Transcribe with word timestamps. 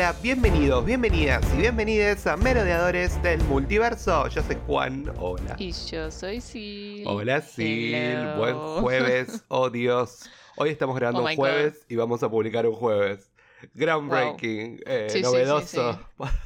hola, 0.00 0.14
bienvenidos, 0.22 0.82
bienvenidas 0.86 1.44
y 1.52 1.58
bienvenidas 1.58 2.26
a 2.26 2.34
Merodeadores 2.34 3.22
del 3.22 3.38
Multiverso. 3.44 4.28
Yo 4.28 4.42
soy 4.42 4.56
Juan, 4.66 5.12
hola. 5.18 5.56
Y 5.58 5.72
yo 5.72 6.10
soy 6.10 6.40
Sil. 6.40 7.04
Hola 7.04 7.42
Sil, 7.44 7.92
Hello. 7.92 8.36
buen 8.38 8.56
jueves, 8.80 9.44
oh 9.48 9.68
Dios. 9.68 10.30
Hoy 10.56 10.70
estamos 10.70 10.96
grabando 10.96 11.20
Oh 11.20 11.24
un 11.24 11.28
my 11.28 11.36
jueves 11.36 11.84
y 11.86 11.96
vamos 11.96 12.22
a 12.22 12.30
publicar 12.30 12.66
un 12.66 12.76
jueves. 12.76 13.30
Groundbreaking, 13.74 14.80
eh, 14.86 15.08
Sí, 15.10 15.18
sí, 15.18 15.24
sí, 15.24 15.30
novedoso. 15.30 16.00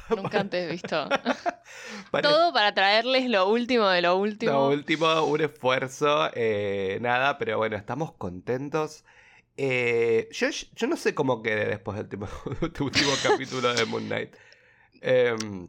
Nunca 0.09 0.41
antes 0.41 0.69
visto. 0.69 1.07
Todo 2.21 2.51
para 2.51 2.73
traerles 2.73 3.29
lo 3.29 3.47
último 3.47 3.87
de 3.87 4.01
lo 4.01 4.17
último. 4.17 4.51
Lo 4.51 4.67
último, 4.67 5.23
un 5.23 5.39
esfuerzo, 5.39 6.29
eh, 6.33 6.97
nada, 6.99 7.37
pero 7.37 7.57
bueno, 7.57 7.77
estamos 7.77 8.11
contentos. 8.11 9.05
Eh, 9.57 10.27
yo, 10.31 10.47
yo 10.49 10.87
no 10.87 10.97
sé 10.97 11.15
cómo 11.15 11.41
quedé 11.41 11.65
después 11.65 11.97
del 11.97 12.05
último, 12.61 12.85
último 12.85 13.11
capítulo 13.23 13.73
de 13.73 13.85
Moon 13.85 14.05
Knight. 14.07 14.33
Em, 15.01 15.67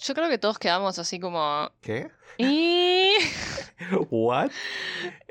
Yo 0.00 0.14
creo 0.14 0.28
que 0.28 0.38
todos 0.38 0.58
quedamos 0.58 0.98
así 0.98 1.20
como. 1.20 1.70
¿Qué? 1.80 2.10
Y. 2.38 3.12
¿What? 4.10 4.50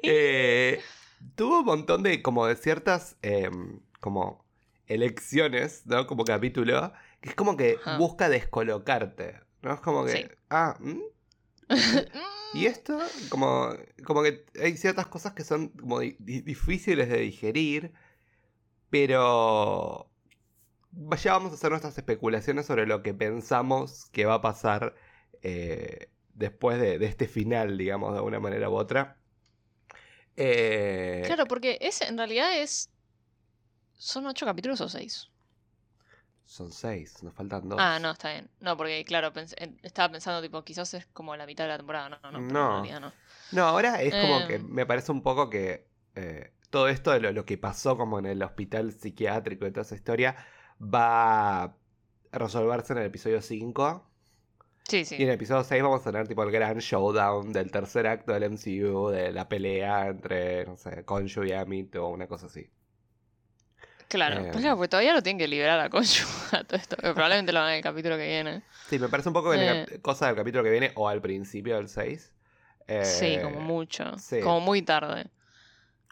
Eh, 0.01 0.81
tuvo 1.35 1.59
un 1.59 1.65
montón 1.65 2.03
de, 2.03 2.21
como 2.21 2.45
de 2.45 2.55
ciertas, 2.55 3.17
em, 3.21 3.79
como 3.99 4.45
elecciones, 4.87 5.85
¿no? 5.85 6.07
Como 6.07 6.23
capítulo, 6.23 6.93
que 7.21 7.29
es 7.29 7.35
como 7.35 7.57
que 7.57 7.77
Ajá. 7.81 7.97
busca 7.97 8.29
descolocarte, 8.29 9.41
¿no? 9.61 9.73
Es 9.73 9.79
como 9.81 10.05
que, 10.05 10.11
Sí. 10.11 10.25
ah, 10.49 10.75
¿mm? 10.79 11.01
Y 12.51 12.65
esto, 12.65 13.13
como, 13.29 13.69
como 14.05 14.23
que 14.23 14.45
hay 14.61 14.77
ciertas 14.77 15.07
cosas 15.07 15.33
que 15.33 15.43
son 15.43 15.69
como 15.69 15.99
di- 15.99 16.15
di- 16.19 16.41
difíciles 16.41 17.09
de 17.09 17.19
digerir, 17.19 17.93
pero 18.89 20.11
ya 21.21 21.33
vamos 21.33 21.51
a 21.51 21.55
hacer 21.55 21.69
nuestras 21.71 21.97
especulaciones 21.97 22.65
sobre 22.65 22.87
lo 22.87 23.03
que 23.03 23.13
pensamos 23.13 24.05
que 24.11 24.25
va 24.25 24.35
a 24.35 24.41
pasar 24.41 24.95
eh, 25.41 26.11
después 26.33 26.79
de, 26.79 26.99
de 26.99 27.05
este 27.07 27.27
final, 27.27 27.77
digamos, 27.77 28.13
de 28.15 28.21
una 28.21 28.39
manera 28.39 28.69
u 28.69 28.75
otra. 28.75 29.17
Eh, 30.35 31.23
Claro, 31.25 31.47
porque 31.47 31.77
es, 31.81 32.01
en 32.01 32.17
realidad 32.17 32.57
es. 32.59 32.89
¿Son 34.11 34.25
ocho 34.27 34.45
capítulos 34.45 34.79
o 34.81 34.87
seis? 34.89 35.13
Son 36.47 36.71
seis, 36.71 37.21
nos 37.23 37.33
faltan 37.33 37.67
dos. 37.67 37.77
Ah, 37.79 37.99
no, 37.99 38.11
está 38.11 38.31
bien. 38.31 38.49
No, 38.61 38.77
porque 38.77 39.03
claro, 39.05 39.33
pens- 39.33 39.53
estaba 39.83 40.09
pensando, 40.13 40.41
tipo, 40.41 40.63
quizás 40.63 40.93
es 40.93 41.05
como 41.07 41.35
la 41.35 41.45
mitad 41.45 41.65
de 41.65 41.69
la 41.69 41.77
temporada. 41.77 42.07
No, 42.09 42.17
no, 42.23 42.31
no. 42.31 42.39
No. 42.39 42.71
Realidad 42.81 43.01
no. 43.01 43.13
No, 43.51 43.63
ahora 43.65 44.01
es 44.01 44.13
como 44.15 44.39
Em. 44.39 44.47
que 44.47 44.59
me 44.59 44.85
parece 44.85 45.11
un 45.11 45.21
poco 45.21 45.49
que 45.49 45.87
eh, 46.15 46.51
todo 46.69 46.87
esto 46.87 47.11
de 47.11 47.19
lo, 47.19 47.31
lo 47.33 47.45
que 47.45 47.57
pasó 47.57 47.97
como 47.97 48.17
en 48.17 48.25
el 48.25 48.41
hospital 48.41 48.93
psiquiátrico 48.93 49.67
y 49.67 49.71
toda 49.71 49.81
esa 49.81 49.95
historia 49.95 50.37
va 50.81 51.63
a 51.63 51.75
resolverse 52.31 52.93
en 52.93 52.99
el 52.99 53.05
episodio 53.07 53.41
5. 53.41 54.09
Sí, 54.87 55.03
sí. 55.03 55.15
Y 55.19 55.23
en 55.23 55.29
el 55.29 55.35
episodio 55.35 55.65
6 55.65 55.83
vamos 55.83 55.99
a 56.07 56.11
tener 56.11 56.29
tipo 56.29 56.43
el 56.43 56.51
gran 56.51 56.77
showdown 56.77 57.51
del 57.51 57.71
tercer 57.71 58.07
acto 58.07 58.31
del 58.31 58.43
MCU, 58.43 59.09
de 59.09 59.33
la 59.33 59.49
pelea 59.49 60.07
entre, 60.07 60.65
no 60.65 60.77
sé, 60.77 61.03
Conju 61.03 61.43
y 61.43 61.51
Amit 61.51 61.93
o 61.97 62.07
una 62.07 62.25
cosa 62.27 62.45
así. 62.45 62.69
Claro. 64.09 64.41
Eh. 64.41 64.49
Pues 64.51 64.63
claro, 64.63 64.87
todavía 64.87 65.13
lo 65.13 65.21
tienen 65.21 65.37
que 65.37 65.47
liberar 65.47 65.79
a 65.79 65.89
Conju 65.89 66.25
a 66.55 66.63
todo 66.63 66.77
esto. 66.77 66.95
que 66.95 67.01
probablemente 67.13 67.51
lo 67.51 67.59
hagan 67.59 67.71
en 67.71 67.77
el 67.77 67.83
capítulo 67.83 68.17
que 68.17 68.25
viene. 68.27 68.63
Sí, 68.89 68.99
me 68.99 69.09
parece 69.09 69.29
un 69.29 69.33
poco 69.33 69.53
Eh. 69.53 69.99
cosa 70.01 70.27
del 70.27 70.35
capítulo 70.35 70.63
que 70.63 70.69
viene 70.69 70.91
o 70.95 71.07
al 71.09 71.21
principio 71.21 71.75
del 71.75 71.89
6. 71.89 72.33
Eh, 72.87 73.03
sí, 73.03 73.37
como 73.43 73.59
mucho. 73.59 74.17
sí. 74.17 74.39
Como 74.39 74.61
muy 74.61 74.81
tarde. 74.81 75.27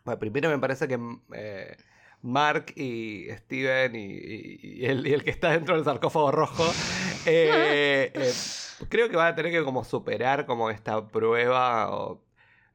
Bueno, 0.03 0.19
primero 0.19 0.49
me 0.49 0.59
parece 0.59 0.87
que 0.87 0.99
eh, 1.33 1.77
Mark 2.21 2.73
y 2.75 3.27
Steven 3.37 3.95
y, 3.95 4.05
y- 4.05 4.59
y 4.81 4.85
el, 4.85 5.07
y 5.07 5.13
el 5.13 5.23
que 5.23 5.29
está 5.31 5.51
dentro 5.51 5.75
del 5.75 5.85
sarcófago 5.85 6.31
rojo 6.31 6.65
eh, 7.25 8.11
eh, 8.13 8.33
creo 8.89 9.09
que 9.09 9.15
van 9.15 9.27
a 9.27 9.35
tener 9.35 9.51
que 9.51 9.63
como 9.63 9.83
superar 9.83 10.45
como 10.45 10.69
esta 10.69 11.07
prueba 11.07 11.89
o, 11.95 12.21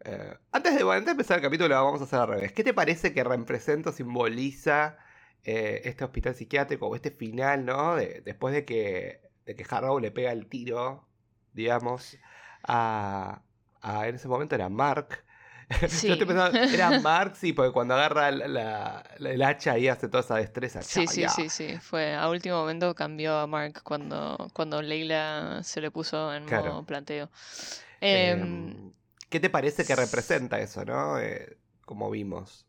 eh, 0.04 0.34
antes, 0.50 0.75
de, 0.76 0.82
antes 0.82 1.04
de 1.04 1.10
empezar 1.10 1.37
el 1.38 1.42
capítulo 1.42 1.69
lo 1.69 1.84
vamos 1.84 2.00
a 2.00 2.04
hacer 2.04 2.19
al 2.20 2.28
revés. 2.28 2.52
¿Qué 2.52 2.64
te 2.64 2.72
parece 2.72 3.12
que 3.12 3.22
representa 3.22 3.91
o 3.91 3.92
simboliza 3.92 4.97
eh, 5.44 5.82
este 5.84 6.04
hospital 6.04 6.34
psiquiátrico 6.34 6.86
o 6.88 6.94
este 6.96 7.10
final, 7.10 7.64
¿no? 7.64 7.96
De- 7.96 8.20
después 8.24 8.54
de 8.54 8.64
que, 8.64 9.20
de 9.46 9.54
que 9.56 9.64
Harrow 9.68 9.98
le 10.00 10.10
pega 10.10 10.32
el 10.32 10.46
tiro, 10.46 11.06
digamos, 11.52 12.16
a, 12.62 13.42
a- 13.80 14.08
en 14.08 14.14
ese 14.16 14.28
momento 14.28 14.54
era 14.54 14.68
Mark. 14.68 15.24
Sí. 15.88 16.08
Yo 16.08 16.14
estoy 16.14 16.26
pensando, 16.26 16.58
era 16.58 16.90
Mark, 17.00 17.36
sí, 17.36 17.52
porque 17.52 17.70
cuando 17.70 17.94
agarra 17.94 18.32
la, 18.32 18.48
la- 18.48 19.04
la- 19.18 19.30
el 19.30 19.40
hacha 19.42 19.78
y 19.78 19.86
hace 19.86 20.08
toda 20.08 20.22
esa 20.22 20.34
destreza. 20.36 20.82
Sí, 20.82 21.06
sí, 21.06 21.28
sí, 21.28 21.48
sí. 21.48 21.78
Fue 21.78 22.14
a 22.14 22.28
último 22.28 22.56
momento 22.56 22.92
cambió 22.94 23.38
a 23.38 23.46
Mark 23.46 23.80
cuando, 23.84 24.36
cuando 24.52 24.82
Leila 24.82 25.60
se 25.62 25.80
le 25.80 25.92
puso 25.92 26.34
en 26.34 26.46
Claro. 26.46 26.70
modo 26.70 26.84
planteo. 26.84 27.30
Eh, 28.00 28.32
Em, 28.32 28.92
¿Qué 29.28 29.38
te 29.38 29.48
parece 29.50 29.84
que 29.84 29.94
representa 29.94 30.58
eso, 30.58 30.84
no? 30.84 31.18
Eh, 31.20 31.56
como 31.84 32.10
vimos. 32.10 32.66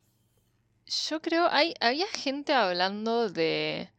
Yo 1.10 1.22
creo, 1.22 1.48
hay, 1.50 1.74
había 1.80 2.08
gente 2.08 2.54
hablando 2.54 3.30
de 3.30 3.90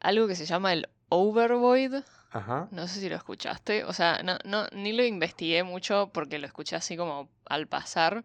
algo 0.00 0.26
que 0.26 0.34
se 0.34 0.46
llama 0.46 0.72
el 0.72 0.88
Overvoid. 1.08 1.94
Ajá. 2.30 2.68
No 2.70 2.88
sé 2.88 3.00
si 3.00 3.08
lo 3.08 3.16
escuchaste. 3.16 3.84
O 3.84 3.92
sea, 3.92 4.22
no, 4.22 4.38
no, 4.44 4.66
ni 4.72 4.92
lo 4.92 5.04
investigué 5.04 5.62
mucho 5.62 6.10
porque 6.12 6.38
lo 6.38 6.46
escuché 6.46 6.76
así 6.76 6.96
como 6.96 7.28
al 7.46 7.66
pasar. 7.66 8.24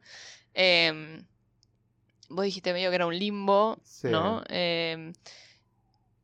Em, 0.53 1.25
vos 2.29 2.44
dijiste 2.45 2.73
medio 2.73 2.90
que 2.90 2.95
era 2.95 3.06
un 3.06 3.17
limbo, 3.17 3.79
Sí. 3.84 4.07
¿no? 4.09 4.44
Em, 4.50 5.13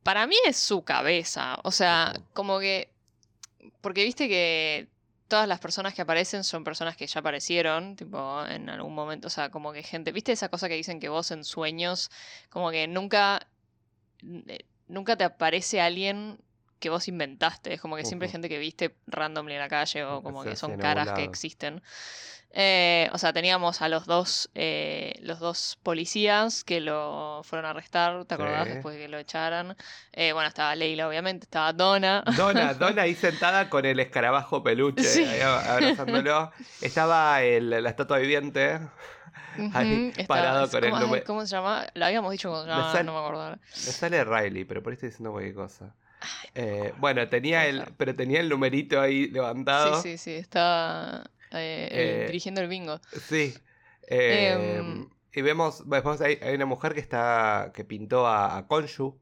para 0.02 0.26
mí 0.26 0.36
es 0.46 0.56
su 0.56 0.82
cabeza. 0.82 1.58
O 1.62 1.70
sea, 1.70 2.12
como 2.34 2.58
que. 2.58 2.90
Porque 3.80 4.04
viste 4.04 4.28
que 4.28 4.88
todas 5.28 5.48
las 5.48 5.60
personas 5.60 5.94
que 5.94 6.02
aparecen 6.02 6.44
son 6.44 6.64
personas 6.64 6.96
que 6.96 7.06
ya 7.06 7.20
aparecieron, 7.20 7.96
tipo, 7.96 8.44
en 8.46 8.68
algún 8.70 8.94
momento. 8.94 9.28
O 9.28 9.30
sea, 9.30 9.50
como 9.50 9.72
que 9.72 9.82
gente. 9.82 10.12
¿Viste 10.12 10.32
esa 10.32 10.48
cosa 10.48 10.68
que 10.68 10.74
dicen 10.74 11.00
que 11.00 11.08
vos 11.08 11.30
en 11.30 11.44
sueños, 11.44 12.10
como 12.50 12.70
que 12.70 12.88
nunca. 12.88 13.46
eh, 14.22 14.64
Nunca 14.88 15.16
te 15.16 15.24
aparece 15.24 15.80
alguien 15.82 16.38
que 16.78 16.90
vos 16.90 17.08
inventaste. 17.08 17.74
Es 17.74 17.80
como 17.80 17.96
que 17.96 18.04
siempre 18.04 18.26
hay 18.26 18.32
gente 18.32 18.48
que 18.48 18.58
viste 18.58 18.94
randomly 19.06 19.54
en 19.54 19.60
la 19.60 19.68
calle 19.68 20.04
o 20.04 20.22
como 20.22 20.42
que 20.44 20.56
son 20.56 20.76
caras 20.78 21.12
que 21.12 21.24
existen. 21.24 21.82
Eh, 22.50 23.10
o 23.12 23.18
sea, 23.18 23.34
teníamos 23.34 23.82
a 23.82 23.88
los 23.90 24.06
dos, 24.06 24.48
eh, 24.54 25.18
los 25.22 25.38
dos 25.38 25.78
policías 25.82 26.64
que 26.64 26.80
lo 26.80 27.42
fueron 27.44 27.66
a 27.66 27.70
arrestar, 27.70 28.24
¿te 28.24 28.34
Sí. 28.36 28.40
acordás? 28.40 28.66
Después 28.66 28.96
de 28.96 29.02
que 29.02 29.08
lo 29.08 29.18
echaran. 29.18 29.76
Eh, 30.12 30.32
bueno, 30.32 30.48
estaba 30.48 30.74
Leila, 30.74 31.06
obviamente, 31.08 31.44
estaba 31.44 31.74
Donna. 31.74 32.24
Donna, 32.36 32.72
Donna 32.74 33.02
ahí 33.02 33.14
sentada 33.14 33.68
con 33.68 33.84
el 33.84 34.00
escarabajo 34.00 34.62
peluche, 34.62 35.02
Sí. 35.04 35.24
ahí 35.24 35.40
abrazándolo. 35.42 36.50
Estaba 36.80 37.42
el- 37.42 37.68
la 37.82 37.90
estatua 37.90 38.16
viviente, 38.16 38.80
ahí 39.74 40.12
parado 40.26 40.70
con 40.70 40.84
el 40.84 40.90
¿cómo, 40.90 40.96
ay, 41.00 41.04
número. 41.06 41.24
¿Cómo 41.26 41.40
se 41.46 41.54
llama? 41.54 41.86
Lo 41.92 42.06
habíamos 42.06 42.32
dicho. 42.32 42.50
Me 42.50 42.66
No, 42.66 43.02
no 43.02 43.12
me 43.12 43.18
acuerdo. 43.18 43.50
Me 43.60 43.92
sale 43.92 44.24
Riley, 44.24 44.64
pero 44.64 44.82
por 44.82 44.92
ahí 44.92 44.94
estoy 44.94 45.10
diciendo 45.10 45.32
cualquier 45.32 45.54
cosa. 45.54 45.94
Eh, 46.54 46.92
bueno, 46.98 47.28
tenía 47.28 47.66
el, 47.66 47.84
pero 47.96 48.14
tenía 48.16 48.40
el 48.40 48.48
numerito 48.48 49.00
ahí 49.00 49.28
levantado. 49.28 50.00
Sí, 50.02 50.12
sí, 50.12 50.18
sí, 50.18 50.30
estaba 50.32 51.30
eh, 51.52 51.88
Eh, 51.90 52.24
dirigiendo 52.26 52.60
el 52.60 52.68
bingo. 52.68 53.00
Sí. 53.28 53.54
Eh, 54.08 54.76
Em. 54.78 55.08
y 55.32 55.42
vemos, 55.42 55.88
después 55.88 56.20
hay, 56.20 56.38
hay 56.42 56.54
una 56.54 56.66
mujer 56.66 56.94
que 56.94 57.00
está, 57.00 57.70
que 57.74 57.84
pintó 57.84 58.26
a, 58.26 58.56
a 58.56 58.66
Konshu, 58.66 59.20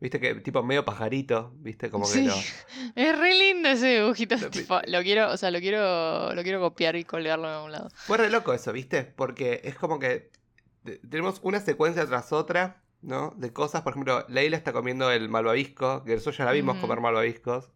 viste 0.00 0.20
que 0.20 0.34
tipo 0.36 0.62
medio 0.62 0.84
pajarito, 0.84 1.52
viste 1.56 1.88
como 1.88 2.04
que 2.06 2.12
Sí. 2.12 2.26
lo... 2.26 2.34
Es 2.94 3.18
re 3.18 3.34
lindo 3.34 3.68
ese 3.70 4.00
dibujito. 4.00 4.36
Lo- 4.36 4.50
tipo, 4.50 4.78
lo 4.86 5.02
quiero, 5.02 5.30
o 5.30 5.36
sea, 5.38 5.50
lo 5.50 5.60
quiero, 5.60 6.34
lo 6.34 6.42
quiero 6.42 6.60
copiar 6.60 6.96
y 6.96 7.04
colgarlo 7.04 7.48
en 7.48 7.54
algún 7.54 7.72
lado. 7.72 7.88
Fue 7.94 8.18
re 8.18 8.28
loco 8.28 8.52
eso, 8.52 8.72
viste, 8.72 9.04
porque 9.04 9.60
es 9.64 9.76
como 9.76 9.98
que 9.98 10.30
te- 10.84 10.98
tenemos 10.98 11.40
una 11.42 11.60
secuencia 11.60 12.04
tras 12.06 12.32
otra, 12.32 12.82
¿no? 13.02 13.32
De 13.36 13.52
cosas, 13.52 13.82
por 13.82 13.92
ejemplo, 13.92 14.24
Leila 14.28 14.56
está 14.56 14.72
comiendo 14.72 15.10
el 15.10 15.28
malvavisco, 15.28 16.04
que 16.04 16.12
nosotros 16.14 16.36
ya 16.38 16.44
la 16.44 16.52
vimos 16.52 16.74
Ujú. 16.76 16.82
comer 16.86 17.00
malvaviscos. 17.00 17.70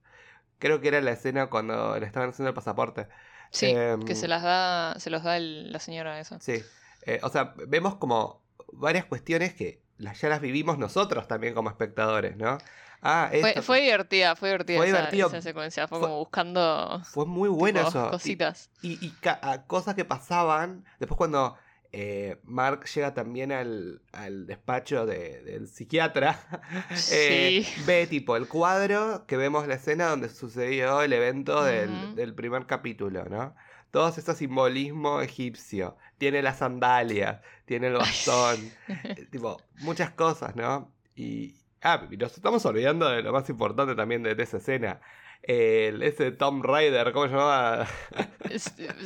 Creo 0.59 0.81
que 0.81 0.89
era 0.89 1.01
la 1.01 1.13
escena 1.13 1.49
cuando 1.49 1.99
le 1.99 2.07
estaban 2.07 2.31
haciendo 2.31 2.49
el 2.51 2.55
pasaporte. 2.55 3.09
Sí, 3.51 3.67
Em, 3.67 4.03
que 4.05 4.15
se 4.15 4.29
las 4.29 4.43
da, 4.43 4.95
se 4.99 5.11
los 5.11 5.23
da 5.23 5.37
el- 5.37 5.73
la 5.73 5.79
señora 5.79 6.19
esa. 6.21 6.41
Sí. 6.41 6.63
Eh, 7.07 7.21
o 7.23 7.29
sea, 7.29 7.55
vemos 7.69 7.97
como 7.97 8.43
varias 8.73 9.05
cuestiones 9.05 9.55
que 9.55 9.83
las, 9.99 10.21
ya 10.21 10.29
las 10.29 10.41
vivimos 10.41 10.79
nosotros 10.79 11.29
también 11.29 11.55
como 11.55 11.69
espectadores, 11.71 12.37
¿no? 12.37 12.59
Ah, 13.03 13.29
Fue, 13.31 13.51
esto- 13.51 13.63
fue 13.63 13.81
divertida, 13.83 14.35
fue 14.35 14.49
divertida 14.49 14.79
Fue 14.79 14.87
esa, 14.89 14.97
divertido. 14.97 15.29
esa 15.29 15.43
secuencia. 15.43 15.87
Fue, 15.87 15.99
Fue- 15.99 16.09
como 16.09 16.19
buscando 16.21 17.01
fue 17.05 17.27
muy 17.27 17.51
bueno 17.51 17.79
tipo, 17.81 17.89
eso. 17.91 18.11
Cositas. 18.11 18.71
Y, 18.81 18.93
y 19.05 19.15
a 19.29 19.67
cosas 19.67 19.95
que 19.95 20.05
pasaban. 20.07 20.85
Después 20.99 21.19
cuando 21.19 21.57
eh, 21.97 22.41
Mark 22.43 22.87
llega 22.87 23.15
también 23.15 23.53
al, 23.53 24.03
al 24.13 24.47
despacho 24.47 25.07
de- 25.07 25.43
del 25.45 25.69
psiquiatra, 25.69 26.41
eh, 27.13 27.63
Sí. 27.65 27.83
ve 27.87 28.09
tipo 28.09 28.37
el 28.37 28.49
cuadro 28.49 29.27
que 29.29 29.37
vemos 29.37 29.69
la 29.69 29.75
escena 29.75 30.09
donde 30.09 30.29
sucedió 30.29 31.03
el 31.03 31.13
evento 31.13 31.63
del, 31.63 32.35
primer 32.35 32.67
capítulo, 32.67 33.25
¿no? 33.27 33.55
Todos 33.93 34.19
ese 34.19 34.35
simbolismo 34.35 35.21
egipcio. 35.21 35.97
Tiene 36.19 36.43
las 36.43 36.59
sandalias, 36.59 37.41
tiene 37.65 37.87
el 37.87 37.95
bastón, 37.95 38.59
eh, 38.89 39.27
tipo, 39.31 39.61
muchas 39.79 40.11
cosas, 40.11 40.57
¿no? 40.57 40.93
Y 41.15 41.55
Ah, 41.87 42.09
nos 42.19 42.35
estamos 42.35 42.65
olvidando 42.65 43.07
de 43.11 43.21
lo 43.23 43.31
más 43.31 43.47
importante 43.51 43.95
también 43.95 44.23
de, 44.23 44.35
de 44.35 44.43
esa 44.43 44.57
escena. 44.57 45.01
El, 45.47 46.03
ese 46.03 46.31
Tom 46.33 46.63
Raider, 46.63 47.13
¿cómo 47.13 47.27
se 47.27 47.33
llamaba? 47.33 47.87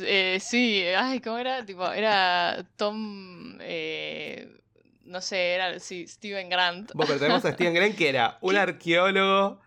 Eh, 0.03 0.37
sí, 0.39 0.83
ay, 0.97 1.19
¿cómo 1.21 1.37
era? 1.37 1.65
Tipo, 1.65 1.91
era 1.91 2.63
Tom. 2.77 3.57
eh, 3.61 4.47
no 5.05 5.21
sé, 5.21 5.53
era 5.55 5.79
sí, 5.79 6.07
Steven 6.07 6.49
Grant. 6.49 6.91
Bueno, 6.93 7.07
pero 7.07 7.19
tenemos 7.19 7.45
a 7.45 7.51
Steven 7.53 7.73
Grant 7.73 7.95
que 7.95 8.09
era 8.09 8.37
un 8.41 8.55
arqueólogo 8.55 9.59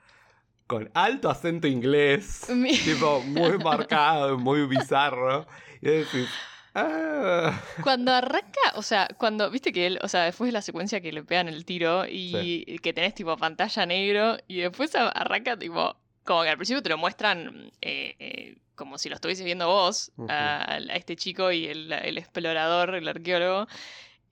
con 0.67 0.91
alto 0.95 1.29
acento 1.29 1.67
inglés, 1.67 2.49
Mi- 2.51 2.79
tipo 2.79 3.21
muy 3.21 3.59
marcado, 3.63 4.39
muy 4.39 4.67
bizarro. 4.67 5.47
Y 5.81 5.89
decís, 5.89 6.29
ah, 6.75 7.53
Cuando 7.83 8.13
arranca, 8.13 8.61
o 8.77 8.83
sea, 8.83 9.09
cuando, 9.19 9.51
viste 9.51 9.73
que 9.73 9.87
él, 9.87 9.99
o 10.03 10.09
sea, 10.09 10.25
después 10.25 10.49
de 10.49 10.53
la 10.53 10.63
secuencia 10.63 11.01
que 11.01 11.13
le 11.13 11.25
pegan 11.25 11.49
el 11.49 11.65
tiro 11.65 12.05
y 12.09 12.79
que 12.83 12.93
tenés 12.93 13.15
tipo 13.15 13.37
pantalla 13.37 13.85
negro 13.85 14.37
y 14.47 14.61
después 14.61 14.95
arranca 14.95 15.59
tipo, 15.59 15.97
como 16.25 16.43
que 16.43 16.49
al 16.51 16.57
principio 16.57 16.83
te 16.83 16.89
lo 16.91 16.99
muestran 16.99 17.71
eh, 17.81 18.15
eh, 18.19 18.57
como 18.75 18.99
si 18.99 19.09
lo 19.09 19.15
estuvieses 19.17 19.45
viendo 19.45 19.69
vos, 19.69 20.11
a, 20.29 20.73
a 20.75 20.79
este 20.97 21.15
chico 21.17 21.53
y 21.53 21.67
el, 21.67 21.93
el 21.93 22.19
explorador, 22.19 22.95
el 22.95 23.07
arqueólogo. 23.09 23.67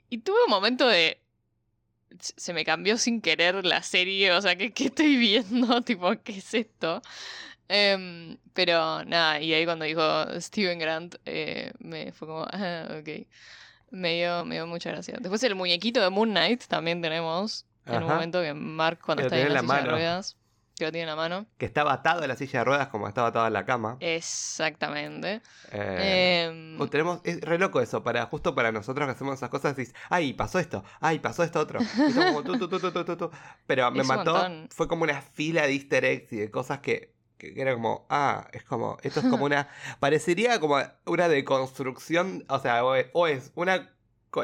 Y 0.08 0.18
tuve 0.18 0.36
un 0.46 0.50
momento 0.50 0.88
de... 0.88 1.20
se- 2.18 2.52
me 2.52 2.64
cambió 2.64 2.98
sin 2.98 3.20
querer 3.20 3.64
la 3.64 3.82
serie, 3.82 4.32
o 4.32 4.40
sea, 4.40 4.56
¿qué, 4.56 4.72
qué 4.72 4.86
estoy 4.86 5.16
viendo? 5.16 5.80
tipo, 5.82 6.10
¿qué 6.22 6.38
es 6.38 6.54
esto? 6.54 7.00
Em, 7.68 8.36
pero 8.52 9.04
nada, 9.04 9.40
y 9.40 9.54
ahí 9.54 9.64
cuando 9.64 9.84
dijo 9.84 10.02
Steven 10.40 10.78
Grant, 10.78 11.14
eh, 11.24 11.72
me 11.78 12.12
fue 12.12 12.26
como, 12.26 12.44
ah, 12.50 12.88
ok. 13.00 13.26
Me 13.92 14.14
dio, 14.16 14.44
me 14.44 14.56
dio 14.56 14.66
mucha 14.66 14.90
gracia. 14.90 15.16
Después 15.20 15.42
el 15.44 15.54
muñequito 15.56 16.00
de 16.00 16.10
Moon 16.10 16.30
Knight 16.30 16.64
también 16.66 17.00
tenemos. 17.02 17.66
En 17.86 17.94
un 18.02 18.08
momento 18.14 18.40
que 18.42 18.54
Mark, 18.54 19.00
cuando 19.04 19.22
está 19.26 19.36
ahí 19.36 19.42
en 19.42 19.54
la 19.54 19.60
silla 19.62 19.74
de 19.74 19.80
ruedas, 19.94 20.36
que 20.80 20.86
lo 20.86 20.92
tiene 20.92 21.02
en 21.02 21.08
la 21.10 21.16
mano. 21.16 21.46
que 21.58 21.66
estaba 21.66 21.92
atado 21.92 22.24
a 22.24 22.26
la 22.26 22.36
silla 22.36 22.60
de 22.60 22.64
ruedas 22.64 22.88
como 22.88 23.06
estaba 23.06 23.28
atado 23.28 23.46
en 23.46 23.52
la 23.52 23.64
cama. 23.64 23.96
Exactamente. 24.00 25.40
Eh, 25.70 26.46
Em, 26.48 26.80
o 26.80 26.88
tenemos, 26.88 27.20
es 27.24 27.40
re 27.40 27.58
loco 27.58 27.80
eso, 27.80 28.02
para, 28.02 28.26
justo 28.26 28.54
para 28.54 28.72
nosotros 28.72 29.06
que 29.06 29.12
hacemos 29.12 29.36
esas 29.36 29.50
cosas, 29.50 29.76
decís, 29.76 29.94
ay, 30.08 30.32
pasó 30.32 30.58
esto, 30.58 30.84
ay, 31.00 31.18
pasó 31.18 31.42
esto 31.42 31.60
otro. 31.60 31.80
Como 32.14 32.42
tu, 32.42 32.58
tu, 32.68 32.68
tu. 33.16 33.30
Pero 33.66 33.90
me 33.92 34.04
mató, 34.04 34.32
montón. 34.32 34.68
fue 34.70 34.88
como 34.88 35.04
una 35.04 35.20
fila 35.20 35.66
de 35.66 35.72
easter 35.72 36.04
eggs 36.04 36.32
y 36.32 36.36
de 36.36 36.50
cosas 36.50 36.80
que, 36.80 37.14
que 37.38 37.54
era 37.60 37.74
como, 37.74 38.06
ah, 38.10 38.48
es 38.52 38.64
como, 38.64 38.96
esto 39.02 39.20
es 39.20 39.26
como 39.26 39.44
una, 39.46 39.68
parecería 39.98 40.60
como 40.60 40.78
una 41.06 41.28
deconstrucción, 41.28 42.44
o 42.48 42.58
sea, 42.58 42.84
o 42.84 43.26
es, 43.26 43.52
una, 43.54 43.90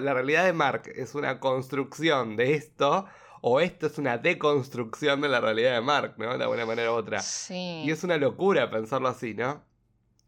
la 0.01 0.15
realidad 0.15 0.45
de 0.45 0.53
Mark 0.53 0.83
es 0.95 1.15
una 1.15 1.41
construcción 1.41 2.37
de 2.37 2.55
esto, 2.55 3.07
o 3.49 3.61
esto 3.61 3.87
es 3.87 3.97
una 3.99 4.19
deconstrucción 4.19 5.21
de 5.21 5.29
la 5.29 5.41
realidad 5.41 5.75
de 5.75 5.81
Mark, 5.81 6.15
¿no? 6.19 6.37
De 6.37 6.43
alguna 6.45 6.67
manera 6.67 6.91
u 6.93 6.95
otra. 6.97 7.21
sí. 7.21 7.83
Y 7.85 7.91
es 7.93 8.03
una 8.03 8.17
locura 8.17 8.71
pensarlo 8.71 9.09
así, 9.09 9.35
¿no? 9.35 9.63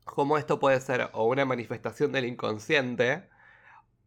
Cómo 0.04 0.38
esto 0.38 0.58
puede 0.60 0.80
ser 0.80 1.10
o 1.12 1.24
una 1.26 1.44
manifestación 1.44 2.12
del 2.12 2.26
inconsciente, 2.26 3.28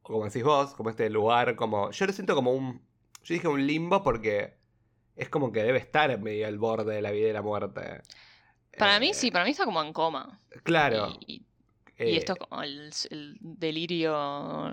o 0.03 0.13
como 0.13 0.25
decís 0.25 0.43
vos, 0.43 0.73
como 0.75 0.89
este 0.89 1.09
lugar, 1.09 1.55
como... 1.55 1.91
Yo 1.91 2.05
lo 2.07 2.13
siento 2.13 2.35
como 2.35 2.53
un... 2.53 2.81
Yo 3.23 3.33
dije 3.35 3.47
un 3.47 3.65
limbo 3.67 4.01
porque 4.03 4.55
es 5.15 5.29
como 5.29 5.51
que 5.51 5.61
debe 5.63 5.77
estar 5.79 6.17
medio 6.19 6.47
al 6.47 6.57
borde 6.57 6.95
de 6.95 7.01
la 7.01 7.11
vida 7.11 7.29
y 7.29 7.33
la 7.33 7.41
muerte. 7.41 8.01
Para 8.77 8.97
Eh, 8.97 8.99
mí 9.01 9.13
sí, 9.13 9.29
para 9.31 9.43
mí 9.45 9.51
está 9.51 9.65
como 9.65 9.81
en 9.83 9.93
coma. 9.93 10.39
Claro. 10.63 11.09
Y, 11.27 11.33
y- 11.35 11.45
eh, 11.97 12.11
y 12.11 12.17
esto 12.17 12.33
es 12.33 12.39
como 12.39 12.63
el, 12.63 12.91
el 13.11 13.37
delirio, 13.41 14.13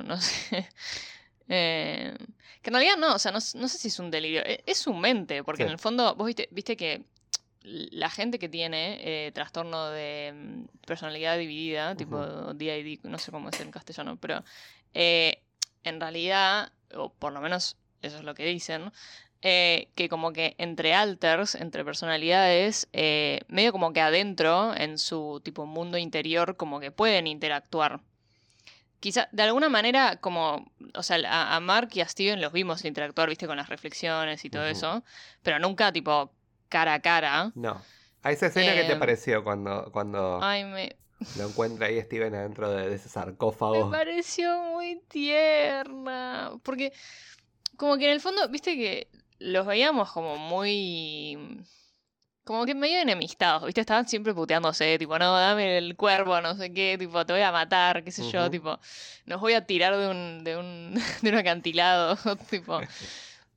no 0.04 0.16
sé. 0.18 0.68
Eh, 1.48 2.14
que 2.62 2.70
en 2.70 2.74
realidad 2.74 2.96
no, 2.98 3.14
o 3.14 3.18
sea, 3.18 3.32
no, 3.32 3.38
no 3.38 3.68
sé 3.68 3.78
si 3.78 3.88
es 3.88 3.98
un 3.98 4.10
delirio, 4.10 4.42
e- 4.44 4.62
es 4.66 4.78
su 4.78 4.92
mente, 4.92 5.42
porque 5.44 5.62
Sí. 5.62 5.66
en 5.66 5.72
el 5.72 5.78
fondo, 5.78 6.14
vos 6.14 6.26
viste, 6.26 6.48
viste 6.50 6.76
que 6.76 7.04
la 7.62 8.08
gente 8.10 8.38
que 8.38 8.48
tiene 8.48 8.98
eh, 9.00 9.32
trastorno 9.32 9.88
de 9.90 10.32
mm, 10.34 10.64
personalidad 10.86 11.36
dividida, 11.38 11.94
tipo 11.96 12.52
DID, 12.54 13.00
no 13.04 13.18
sé 13.18 13.30
cómo 13.30 13.48
es 13.50 13.60
en 13.60 13.70
castellano, 13.70 14.16
pero 14.20 14.44
eh, 14.94 15.42
en 15.84 16.00
realidad, 16.00 16.72
o 16.94 17.12
por 17.12 17.32
lo 17.32 17.40
menos 17.40 17.76
eso 18.02 18.18
es 18.18 18.24
lo 18.24 18.34
que 18.34 18.44
dicen, 18.44 18.90
eh, 19.42 19.88
que 19.94 20.08
como 20.08 20.32
que 20.32 20.54
entre 20.58 20.94
alters, 20.94 21.54
entre 21.54 21.84
personalidades, 21.84 22.88
medio 23.48 23.72
como 23.72 23.92
que 23.92 24.00
adentro, 24.00 24.74
en 24.76 24.98
su 24.98 25.40
tipo 25.44 25.64
mundo 25.66 25.96
interior, 25.98 26.56
como 26.56 26.80
que 26.80 26.90
pueden 26.90 27.26
interactuar. 27.26 28.00
Quizá, 29.00 29.28
de 29.32 29.42
alguna 29.44 29.68
manera, 29.68 30.16
como, 30.20 30.72
o 30.94 31.02
sea, 31.02 31.18
a, 31.28 31.56
a 31.56 31.60
Mark 31.60 31.90
y 31.94 32.00
a 32.00 32.08
Steven 32.08 32.40
los 32.40 32.52
vimos 32.52 32.84
interactuar, 32.84 33.28
viste, 33.28 33.46
con 33.46 33.56
las 33.56 33.68
reflexiones 33.68 34.44
y 34.44 34.50
todo 34.50 34.66
eso, 34.66 35.04
pero 35.42 35.58
nunca 35.60 35.92
tipo 35.92 36.32
cara 36.68 36.94
a 36.94 37.00
cara. 37.00 37.54
No. 37.54 37.86
A 38.22 38.32
esa 38.32 38.46
escena 38.46 38.74
que 38.74 38.84
te 38.84 38.94
Em, 38.94 38.98
pareció 38.98 39.44
cuando, 39.44 39.90
cuando 39.92 40.40
Ay, 40.40 40.64
me, 40.64 40.96
lo 41.34 41.48
encuentra 41.48 41.86
ahí 41.86 42.00
Steven 42.02 42.34
adentro 42.34 42.70
de, 42.70 42.88
de 42.88 42.96
ese 42.96 43.08
me 43.08 43.10
sarcófago? 43.10 43.90
pareció 43.90 44.62
muy 44.64 45.00
tierna. 45.08 46.52
Porque, 46.62 46.92
como 47.76 47.96
que 47.98 48.06
en 48.06 48.12
el 48.12 48.20
fondo, 48.20 48.48
viste 48.50 48.76
que 48.76 49.10
los 49.38 49.66
veíamos 49.66 50.12
como 50.12 50.36
muy. 50.38 51.38
Como 52.48 52.64
que 52.64 52.74
medio 52.74 52.98
enemistados, 52.98 53.66
¿viste? 53.66 53.82
Estaban 53.82 54.08
siempre 54.08 54.32
puteándose, 54.32 54.98
tipo, 54.98 55.18
no, 55.18 55.36
dame 55.38 55.76
el 55.76 55.96
cuervo, 55.96 56.40
no 56.40 56.56
sé 56.56 56.72
qué, 56.72 56.96
tipo, 56.98 57.26
te 57.26 57.34
voy 57.34 57.42
a 57.42 57.52
matar, 57.52 58.02
qué 58.02 58.10
sé 58.10 58.22
yo, 58.32 58.50
tipo, 58.50 58.80
nos 59.26 59.38
voy 59.38 59.52
a 59.52 59.66
tirar 59.66 59.94
de 59.94 60.08
un, 60.08 60.44
de 60.44 60.56
un, 60.56 60.94
de 61.22 61.28
un 61.30 61.34
acantilado, 61.36 62.16
tipo. 62.50 62.80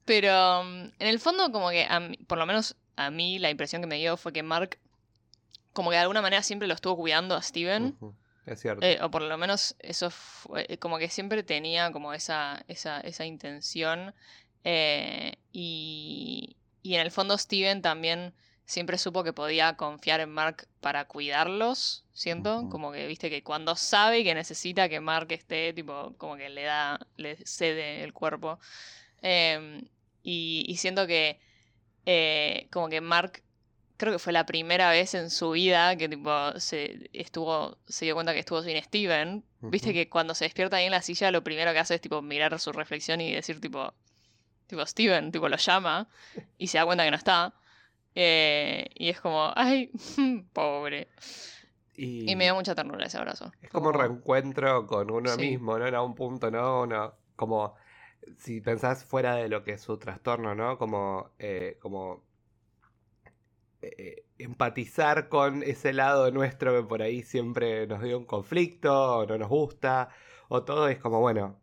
Pero 0.04 0.64
mm, 0.66 0.82
en 1.00 1.08
el 1.08 1.20
fondo, 1.22 1.50
como 1.54 1.70
que, 1.70 1.86
a 1.90 2.02
mí- 2.02 2.18
por 2.28 2.38
lo 2.38 2.46
menos 2.46 2.76
a 2.98 3.10
mí, 3.12 3.40
la 3.40 3.50
impresión 3.50 3.82
que 3.82 3.88
me 3.88 3.96
dio 3.96 4.18
fue 4.18 4.34
que 4.34 4.44
Mark, 4.44 4.78
como 5.72 5.90
que 5.90 5.96
de 5.96 6.02
alguna 6.02 6.22
manera 6.22 6.44
siempre 6.44 6.68
lo 6.68 6.74
estuvo 6.74 6.98
cuidando 6.98 7.36
a 7.36 7.42
Steven. 7.42 7.98
Es 8.46 8.60
cierto. 8.60 8.86
Eh, 8.86 9.00
o 9.02 9.10
por 9.10 9.22
lo 9.22 9.38
menos 9.38 9.74
eso 9.80 10.10
fue, 10.12 10.66
eh, 10.68 10.78
como 10.80 10.98
que 10.98 11.08
siempre 11.08 11.44
tenía 11.44 11.92
como 11.94 12.14
esa, 12.14 12.62
esa, 12.68 13.00
esa 13.00 13.26
intención. 13.26 14.14
eh, 14.66 15.36
y, 15.54 16.58
y 16.84 16.96
en 16.96 17.02
el 17.02 17.12
fondo 17.12 17.38
Steven 17.38 17.82
también 17.82 18.34
siempre 18.66 18.98
supo 18.98 19.24
que 19.24 19.34
podía 19.34 19.76
confiar 19.76 20.20
en 20.20 20.30
Mark 20.30 20.68
para 20.80 21.06
cuidarlos, 21.06 22.06
siento. 22.14 22.70
Como 22.70 22.92
que, 22.92 23.08
viste, 23.08 23.30
que 23.30 23.44
cuando 23.44 23.76
sabe 23.76 24.24
que 24.24 24.34
necesita 24.34 24.90
que 24.90 25.00
Mark 25.00 25.28
esté, 25.32 25.74
tipo, 25.74 26.14
como 26.18 26.38
que 26.38 26.50
le 26.50 26.64
da, 26.64 27.00
le 27.18 27.38
cede 27.46 28.04
el 28.04 28.14
cuerpo. 28.14 28.60
Em, 29.22 29.84
y, 30.24 30.66
y 30.68 30.78
siento 30.78 31.08
que 31.08 31.40
eh, 32.06 32.68
como 32.72 32.90
que 32.90 33.02
Mark 33.02 33.44
creo 33.98 34.14
que 34.14 34.20
fue 34.20 34.34
la 34.34 34.48
primera 34.48 34.90
vez 34.90 35.14
en 35.14 35.30
su 35.30 35.52
vida 35.52 35.96
que 35.96 36.10
tipo 36.10 36.60
se 36.60 37.10
estuvo 37.14 37.78
se 37.88 38.06
dio 38.06 38.16
cuenta 38.16 38.34
que 38.34 38.40
estuvo 38.40 38.64
sin 38.64 38.82
Steven 38.82 39.44
viste 39.62 39.94
que 39.94 40.10
cuando 40.10 40.34
se 40.34 40.46
despierta 40.46 40.78
ahí 40.78 40.86
en 40.86 40.92
la 40.92 41.04
silla 41.04 41.30
lo 41.30 41.44
primero 41.44 41.72
que 41.72 41.78
hace 41.80 41.96
es 41.96 42.02
tipo 42.02 42.22
mirar 42.24 42.60
su 42.60 42.72
reflexión 42.72 43.22
y 43.22 43.32
decir 43.32 43.62
tipo 43.62 43.94
tipo 44.66 44.84
Steven 44.88 45.32
tipo 45.32 45.48
lo 45.48 45.58
llama 45.58 46.10
y 46.58 46.68
se 46.68 46.80
da 46.80 46.86
cuenta 46.86 47.04
que 47.04 47.12
no 47.12 47.18
está 47.18 47.54
Eh, 48.16 48.90
y 48.96 49.10
es 49.10 49.22
como 49.22 49.52
ay 49.56 49.92
pobre 50.54 51.08
y 51.96 52.36
me 52.36 52.46
dio 52.46 52.56
mucha 52.56 52.76
ternura 52.76 53.06
ese 53.06 53.18
abrazo 53.18 53.52
Es 53.62 53.70
como 53.70 53.90
un 53.90 53.94
reencuentro 53.96 54.86
con 54.88 55.12
uno 55.12 55.38
Sí. 55.38 55.42
mismo, 55.42 55.78
¿no? 55.78 55.88
En 55.88 55.96
algún 55.96 56.16
punto, 56.16 56.52
¿no? 56.52 56.82
Uno, 56.84 57.14
como 57.36 57.76
si 58.38 58.62
pensás 58.62 59.06
fuera 59.06 59.36
de 59.36 59.50
lo 59.50 59.64
que 59.64 59.74
es 59.74 59.82
su 59.82 59.98
trastorno, 59.98 60.56
¿no? 60.56 60.78
Como, 60.78 61.32
eh, 61.40 61.78
como 61.82 62.24
eh, 63.82 64.26
empatizar 64.38 65.30
con 65.30 65.64
ese 65.64 65.94
lado 65.94 66.32
nuestro 66.32 66.76
que 66.82 66.88
por 66.88 67.02
ahí 67.02 67.24
siempre 67.24 67.88
nos 67.88 68.02
dio 68.04 68.18
un 68.18 68.26
conflicto, 68.26 69.18
o 69.20 69.26
no 69.26 69.38
nos 69.38 69.50
gusta, 69.50 70.10
o 70.50 70.64
todo 70.64 70.88
es 70.88 71.00
como, 71.00 71.20
bueno, 71.20 71.61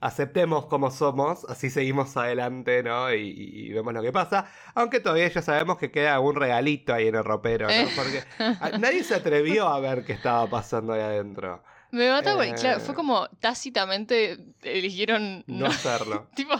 aceptemos 0.00 0.66
como 0.66 0.90
somos, 0.90 1.44
así 1.48 1.70
seguimos 1.70 2.16
adelante, 2.16 2.82
¿no? 2.82 3.12
Y, 3.12 3.34
y 3.36 3.68
vemos 3.72 3.92
lo 3.94 4.02
que 4.02 4.12
pasa, 4.12 4.46
aunque 4.74 5.00
todavía 5.00 5.28
ya 5.28 5.42
sabemos 5.42 5.78
que 5.78 5.90
queda 5.90 6.20
un 6.20 6.36
regalito 6.36 6.94
ahí 6.94 7.08
en 7.08 7.16
el 7.16 7.24
ropero, 7.24 7.66
¿no? 7.66 7.72
Eh. 7.72 7.88
Porque 7.96 8.22
a- 8.38 8.78
nadie 8.78 9.02
se 9.04 9.14
atrevió 9.14 9.66
a 9.68 9.80
ver 9.80 10.04
qué 10.04 10.12
estaba 10.12 10.46
pasando 10.48 10.92
ahí 10.92 11.00
adentro. 11.00 11.62
me 11.90 12.10
mata 12.10 12.34
porque 12.36 12.54
claro 12.54 12.78
Eh. 12.78 12.80
fue 12.80 12.94
como 12.94 13.28
tácitamente 13.40 14.38
eligieron 14.62 15.42
No 15.46 15.60
no 15.60 15.66
hacerlo. 15.66 16.28
tipo 16.36 16.54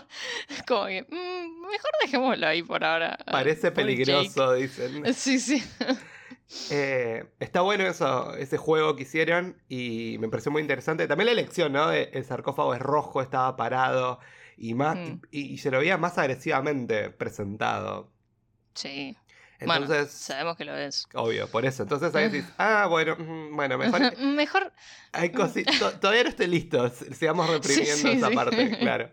como 0.66 0.86
que 0.86 1.02
"Mm, 1.02 1.60
mejor 1.70 1.90
dejémoslo 2.02 2.46
ahí 2.46 2.62
por 2.62 2.82
ahora 2.82 3.18
Parece 3.30 3.70
Pobre 3.70 3.94
Jake". 3.94 4.04
peligroso, 4.06 4.54
dicen. 4.54 5.14
Sí, 5.14 5.38
sí. 5.38 5.62
Eh, 6.70 7.24
está 7.40 7.60
bueno 7.62 7.84
eso, 7.86 8.34
ese 8.36 8.56
juego 8.56 8.96
que 8.96 9.02
hicieron 9.02 9.62
y 9.68 10.16
me 10.20 10.28
pareció 10.28 10.50
muy 10.52 10.62
interesante. 10.62 11.06
También 11.06 11.26
la 11.26 11.32
elección, 11.32 11.72
¿no? 11.72 11.92
El 11.92 12.24
sarcófago 12.24 12.74
es 12.74 12.80
rojo, 12.80 13.20
estaba 13.22 13.56
parado 13.56 14.20
y 14.56 14.74
más 14.74 14.96
Mm. 14.96 15.20
y, 15.30 15.40
y 15.54 15.58
se 15.58 15.70
lo 15.70 15.78
veía 15.78 15.98
más 15.98 16.18
agresivamente 16.18 17.10
presentado. 17.10 18.12
Sí. 18.74 19.16
Entonces, 19.60 19.88
bueno, 19.88 20.06
sabemos 20.08 20.56
que 20.56 20.64
lo 20.64 20.76
es. 20.76 21.08
obvio, 21.14 21.48
por 21.50 21.66
eso. 21.66 21.82
Entonces 21.82 22.14
ahí 22.14 22.28
decís, 22.30 22.48
ah, 22.58 22.86
bueno, 22.88 23.16
bueno, 23.52 23.76
mejor. 23.78 24.16
Mejor. 24.18 24.72
Hay 25.12 25.30
todavía 26.00 26.22
no 26.24 26.28
estoy 26.28 26.46
listo, 26.46 26.88
sigamos 26.90 27.48
reprimiendo 27.50 27.96
sí, 27.96 28.08
esa 28.12 28.28
sí. 28.28 28.34
parte, 28.34 28.78
claro. 28.78 29.10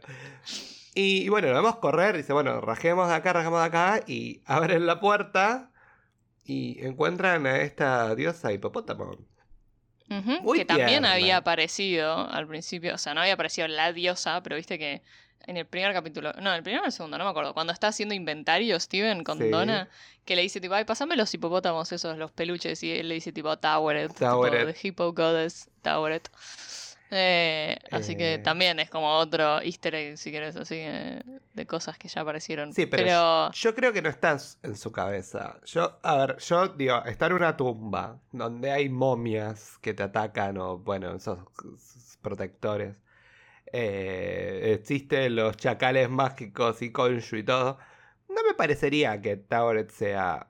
Y, 0.94 1.24
y 1.24 1.30
bueno, 1.30 1.48
lo 1.50 1.56
vemos 1.56 1.78
correr, 1.78 2.16
dice, 2.16 2.32
bueno, 2.34 2.62
rajemos 2.62 3.10
de 3.10 3.16
acá, 3.16 3.34
rajemos 3.34 3.60
de 3.60 3.66
acá, 3.66 4.02
y 4.08 4.42
abren 4.46 4.86
la 4.86 5.00
puerta 5.00 5.72
y 6.46 6.78
encuentran 6.86 7.46
a 7.48 7.58
esta 7.62 8.14
diosa 8.16 8.54
hipopótamo. 8.54 9.18
Muy 10.08 10.60
que 10.60 10.66
también 10.66 11.04
había 11.04 11.38
aparecido 11.38 12.30
al 12.30 12.48
principio, 12.48 12.94
o 12.94 12.98
sea, 12.98 13.16
no 13.16 13.22
había 13.22 13.34
aparecido 13.34 13.68
la 13.68 13.92
diosa, 13.92 14.44
pero 14.44 14.56
viste 14.56 14.78
que 14.78 15.02
en 15.48 15.58
el 15.58 15.66
primer 15.66 15.94
capítulo, 15.94 16.32
no, 16.34 16.52
en 16.52 16.58
el 16.58 16.64
primero 16.64 16.84
o 16.84 16.86
el 16.86 16.92
segundo, 16.92 17.18
no 17.18 17.24
me 17.24 17.30
acuerdo, 17.32 17.54
cuando 17.54 17.74
está 17.74 17.88
haciendo 17.88 18.14
inventario 18.14 18.80
Steven 18.80 19.24
con 19.24 19.40
Sí. 19.40 19.50
Donna, 19.50 19.90
que 20.24 20.36
le 20.36 20.44
dice 20.44 20.62
tipo, 20.62 20.74
ay, 20.76 20.86
pasame 20.86 21.16
los 21.16 21.34
hipopótamos 21.34 21.92
esos, 21.92 22.18
los 22.18 22.32
peluches, 22.32 22.82
y 22.84 22.92
él 22.92 23.10
le 23.10 23.16
dice 23.16 23.32
tipo, 23.32 23.58
Toweret, 23.58 24.10
tipo, 24.14 24.20
Toweret. 24.26 24.74
the 24.74 24.88
Hippo 24.88 25.12
Goddess, 25.14 25.70
Toweret. 25.82 26.30
Eh, 27.12 27.78
así 27.92 28.16
que 28.16 28.36
Eh. 28.36 28.38
también 28.40 28.80
es 28.80 28.90
como 28.90 29.08
otro 29.18 29.62
easter 29.62 29.94
egg, 29.96 30.18
si 30.18 30.32
querés, 30.32 30.56
así 30.56 30.76
que 30.76 31.22
de 31.54 31.66
cosas 31.68 31.98
que 31.98 32.08
ya 32.08 32.22
aparecieron. 32.22 32.74
Sí, 32.74 32.88
pero, 32.88 33.04
pero 33.04 33.52
yo 33.52 33.76
creo 33.76 33.94
que 33.94 34.02
no 34.02 34.10
estás 34.10 34.60
en 34.64 34.76
su 34.76 34.92
cabeza. 34.92 35.60
Yo, 35.66 36.00
a 36.02 36.18
ver, 36.18 36.38
yo 36.38 36.68
digo, 36.70 37.04
estar 37.06 37.32
en 37.32 37.38
una 37.38 37.56
tumba 37.56 38.20
donde 38.32 38.72
hay 38.72 38.90
momias 38.90 39.78
que 39.82 39.94
te 39.94 40.04
atacan 40.04 40.58
o, 40.58 40.80
bueno, 40.80 41.16
esos, 41.16 41.40
protectores. 42.22 42.96
Eh, 43.72 44.74
existen 44.80 45.36
los 45.36 45.58
chacales 45.58 46.10
mágicos 46.10 46.82
y 46.82 46.92
Konshu 46.92 47.38
y 47.38 47.44
todo. 47.44 47.78
No 48.30 48.44
me 48.48 48.54
parecería 48.56 49.22
que 49.22 49.38
Tauret 49.38 49.92
sea 49.92 50.48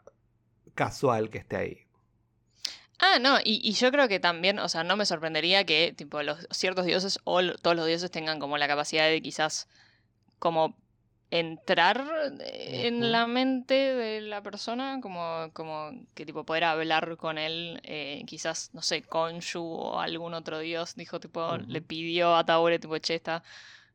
casual 0.73 1.29
que 1.29 1.39
esté 1.39 1.55
ahí. 1.57 1.84
Ah, 3.07 3.19
no, 3.19 3.37
y, 3.43 3.61
y 3.63 3.73
yo 3.73 3.91
creo 3.91 4.07
que 4.07 4.19
también, 4.19 4.57
o 4.57 4.67
sea, 4.67 4.83
no 4.83 4.97
me 4.97 5.05
sorprendería 5.05 5.63
que 5.63 5.93
tipo 5.95 6.23
los 6.23 6.47
ciertos 6.49 6.85
dioses 6.85 7.19
o 7.23 7.41
todos 7.61 7.75
los 7.75 7.85
dioses 7.85 8.09
tengan 8.09 8.39
como 8.39 8.57
la 8.57 8.67
capacidad 8.67 9.07
de 9.07 9.21
quizás 9.21 9.67
como 10.39 10.75
entrar 11.29 12.03
eh, 12.39 12.87
en 12.87 13.11
la 13.11 13.27
mente 13.27 13.73
de 13.73 14.21
la 14.21 14.41
persona, 14.41 14.99
como, 15.01 15.51
como 15.53 15.91
que 16.15 16.25
tipo 16.25 16.45
poder 16.45 16.63
hablar 16.63 17.15
con 17.17 17.37
él, 17.37 17.79
eh, 17.83 18.23
quizás, 18.25 18.71
no 18.73 18.81
sé, 18.81 19.03
Konshu 19.03 19.63
o 19.63 19.99
algún 19.99 20.33
otro 20.33 20.59
dios 20.59 20.95
dijo 20.95 21.19
tipo, 21.19 21.57
le 21.57 21.81
pidió 21.81 22.35
a 22.35 22.43
Taure, 22.43 22.79
tipo, 22.79 22.97
che, 22.97 23.15
está, 23.15 23.43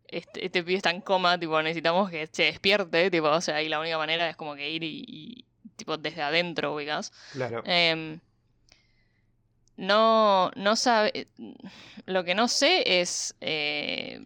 este, 0.07 0.47
este 0.47 0.63
pibe 0.63 0.77
está 0.77 0.91
en 0.91 1.01
coma, 1.01 1.39
tipo, 1.39 1.61
necesitamos 1.63 2.11
que 2.11 2.29
se 2.31 2.45
despierte, 2.45 3.11
tipo, 3.11 3.29
o 3.29 3.41
sea, 3.41 3.61
y 3.61 3.69
la 3.69 3.81
única 3.81 3.99
manera 3.99 4.29
es 4.29 4.37
como 4.37 4.55
que 4.55 4.71
ir 4.71 4.85
y, 4.85 5.05
y, 5.07 5.45
tipo 5.77 5.97
desde 5.97 6.23
adentro, 6.23 6.75
ubicas. 6.75 7.13
Claro. 7.33 7.63
Em, 7.65 8.21
no, 9.81 10.51
no 10.57 10.77
sabe. 10.77 11.29
Lo 12.07 12.23
que 12.25 12.35
no 12.35 12.49
sé 12.49 13.01
es 13.01 13.35
eh, 13.41 14.21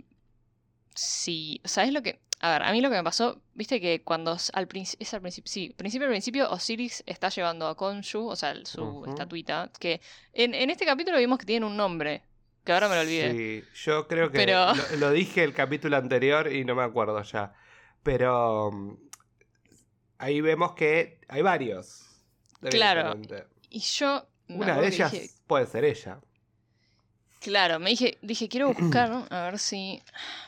si. 0.94 1.60
¿Sabes 1.64 1.92
lo 1.92 2.02
que.? 2.02 2.20
A 2.40 2.50
ver, 2.50 2.62
a 2.64 2.72
mí 2.72 2.80
lo 2.80 2.90
que 2.90 2.96
me 2.96 3.04
pasó, 3.04 3.40
viste 3.54 3.80
que 3.80 4.02
cuando 4.02 4.36
al 4.52 4.66
principio. 4.66 5.02
Es 5.04 5.14
al 5.14 5.20
principio. 5.20 5.50
Sí, 5.50 5.72
principio 5.76 6.06
al 6.06 6.12
principio, 6.12 6.50
Osiris 6.50 7.04
está 7.06 7.28
llevando 7.28 7.68
a 7.68 7.76
Konshu, 7.76 8.26
o 8.28 8.36
sea, 8.36 8.54
su 8.64 9.04
estatuita. 9.06 9.70
Que 9.78 10.00
en, 10.32 10.54
en 10.54 10.70
este 10.70 10.84
capítulo 10.84 11.18
vimos 11.18 11.38
que 11.38 11.46
tiene 11.46 11.64
un 11.66 11.76
nombre. 11.76 12.22
Que 12.64 12.72
ahora 12.72 12.88
me 12.88 12.96
lo 12.96 13.02
olvidé. 13.02 13.30
Sí, 13.62 13.68
yo 13.84 14.08
creo 14.08 14.30
que 14.30 14.38
Pero- 14.38 14.72
lo, 14.74 14.96
lo 14.96 15.10
dije 15.12 15.44
el 15.44 15.54
capítulo 15.54 15.96
anterior 15.96 16.50
y 16.52 16.64
no 16.64 16.74
me 16.74 16.82
acuerdo 16.82 17.22
ya. 17.22 17.52
Pero 18.02 18.72
mm, 18.72 18.96
ahí 20.18 20.40
vemos 20.40 20.72
que 20.72 21.20
hay 21.28 21.42
varios. 21.42 22.02
Claro. 22.70 23.14
Y 23.70 23.80
yo. 23.80 24.26
Me 24.48 24.56
Una 24.56 24.80
de 24.80 24.86
ellas 24.88 25.12
dije- 25.12 25.30
puede 25.46 25.66
ser 25.66 25.84
ella. 25.84 26.20
Claro, 27.40 27.78
me 27.78 27.90
dije, 27.90 28.16
dije, 28.22 28.48
quiero 28.48 28.72
buscar 28.74 29.26
a 29.30 29.42
ver 29.50 29.58
si. 29.58 30.02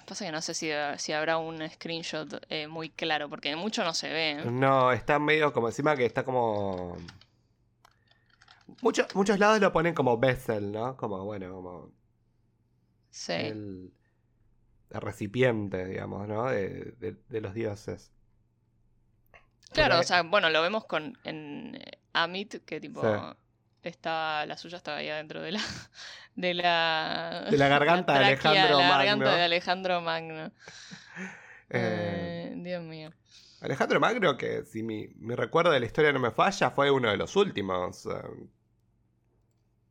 Pasa 0.07 0.25
que 0.25 0.33
no 0.33 0.41
sé 0.41 0.55
si, 0.55 0.71
si 0.99 1.13
habrá 1.13 1.37
un 1.39 1.69
screenshot 1.69 2.43
eh, 2.49 2.67
muy 2.69 2.89
claro, 2.91 3.29
porque 3.29 3.55
mucho 3.57 3.85
no 3.85 3.93
se 3.95 4.09
ve. 4.09 4.31
¿eh? 4.33 4.45
No, 4.51 4.93
está 4.93 5.19
medio 5.19 5.53
como 5.53 5.69
encima 5.69 5.95
que 5.97 6.07
está 6.07 6.25
como. 6.25 6.97
Muchos 8.83 9.15
muchos 9.15 9.39
lados 9.39 9.61
lo 9.61 9.73
ponen 9.73 9.95
como 9.95 10.19
Bessel, 10.19 10.73
¿no? 10.73 10.97
Como, 10.97 11.25
bueno, 11.25 11.53
como 11.55 11.91
Sí. 13.11 13.33
el, 13.33 13.93
el 14.91 15.01
recipiente, 15.01 15.87
digamos, 15.87 16.27
¿no? 16.29 16.47
De, 16.47 16.93
de- 16.99 17.17
de 17.29 17.41
los 17.41 17.55
dioses. 17.55 18.11
Claro, 19.73 19.99
o 20.01 20.03
sea, 20.03 20.23
bueno, 20.23 20.49
lo 20.51 20.63
vemos 20.63 20.85
con 20.85 21.19
en 21.25 21.75
eh, 21.77 21.99
Amit, 22.13 22.65
que 22.65 22.81
tipo 22.81 23.01
Sí. 23.03 23.09
Está, 23.89 24.45
la 24.47 24.57
suya 24.57 24.77
está 24.79 24.97
ahí 24.97 25.09
adentro 25.09 25.43
de 25.43 25.53
la 25.53 25.61
de 26.37 26.55
la 26.55 27.47
De 27.51 27.57
la 27.59 27.69
garganta 27.69 28.13
de 28.19 28.19
tráquea, 28.37 28.51
Alejandro 28.51 28.79
la 28.79 28.89
Magno. 28.89 28.97
garganta 28.99 29.37
de 29.37 29.43
Alejandro 29.43 30.01
Magno. 30.01 30.47
eh, 30.47 30.53
Eh, 31.71 32.55
Dios 32.57 32.83
mío. 32.83 33.11
Alejandro 33.61 33.99
Magno, 34.01 34.37
que 34.37 34.65
si 34.65 34.83
mi, 34.83 35.09
mi 35.17 35.35
recuerdo 35.35 35.71
de 35.71 35.81
la 35.81 35.87
historia 35.87 36.13
no 36.13 36.21
me 36.21 36.31
falla, 36.31 36.71
fue 36.71 36.91
uno 36.91 37.11
de 37.11 37.17
los 37.17 37.35
últimos, 37.37 38.07
eh, 38.07 38.11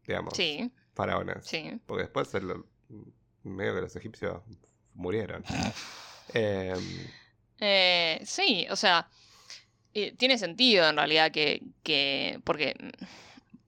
digamos, 0.06 0.36
Sí, 0.38 0.72
faraones. 0.94 1.46
sí. 1.46 1.80
Porque 1.86 2.04
después, 2.04 2.28
se 2.28 2.42
lo- 2.42 2.68
medio 3.44 3.76
que 3.76 3.82
los 3.82 3.96
egipcios 3.96 4.42
murieron. 4.94 5.44
Eh, 7.60 8.20
sí, 8.26 8.68
o 8.70 8.76
sea, 8.76 9.08
tiene 10.18 10.38
sentido 10.38 10.90
en 10.90 10.98
realidad 10.98 11.32
que, 11.32 11.62
que 11.84 12.42
porque 12.44 12.76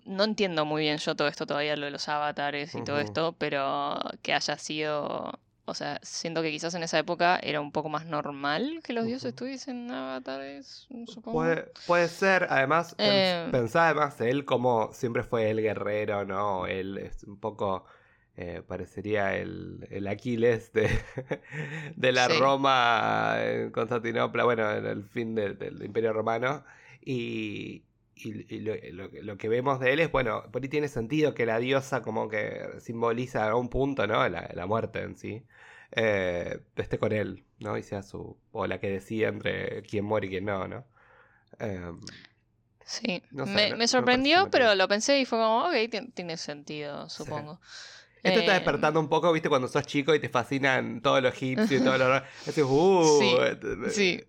no 0.07 0.23
entiendo 0.23 0.65
muy 0.65 0.81
bien 0.83 0.97
yo 0.97 1.15
todo 1.15 1.27
esto 1.27 1.45
todavía, 1.45 1.75
lo 1.75 1.85
de 1.85 1.91
los 1.91 2.07
avatares 2.09 2.73
y 2.75 2.83
todo 2.83 2.99
esto, 2.99 3.35
pero 3.37 3.99
que 4.21 4.33
haya 4.33 4.57
sido, 4.57 5.39
o 5.65 5.73
sea, 5.73 5.99
siento 6.03 6.41
que 6.41 6.51
quizás 6.51 6.73
en 6.75 6.83
esa 6.83 6.99
época 6.99 7.39
era 7.43 7.61
un 7.61 7.71
poco 7.71 7.89
más 7.89 8.05
normal 8.05 8.79
que 8.83 8.93
los 8.93 9.05
dioses 9.05 9.29
Ujú. 9.33 9.35
tuviesen 9.35 9.91
avatares, 9.91 10.87
supongo. 11.07 11.39
puede, 11.39 11.71
puede 11.85 12.07
ser, 12.07 12.47
además, 12.49 12.95
Eh. 12.97 13.47
pensá 13.51 13.85
además 13.85 14.19
él 14.21 14.45
como 14.45 14.91
siempre 14.93 15.23
fue 15.23 15.49
el 15.49 15.61
guerrero, 15.61 16.25
¿no? 16.25 16.65
Él 16.67 16.97
es 16.97 17.23
un 17.23 17.39
poco... 17.39 17.85
eh, 18.39 18.61
parecería 18.67 19.35
el, 19.35 19.87
el 19.89 20.07
Aquiles 20.07 20.71
de, 20.71 20.89
de 21.95 22.11
la 22.11 22.27
Sí. 22.27 22.39
Roma 22.39 23.35
en 23.41 23.71
Constantinopla, 23.71 24.43
bueno, 24.43 24.71
en 24.71 24.85
el 24.85 25.03
fin 25.03 25.33
de- 25.35 25.53
del 25.55 25.83
Imperio 25.83 26.13
Romano. 26.13 26.63
Y, 27.01 27.83
y- 28.23 28.45
y 28.55 28.59
lo, 28.61 28.73
lo 28.93 29.09
que- 29.11 29.21
lo 29.23 29.37
que 29.37 29.49
vemos 29.49 29.79
de 29.79 29.93
él 29.93 29.99
es, 29.99 30.11
bueno, 30.11 30.43
por 30.51 30.61
ahí 30.63 30.69
tiene 30.69 30.87
sentido 30.87 31.33
que 31.33 31.45
la 31.45 31.59
diosa 31.59 32.01
como 32.01 32.29
que 32.29 32.61
simboliza 32.79 33.49
a 33.49 33.55
un 33.55 33.69
punto, 33.69 34.07
¿no? 34.07 34.27
La, 34.29 34.49
la 34.53 34.65
muerte 34.65 35.01
en 35.03 35.17
sí. 35.17 35.43
eh, 35.91 36.59
esté 36.75 36.99
con 36.99 37.11
él, 37.13 37.45
¿no? 37.59 37.77
Y 37.77 37.83
sea 37.83 38.03
su... 38.03 38.37
o 38.51 38.67
la 38.67 38.79
que 38.79 38.89
decida 38.89 39.29
entre 39.29 39.83
quién 39.83 40.05
muere 40.05 40.27
y 40.27 40.29
quién 40.31 40.45
no, 40.45 40.67
¿no? 40.67 40.85
Em, 41.59 41.99
Sí, 42.85 43.21
No 43.31 43.45
sé, 43.45 43.53
me, 43.53 43.69
no- 43.69 43.77
me 43.77 43.83
no 43.83 43.87
sorprendió, 43.87 44.49
pero 44.49 44.73
lo 44.75 44.87
pensé 44.87 45.19
y 45.19 45.25
fue 45.25 45.37
como, 45.39 45.65
ok, 45.65 45.73
tien- 45.91 46.13
tiene 46.13 46.37
sentido, 46.37 47.09
supongo. 47.09 47.59
Esto 48.27 48.39
está 48.39 48.51
Eh, 48.51 48.55
despertando 48.55 48.99
un 48.99 49.09
poco, 49.09 49.31
viste, 49.31 49.49
cuando 49.49 49.67
sos 49.67 49.85
chico 49.85 50.13
y 50.13 50.19
te 50.19 50.29
fascinan 50.29 51.01
todo 51.01 51.19
lo 51.21 51.29
egipcio 51.29 51.77
y 51.77 51.81
todo 51.81 51.97
lo... 51.97 52.21
Decís, 52.45 52.63
uh, 52.63 53.89
Sí, 53.89 53.89
Sí, 53.91 54.23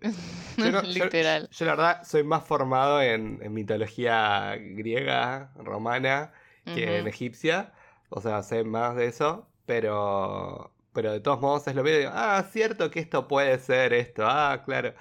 Yo 0.57 0.71
no- 0.71 0.81
literal. 0.83 1.49
Yo 1.51 1.65
la 1.65 1.75
verdad 1.75 2.03
soy 2.03 2.23
más 2.23 2.43
formado 2.43 3.01
en, 3.01 3.39
en 3.41 3.53
mitología 3.53 4.55
griega, 4.57 5.51
romana, 5.57 6.31
que 6.63 6.99
en 6.99 7.07
egipcia. 7.07 7.73
O 8.09 8.21
sea, 8.21 8.41
sé 8.43 8.63
más 8.63 8.95
de 8.95 9.05
eso, 9.07 9.47
pero... 9.65 10.71
Pero 10.91 11.11
de 11.13 11.19
todos 11.19 11.39
modos 11.39 11.67
es 11.67 11.75
lo 11.75 11.83
mismo. 11.83 11.99
Digo, 11.99 12.11
ah, 12.13 12.43
cierto 12.51 12.89
que 12.89 12.99
esto 12.99 13.27
puede 13.27 13.59
ser 13.59 13.93
esto. 13.93 14.23
Ah, 14.27 14.63
claro. 14.65 14.93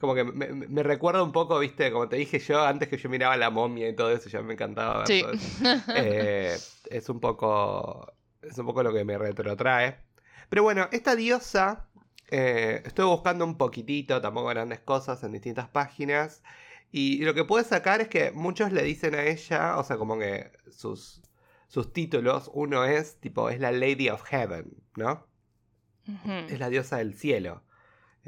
Como 0.00 0.14
que 0.14 0.24
me, 0.24 0.48
me- 0.48 0.66
me 0.66 0.82
recuerda 0.82 1.22
un 1.22 1.32
poco, 1.32 1.58
viste, 1.60 1.90
como 1.92 2.08
te 2.08 2.16
dije 2.16 2.38
yo, 2.40 2.62
antes 2.64 2.88
que 2.88 2.96
yo 2.98 3.08
miraba 3.08 3.36
la 3.36 3.48
momia 3.50 3.88
y 3.88 3.94
todo 3.94 4.10
eso, 4.10 4.28
ya 4.28 4.42
me 4.42 4.54
encantaba 4.54 4.98
ver 5.04 5.06
Sí. 5.06 5.20
todo 5.20 5.32
eso. 5.32 5.52
Eh, 5.92 6.68
es 6.90 7.08
un 7.08 7.20
poco 7.20 8.12
es 8.42 8.58
un 8.58 8.66
poco 8.66 8.82
lo 8.82 8.92
que 8.92 9.04
me 9.04 9.18
retrotrae. 9.18 9.98
Pero 10.48 10.62
bueno 10.62 10.88
esta 10.92 11.16
diosa 11.16 11.88
eh, 12.30 12.82
estoy 12.84 13.06
buscando 13.06 13.44
un 13.44 13.56
poquitito 13.56 14.20
tampoco 14.20 14.48
grandes 14.48 14.80
cosas 14.80 15.22
en 15.22 15.32
distintas 15.32 15.68
páginas. 15.68 16.42
Y 16.92 17.24
lo 17.24 17.34
que 17.34 17.44
puedo 17.44 17.64
sacar 17.64 18.00
es 18.00 18.08
que 18.08 18.30
muchos 18.30 18.72
le 18.72 18.82
dicen 18.82 19.14
a 19.14 19.24
ella 19.24 19.76
o 19.78 19.84
sea 19.84 19.96
como 19.96 20.18
que 20.18 20.52
sus 20.70 21.22
sus 21.68 21.92
títulos 21.92 22.50
uno 22.54 22.84
es 22.84 23.18
tipo 23.20 23.50
es 23.50 23.60
la 23.60 23.72
Lady 23.72 24.08
of 24.08 24.22
Heaven 24.24 24.72
no 24.96 25.26
es 26.48 26.58
la 26.58 26.68
diosa 26.68 26.98
del 26.98 27.14
cielo. 27.14 27.62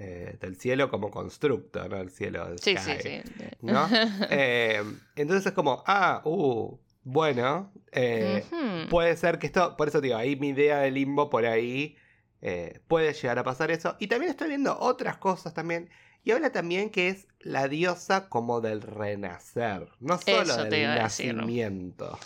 Eh, 0.00 0.36
del 0.40 0.56
cielo 0.56 0.90
como 0.90 1.10
constructo 1.10 1.88
no 1.88 1.96
el 1.96 2.10
cielo 2.10 2.48
del 2.48 2.60
Sí, 2.60 2.76
sí, 2.76 2.92
sí. 3.02 3.20
¿no? 3.62 3.88
Eh, 4.30 4.80
entonces 5.16 5.46
es 5.46 5.52
como, 5.52 5.82
ah, 5.88 6.22
uh, 6.24 6.78
bueno, 7.10 7.72
eh, 7.92 8.44
puede 8.90 9.16
ser 9.16 9.38
que 9.38 9.46
esto, 9.46 9.76
por 9.78 9.88
eso 9.88 10.00
digo, 10.02 10.16
ahí 10.16 10.36
mi 10.36 10.48
idea 10.48 10.80
de 10.80 10.90
limbo 10.90 11.30
por 11.30 11.46
ahí 11.46 11.96
eh, 12.42 12.80
puede 12.86 13.14
llegar 13.14 13.38
a 13.38 13.44
pasar 13.44 13.70
eso. 13.70 13.96
Y 13.98 14.08
también 14.08 14.30
estoy 14.30 14.48
viendo 14.48 14.78
otras 14.78 15.16
cosas 15.16 15.54
también. 15.54 15.88
Y 16.22 16.32
habla 16.32 16.52
también 16.52 16.90
que 16.90 17.08
es 17.08 17.26
la 17.40 17.66
diosa 17.66 18.28
como 18.28 18.60
del 18.60 18.82
renacer, 18.82 19.88
no 20.00 20.18
solo 20.18 20.42
Eso 20.42 20.64
del 20.64 20.88
nacimiento, 20.94 22.18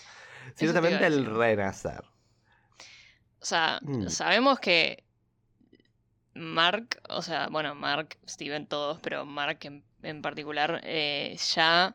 sino 0.56 0.72
también 0.72 0.98
del 0.98 1.26
renacer. 1.26 2.02
O 3.40 3.44
sea, 3.44 3.78
Mm. 3.82 4.08
sabemos 4.08 4.58
que 4.58 5.04
Mark, 6.34 7.00
o 7.08 7.22
sea, 7.22 7.48
bueno, 7.50 7.74
Mark, 7.76 8.18
Steven, 8.26 8.66
todos, 8.66 8.98
pero 9.00 9.24
Mark 9.26 9.58
en, 9.62 9.84
en 10.02 10.22
particular, 10.22 10.80
eh, 10.82 11.36
ya 11.54 11.94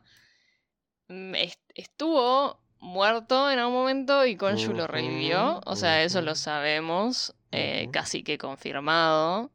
mm, 1.08 1.34
est- 1.34 1.72
estuvo 1.74 2.60
muerto 2.80 3.50
en 3.50 3.58
algún 3.58 3.74
momento 3.74 4.24
y 4.26 4.36
Konshu 4.36 4.72
lo 4.72 4.86
revivió. 4.86 5.60
O 5.66 5.76
sea, 5.76 6.02
eso 6.02 6.20
lo 6.22 6.34
sabemos, 6.34 7.34
eh, 7.52 7.88
casi 7.92 8.22
que 8.22 8.38
confirmado. 8.38 9.50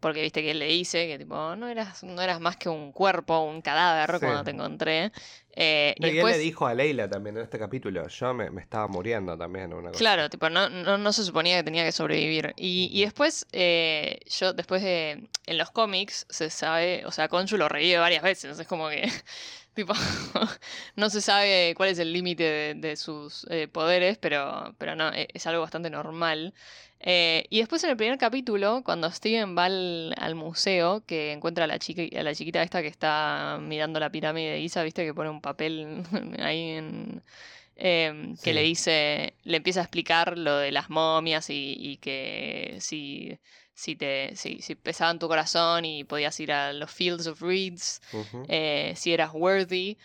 Porque 0.00 0.22
viste 0.22 0.42
que 0.42 0.52
él 0.52 0.60
le 0.60 0.66
dice 0.66 1.08
que 1.08 1.18
tipo, 1.18 1.56
no 1.56 1.66
eras, 1.66 2.04
no 2.04 2.22
eras 2.22 2.38
más 2.40 2.56
que 2.56 2.68
un 2.68 2.92
cuerpo, 2.92 3.40
un 3.40 3.62
cadáver 3.62 4.12
Sí. 4.12 4.24
cuando 4.24 4.44
te 4.44 4.52
encontré. 4.52 5.10
Eh, 5.60 5.96
No, 5.98 6.06
y 6.06 6.10
y 6.10 6.12
él 6.12 6.16
después, 6.18 6.36
le 6.36 6.42
dijo 6.42 6.66
a 6.68 6.74
Leila 6.74 7.08
también 7.10 7.36
en 7.36 7.42
este 7.42 7.58
capítulo, 7.58 8.06
yo 8.06 8.32
me, 8.32 8.48
me 8.50 8.60
estaba 8.62 8.86
muriendo 8.86 9.36
también. 9.36 9.72
Una 9.72 9.88
cosa 9.88 9.98
Claro, 9.98 10.30
tipo, 10.30 10.48
no, 10.50 10.68
no, 10.70 10.98
no 10.98 11.12
se 11.12 11.24
suponía 11.24 11.56
que 11.56 11.64
tenía 11.64 11.84
que 11.84 11.90
sobrevivir. 11.90 12.54
Y, 12.56 12.88
y 12.92 13.02
después, 13.02 13.44
eh, 13.52 14.20
yo, 14.26 14.52
después 14.52 14.82
de. 14.82 15.28
En 15.46 15.58
los 15.58 15.70
cómics 15.72 16.26
se 16.30 16.48
sabe. 16.50 17.04
O 17.06 17.10
sea, 17.10 17.28
Conchu 17.28 17.56
lo 17.56 17.68
revive 17.68 17.98
varias 17.98 18.22
veces. 18.22 18.58
Es 18.58 18.66
como 18.68 18.88
que. 18.88 19.02
Tipo, 19.74 19.92
no 20.96 21.08
se 21.08 21.20
sabe 21.20 21.72
cuál 21.76 21.90
es 21.90 21.98
el 22.00 22.12
límite 22.12 22.42
de, 22.42 22.74
de 22.74 22.96
sus 22.96 23.46
eh, 23.48 23.68
poderes, 23.68 24.18
pero, 24.18 24.74
pero 24.76 24.96
no, 24.96 25.12
e- 25.12 25.28
es 25.32 25.46
algo 25.46 25.62
bastante 25.62 25.88
normal. 25.88 26.52
Eh, 27.00 27.46
y 27.48 27.60
después 27.60 27.84
en 27.84 27.90
el 27.90 27.96
primer 27.96 28.18
capítulo, 28.18 28.82
cuando 28.84 29.08
Steven 29.12 29.56
va 29.56 29.66
al, 29.66 30.14
al 30.18 30.34
museo, 30.34 31.04
que 31.06 31.30
encuentra 31.30 31.62
a 31.62 31.66
la, 31.68 31.78
chica, 31.78 32.02
a 32.18 32.24
la 32.24 32.34
chiquita 32.34 32.60
esta 32.64 32.82
que 32.82 32.88
está 32.88 33.58
mirando 33.62 34.00
la 34.00 34.10
pirámide 34.10 34.50
de 34.50 34.60
Isa, 34.60 34.82
viste 34.82 35.04
que 35.04 35.14
pone 35.14 35.30
un 35.30 35.40
papel 35.48 36.04
ahí 36.38 36.70
en, 36.70 37.22
em, 37.76 38.36
que 38.36 38.52
le 38.52 38.62
dice, 38.62 39.34
le 39.44 39.56
empieza 39.56 39.80
a 39.80 39.84
explicar 39.84 40.36
lo 40.36 40.56
de 40.58 40.72
las 40.72 40.90
momias 40.90 41.50
y, 41.50 41.74
y 41.78 41.96
que 41.98 42.76
si, 42.80 43.38
si, 43.74 43.94
te, 43.96 44.34
si, 44.36 44.60
si 44.60 44.74
pesaban 44.74 45.18
tu 45.18 45.28
corazón 45.28 45.84
y 45.84 46.04
podías 46.04 46.38
ir 46.40 46.52
a 46.52 46.72
los 46.72 46.90
Fields 46.90 47.26
of 47.26 47.40
Reeds, 47.40 48.00
eh, 48.48 48.92
si 48.96 49.12
eras 49.12 49.30
worthy, 49.32 49.96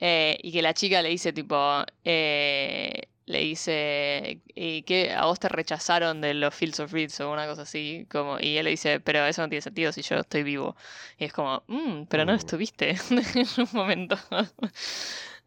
eh, 0.00 0.38
y 0.42 0.50
que 0.52 0.62
la 0.62 0.74
chica 0.74 1.02
le 1.02 1.10
dice 1.10 1.32
tipo, 1.32 1.84
eh, 2.04 3.02
le 3.30 3.40
dice, 3.40 4.40
¿y 4.54 4.82
qué? 4.82 5.12
¿A 5.12 5.24
vos 5.26 5.38
te 5.40 5.48
rechazaron 5.48 6.20
de 6.20 6.34
los 6.34 6.54
Fields 6.54 6.80
of 6.80 6.92
Reeds 6.92 7.20
o 7.20 7.30
una 7.32 7.46
cosa 7.46 7.62
así? 7.62 8.06
Como, 8.10 8.38
y 8.40 8.56
él 8.58 8.64
le 8.64 8.70
dice, 8.72 9.00
pero 9.00 9.24
eso 9.26 9.42
no 9.42 9.48
tiene 9.48 9.62
sentido 9.62 9.92
si 9.92 10.02
yo 10.02 10.16
estoy 10.16 10.42
vivo. 10.42 10.76
Y 11.18 11.24
es 11.24 11.32
como, 11.32 11.62
"Mm, 11.68 12.04
pero 12.08 12.24
no 12.24 12.32
Mm. 12.32 12.36
estuviste 12.36 12.90
en 13.10 13.48
un 13.58 13.68
momento. 13.72 14.16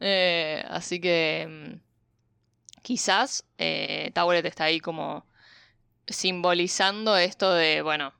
Eh, 0.05 0.63
así 0.69 0.99
que 0.99 1.47
mm, 1.47 1.79
quizás 2.81 3.45
eh, 3.57 4.11
Tauret 4.13 4.45
está 4.45 4.65
ahí 4.65 4.79
como 4.79 5.25
simbolizando 6.07 7.15
esto 7.17 7.53
de, 7.53 7.81
bueno, 7.81 8.13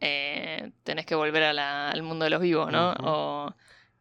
eh, 0.00 0.70
tenés 0.84 1.06
que 1.06 1.14
volver 1.14 1.42
a 1.42 1.52
la- 1.52 1.88
al 1.90 2.02
mundo 2.02 2.24
de 2.24 2.30
los 2.30 2.40
vivos, 2.40 2.70
¿no? 2.70 2.92
O 3.02 3.54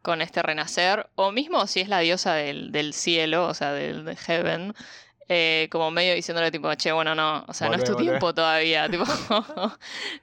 con 0.06 0.22
este 0.22 0.44
renacer, 0.44 1.10
o 1.16 1.32
mismo 1.32 1.66
si 1.66 1.80
es 1.82 1.90
la 1.90 2.00
diosa 2.00 2.36
del, 2.36 2.72
del 2.72 2.94
cielo, 2.94 3.48
o 3.48 3.54
sea, 3.56 3.74
del 3.74 4.06
de 4.06 4.16
heaven, 4.16 4.76
eh, 5.28 5.68
como 5.72 5.90
medio 5.90 6.14
diciéndole 6.14 6.52
tipo, 6.52 6.72
che, 6.76 6.92
bueno, 6.92 7.16
no, 7.16 7.44
o 7.48 7.54
sea, 7.54 7.70
no 7.70 7.74
es 7.76 7.84
tu 7.84 7.96
tiempo 7.96 8.32
todavía, 8.36 8.88
tipo, 8.92 9.04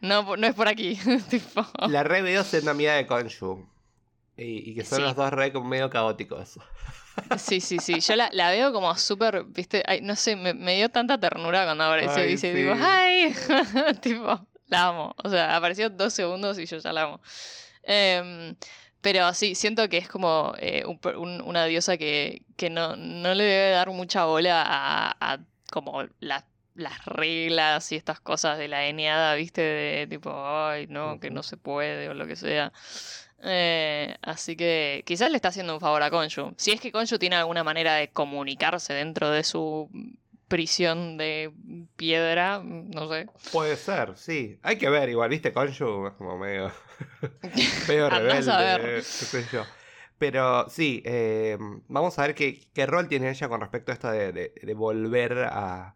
no, 0.01 0.37
no 0.37 0.47
es 0.47 0.55
por 0.55 0.69
aquí, 0.69 0.97
tipo. 1.29 1.67
La 1.89 2.05
re 2.05 2.23
veo 2.23 2.45
siendo 2.45 2.71
amiga 2.71 2.95
de 2.95 3.09
Konshu. 3.09 3.69
Y, 4.37 4.71
y 4.71 4.75
que 4.77 4.85
son 4.85 4.99
Sí. 4.99 5.03
los 5.03 5.17
dos 5.17 5.31
re 5.33 5.51
medio 5.61 5.91
caóticos. 5.91 6.59
Sí, 7.37 7.61
sí, 7.61 7.79
sí. 7.79 8.01
Yo 8.01 8.15
la, 8.17 8.31
la 8.33 8.51
veo 8.51 8.73
como 8.73 8.97
súper, 8.97 9.45
viste, 9.45 9.83
ay, 9.87 10.01
no 10.01 10.15
sé, 10.15 10.37
me, 10.37 10.55
me 10.55 10.77
dio 10.77 10.89
tanta 10.89 11.19
ternura 11.19 11.65
cuando 11.65 11.85
apareció. 11.85 12.23
Ay, 12.23 12.29
y 12.29 12.31
dice, 12.31 12.53
sí. 12.53 12.59
tipo, 12.63 12.75
¡ay! 12.81 13.35
tipo, 14.01 14.47
la 14.69 14.87
amo. 14.87 15.15
O 15.23 15.29
sea, 15.29 15.57
apareció 15.57 15.91
dos 15.91 16.15
segundos 16.15 16.59
y 16.59 16.67
yo 16.67 16.79
ya 16.79 16.93
la 16.93 17.03
amo. 17.03 17.21
Em, 17.83 18.55
pero 19.03 19.33
sí, 19.35 19.55
siento 19.55 19.89
que 19.91 19.99
es 19.99 20.09
como 20.09 20.55
eh, 20.59 20.85
un 20.87 20.99
per- 20.99 21.17
un- 21.19 21.43
una 21.43 21.67
diosa 21.67 21.97
que, 21.99 22.43
que 22.57 22.71
no, 22.71 22.97
no 22.97 23.35
le 23.35 23.45
debe 23.45 23.71
dar 23.73 23.91
mucha 23.91 24.25
bola 24.27 24.63
a, 24.67 25.17
a 25.21 25.39
como 25.71 26.05
la- 26.21 26.47
las 26.75 27.05
reglas 27.05 27.93
y 27.93 27.97
estas 27.97 28.21
cosas 28.21 28.57
de 28.59 28.69
la 28.69 28.87
eneada, 28.87 29.35
viste, 29.35 29.61
de 29.63 30.07
tipo, 30.09 30.33
ay, 30.35 30.87
no, 30.89 31.21
que 31.21 31.31
no 31.31 31.43
se 31.43 31.57
puede 31.59 32.09
o 32.09 32.15
lo 32.15 32.27
que 32.27 32.37
sea. 32.37 32.73
Eh, 33.45 34.17
así 34.23 34.57
que 34.57 35.03
quizás 35.07 35.31
le 35.31 35.37
está 35.37 35.49
haciendo 35.49 35.75
un 35.75 35.81
favor 35.81 36.03
a 36.03 36.11
Konshu. 36.11 36.55
Si 36.57 36.71
es 36.73 36.81
que 36.81 36.93
Konshu 36.93 37.19
tiene 37.19 37.37
alguna 37.37 37.65
manera 37.65 37.95
de 37.97 38.09
comunicarse 38.11 38.95
dentro 38.95 39.31
de 39.31 39.43
su 39.45 39.91
prisión 40.53 41.17
de 41.17 41.51
piedra, 41.97 42.61
no 42.63 43.09
sé. 43.09 43.27
Puede 43.51 43.75
ser, 43.77 44.19
sí. 44.19 44.59
Hay 44.63 44.77
que 44.77 44.91
ver, 44.91 45.09
igual, 45.09 45.31
viste, 45.31 45.51
Konshu 45.51 46.09
es 46.09 46.13
como 46.13 46.37
medio, 46.37 46.71
medio 47.89 48.11
rebelde, 48.11 49.03
yo. 49.51 49.65
Pero 50.19 50.69
sí, 50.69 51.03
eh, 51.07 51.57
vamos 51.89 52.19
a 52.19 52.23
ver 52.27 52.35
qué, 52.35 52.61
qué 52.75 52.85
rol 52.85 53.09
tiene 53.09 53.31
ella 53.31 53.49
con 53.49 53.63
respecto 53.63 53.93
a 53.93 53.95
esto 53.95 54.11
de, 54.11 54.33
de- 54.33 54.53
de 54.63 54.75
volver 54.75 55.39
a, 55.51 55.95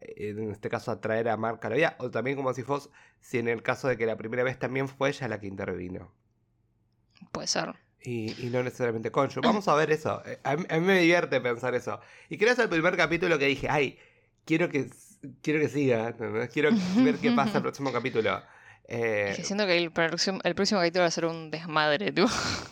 en 0.00 0.50
este 0.50 0.70
caso, 0.70 0.90
a 0.90 1.00
traer 1.00 1.28
a 1.28 1.36
Mark 1.36 1.60
a 1.62 1.68
la 1.68 1.76
vida. 1.76 1.96
O 1.98 2.10
también 2.10 2.36
como 2.36 2.54
si 2.54 2.62
fuese, 2.62 2.88
si 3.20 3.38
en 3.38 3.48
el 3.48 3.62
caso 3.62 3.86
de 3.86 3.98
que 3.98 4.06
la 4.06 4.16
primera 4.16 4.42
vez 4.42 4.58
también 4.58 4.88
fue 4.88 5.10
ella 5.10 5.28
la 5.28 5.38
que 5.40 5.46
intervino. 5.46 6.10
Puede 7.32 7.46
ser. 7.48 7.74
Y, 8.02 8.46
y 8.46 8.50
no 8.50 8.62
necesariamente 8.62 9.10
Konshu. 9.10 9.40
Vamos 9.42 9.68
a 9.68 9.74
ver 9.74 9.90
eso. 9.90 10.22
Eh, 10.24 10.38
A 10.42 10.56
mí, 10.56 10.64
a 10.68 10.74
mí 10.76 10.80
me 10.86 10.98
divierte 11.00 11.40
pensar 11.40 11.74
eso. 11.74 12.00
Y 12.28 12.36
creo 12.38 12.48
que 12.48 12.52
es 12.54 12.58
el 12.60 12.68
primer 12.70 12.96
capítulo 12.96 13.38
que 13.38 13.46
dije, 13.46 13.68
ay, 13.68 13.98
quiero 14.46 14.68
que, 14.70 14.88
quiero 15.42 15.60
que 15.60 15.68
siga. 15.68 16.14
Quiero 16.52 16.70
ver 16.96 17.16
qué 17.16 17.32
pasa 17.32 17.58
el 17.58 17.62
próximo 17.62 17.92
capítulo. 17.92 18.42
Eh, 18.92 19.38
siento 19.44 19.66
que 19.66 19.78
el 19.78 19.92
próximo, 19.92 20.40
el 20.42 20.54
próximo 20.56 20.80
capítulo 20.80 21.02
va 21.02 21.06
a 21.08 21.10
ser 21.12 21.24
un 21.26 21.50
desmadre, 21.50 22.10
tipo. 22.10 22.26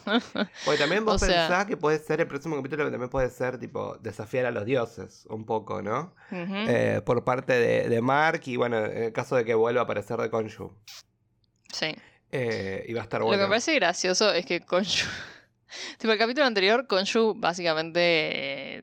porque 0.64 0.78
también 0.78 1.04
vos 1.04 1.22
o 1.22 1.26
sea- 1.26 1.46
pensás 1.46 1.66
que 1.66 1.76
puede 1.76 1.98
ser 2.00 2.20
el 2.20 2.26
próximo 2.26 2.56
capítulo 2.56 2.84
que 2.86 2.90
también 2.90 3.10
puede 3.10 3.30
ser 3.30 3.58
tipo 3.58 3.96
desafiar 3.98 4.46
a 4.46 4.50
los 4.50 4.64
dioses 4.64 5.26
un 5.28 5.44
poco, 5.46 5.80
¿no? 5.80 6.14
Eh, 6.32 7.02
por 7.04 7.22
parte 7.22 7.52
de, 7.52 7.88
de 7.88 8.00
Mark 8.00 8.40
y 8.46 8.56
bueno, 8.56 8.84
en 8.84 9.02
el 9.04 9.12
caso 9.12 9.36
de 9.36 9.44
que 9.44 9.54
vuelva 9.54 9.82
a 9.82 9.84
aparecer 9.84 10.18
de 10.18 10.28
Konshu. 10.28 10.72
Sí. 11.72 11.94
Eh, 12.32 12.84
y 12.88 12.92
va 12.92 13.00
a 13.00 13.04
estar 13.04 13.20
Lo 13.20 13.26
que 13.26 13.28
bueno. 13.28 13.42
me 13.44 13.48
parece 13.48 13.74
gracioso 13.74 14.32
es 14.32 14.44
que 14.44 14.60
Konshu. 14.60 15.06
tipo, 15.98 16.12
el 16.12 16.18
capítulo 16.18 16.46
anterior, 16.46 16.86
Konshu 16.86 17.34
básicamente 17.36 18.00
eh, 18.78 18.82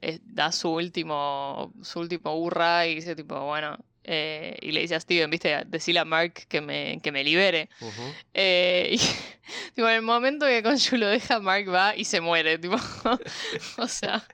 eh, 0.00 0.18
da 0.24 0.52
su 0.52 0.70
último. 0.70 1.72
su 1.82 2.00
último 2.00 2.34
hurra 2.36 2.86
y 2.86 2.94
dice, 2.96 3.14
tipo, 3.16 3.38
bueno. 3.44 3.76
eh, 4.04 4.56
y 4.62 4.72
le 4.72 4.80
dice 4.82 4.94
a 4.94 5.00
Steven, 5.00 5.28
viste, 5.30 5.64
decirle 5.66 6.00
a 6.00 6.04
Mark 6.04 6.32
que 6.48 6.60
me, 6.60 7.00
que 7.02 7.10
me 7.12 7.24
libere. 7.24 7.68
Eh, 8.34 8.88
y, 8.92 8.98
tipo, 9.74 9.88
en 9.88 9.94
el 9.96 10.02
momento 10.02 10.46
que 10.46 10.62
Konshu 10.62 10.96
lo 10.96 11.08
deja, 11.08 11.40
Mark 11.40 11.66
va 11.72 11.94
y 11.96 12.04
se 12.04 12.20
muere, 12.20 12.56
tipo. 12.58 12.76
o 13.78 13.88
sea. 13.88 14.24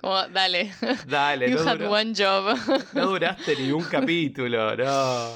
Como, 0.00 0.28
dale. 0.28 0.72
Dale, 1.08 1.50
You 1.50 1.56
no, 1.56 1.68
had 1.68 1.78
duró- 1.78 1.90
one 1.90 2.12
job. 2.16 2.56
no 2.94 3.06
duraste 3.08 3.56
ni 3.56 3.72
un 3.72 3.82
capítulo, 3.84 4.76
no. 4.76 5.30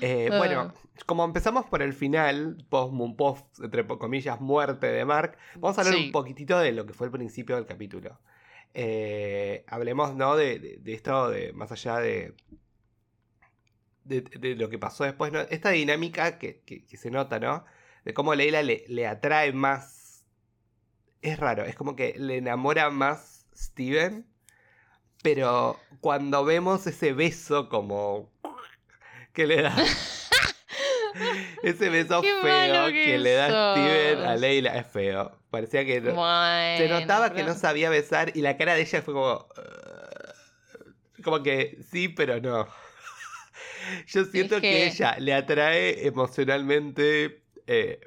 Eh, 0.00 0.28
Ah. 0.30 0.38
bueno, 0.38 0.74
como 1.06 1.24
empezamos 1.24 1.66
por 1.66 1.82
el 1.82 1.92
final, 1.94 2.64
post, 2.68 2.94
post, 3.16 3.60
entre 3.62 3.86
comillas, 3.86 4.40
muerte 4.40 4.86
de 4.86 5.04
Mark, 5.04 5.36
vamos 5.56 5.78
a 5.78 5.82
hablar 5.82 5.94
Sí. 5.96 6.06
un 6.06 6.12
poquitito 6.12 6.58
de 6.58 6.72
lo 6.72 6.86
que 6.86 6.92
fue 6.94 7.06
el 7.06 7.12
principio 7.12 7.56
del 7.56 7.66
capítulo. 7.66 8.18
Eh, 8.74 9.64
hablemos, 9.68 10.14
¿no? 10.14 10.36
De, 10.36 10.58
de- 10.58 10.76
de 10.78 10.92
esto, 10.94 11.28
de 11.30 11.52
más 11.52 11.70
allá 11.72 11.98
de, 11.98 12.34
de, 14.04 14.22
de 14.22 14.54
lo 14.56 14.68
que 14.68 14.78
pasó 14.78 15.04
después, 15.04 15.32
¿no? 15.32 15.40
Esta 15.40 15.70
dinámica 15.70 16.38
que, 16.38 16.60
que- 16.60 16.84
que 16.86 16.96
se 16.96 17.10
nota, 17.10 17.38
¿no? 17.38 17.64
De 18.04 18.14
cómo 18.14 18.34
Leila 18.34 18.62
le, 18.62 18.84
le 18.88 19.06
atrae 19.06 19.52
más. 19.52 20.26
Es 21.20 21.38
raro, 21.38 21.64
es 21.64 21.76
como 21.76 21.94
que 21.94 22.14
le 22.18 22.38
enamora 22.38 22.90
más 22.90 23.46
Steven. 23.54 24.26
Pero 25.22 25.78
cuando 26.00 26.44
vemos 26.44 26.84
ese 26.88 27.12
beso 27.12 27.68
como 27.68 28.32
que 29.32 29.46
le 29.46 29.62
da. 29.62 29.76
ese 31.62 31.88
beso 31.90 32.20
Qué 32.22 32.32
feo 32.42 32.86
que, 32.86 33.04
que 33.04 33.18
le 33.18 33.32
da 33.34 33.46
Steven 33.74 34.24
a. 34.24 34.36
Leila 34.36 34.76
es 34.76 34.86
feo. 34.86 35.32
Parecía 35.50 35.84
que 35.84 36.00
no- 36.00 36.12
se 36.78 36.88
notaba 36.88 37.32
que 37.34 37.42
no 37.42 37.54
sabía 37.54 37.90
besar 37.90 38.32
y 38.34 38.40
la 38.42 38.56
cara 38.56 38.74
de 38.74 38.82
ella 38.82 39.02
fue 39.02 39.14
como. 39.14 39.46
Como 41.22 41.42
que 41.42 41.78
sí, 41.90 42.08
pero 42.08 42.40
no. 42.40 42.66
Yo 44.08 44.24
siento 44.24 44.56
que... 44.56 44.60
que- 44.62 44.86
ella 44.86 45.16
le 45.18 45.34
atrae 45.34 46.06
emocionalmente 46.06 47.42
eh, 47.66 48.00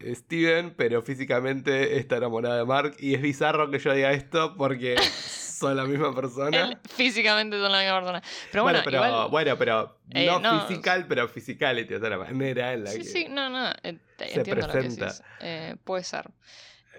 Steven, 0.00 0.74
pero 0.76 1.02
físicamente 1.02 1.96
está 1.98 2.16
enamorada 2.18 2.58
de 2.58 2.64
Mark. 2.64 2.96
Y 2.98 3.14
es 3.14 3.22
bizarro 3.22 3.70
que 3.70 3.78
yo 3.78 3.92
diga 3.92 4.12
esto 4.12 4.54
porque 4.56 4.94
son 5.58 5.76
la 5.76 5.84
misma 5.84 6.14
persona. 6.14 6.64
Él 6.68 6.78
físicamente 6.88 7.58
son 7.58 7.70
la 7.72 7.78
misma 7.80 7.94
persona. 8.00 8.22
Pero 8.50 8.62
bueno, 8.64 8.78
bueno, 8.78 8.84
pero, 8.84 8.96
igual- 9.06 9.30
bueno, 9.30 9.58
pero 9.58 9.98
eh, 10.14 10.26
no, 10.26 10.38
no. 10.40 10.66
physical, 10.66 11.06
pero 11.06 11.28
physicality, 11.28 11.94
o 11.94 12.00
sea, 12.00 12.10
la 12.10 12.18
manera 12.18 12.72
en 12.72 12.84
la 12.84 12.90
Sí, 12.90 12.98
que 12.98 13.04
sí, 13.04 13.26
no, 13.28 13.48
no, 13.50 13.68
eh, 13.82 13.98
se 14.18 14.34
entiendo 14.36 14.66
lo 14.66 14.72
que 14.72 14.78
presenta. 14.80 15.14
Eh, 15.40 15.76
puede 15.84 16.04
ser. 16.04 16.30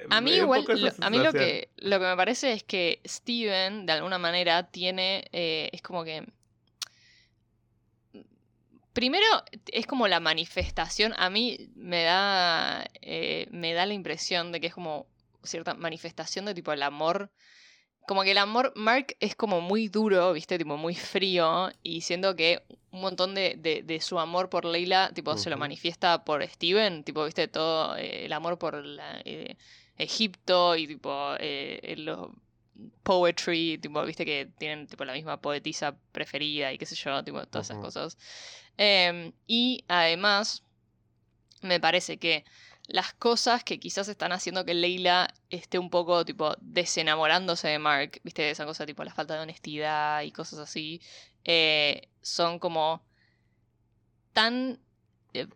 A 0.09 0.21
mí 0.21 0.31
igual, 0.31 0.63
lo- 0.67 1.05
a 1.05 1.09
mí 1.09 1.17
lo 1.17 1.33
que, 1.33 1.69
lo 1.77 1.99
que 1.99 2.05
me 2.05 2.15
parece 2.15 2.53
es 2.53 2.63
que 2.63 3.01
Steven, 3.05 3.85
de 3.87 3.93
alguna 3.93 4.17
manera, 4.19 4.63
tiene, 4.69 5.25
eh, 5.31 5.69
es 5.73 5.81
como 5.81 6.03
que 6.03 6.23
Primero, 8.93 9.25
es 9.71 9.85
como 9.85 10.07
la 10.07 10.19
manifestación. 10.19 11.13
A 11.17 11.29
mí 11.29 11.69
me 11.75 12.03
da. 12.03 12.83
eh, 13.01 13.47
me 13.51 13.73
da 13.73 13.85
la 13.85 13.93
impresión 13.93 14.51
de 14.51 14.59
que 14.59 14.67
es 14.67 14.73
como 14.73 15.05
cierta 15.43 15.75
manifestación 15.75 16.45
de 16.45 16.55
tipo 16.55 16.73
el 16.73 16.81
amor. 16.81 17.31
Como 18.07 18.23
que 18.23 18.31
el 18.31 18.37
amor, 18.39 18.71
Mark 18.75 19.15
es 19.19 19.35
como 19.35 19.61
muy 19.61 19.89
duro, 19.89 20.33
¿viste? 20.33 20.57
Tipo 20.57 20.77
muy 20.77 20.95
frío. 20.95 21.69
Y 21.83 22.01
siento 22.01 22.35
que 22.35 22.63
un 22.91 23.01
montón 23.01 23.35
de, 23.35 23.55
de- 23.57 23.83
de 23.83 24.01
su 24.01 24.17
amor 24.17 24.49
por 24.49 24.65
Leila, 24.65 25.11
tipo, 25.13 25.37
se 25.37 25.49
lo 25.49 25.57
manifiesta 25.57 26.23
por 26.23 26.41
Steven. 26.47 27.03
Tipo, 27.03 27.25
¿viste? 27.25 27.47
Todo 27.47 27.95
eh, 27.97 28.25
el 28.25 28.33
amor 28.33 28.57
por 28.57 28.83
la, 28.83 29.21
eh, 29.25 29.55
Egipto 29.97 30.75
y 30.75 30.87
tipo 30.87 31.33
eh, 31.39 31.95
los 31.97 32.29
poetry, 33.03 33.77
tipo, 33.79 34.03
viste 34.05 34.23
que 34.25 34.49
tienen 34.57 34.87
tipo 34.87 35.03
la 35.03 35.13
misma 35.13 35.41
poetisa 35.41 35.95
preferida 36.11 36.71
y 36.71 36.77
qué 36.77 36.85
sé 36.85 36.95
yo, 36.95 37.23
tipo, 37.23 37.43
todas 37.47 37.67
esas 37.69 37.77
cosas. 37.83 38.17
Em, 38.77 39.31
y 39.47 39.83
además, 39.87 40.63
me 41.61 41.79
parece 41.79 42.17
que 42.17 42.45
las 42.87 43.13
cosas 43.13 43.63
que 43.63 43.79
quizás 43.79 44.07
están 44.07 44.31
haciendo 44.31 44.63
que 44.65 44.73
Leila 44.73 45.27
esté 45.49 45.77
un 45.77 45.89
poco, 45.89 46.23
tipo, 46.25 46.55
desenamorándose 46.61 47.67
de 47.67 47.79
Mark, 47.79 48.21
viste, 48.23 48.49
esa 48.49 48.65
cosa, 48.65 48.85
tipo, 48.85 49.03
la 49.03 49.13
falta 49.13 49.33
de 49.35 49.41
honestidad 49.41 50.21
y 50.23 50.31
cosas 50.31 50.59
así, 50.59 51.01
eh, 51.43 52.07
son 52.21 52.59
como 52.59 53.03
tan, 54.33 54.79
eh, 55.33 55.47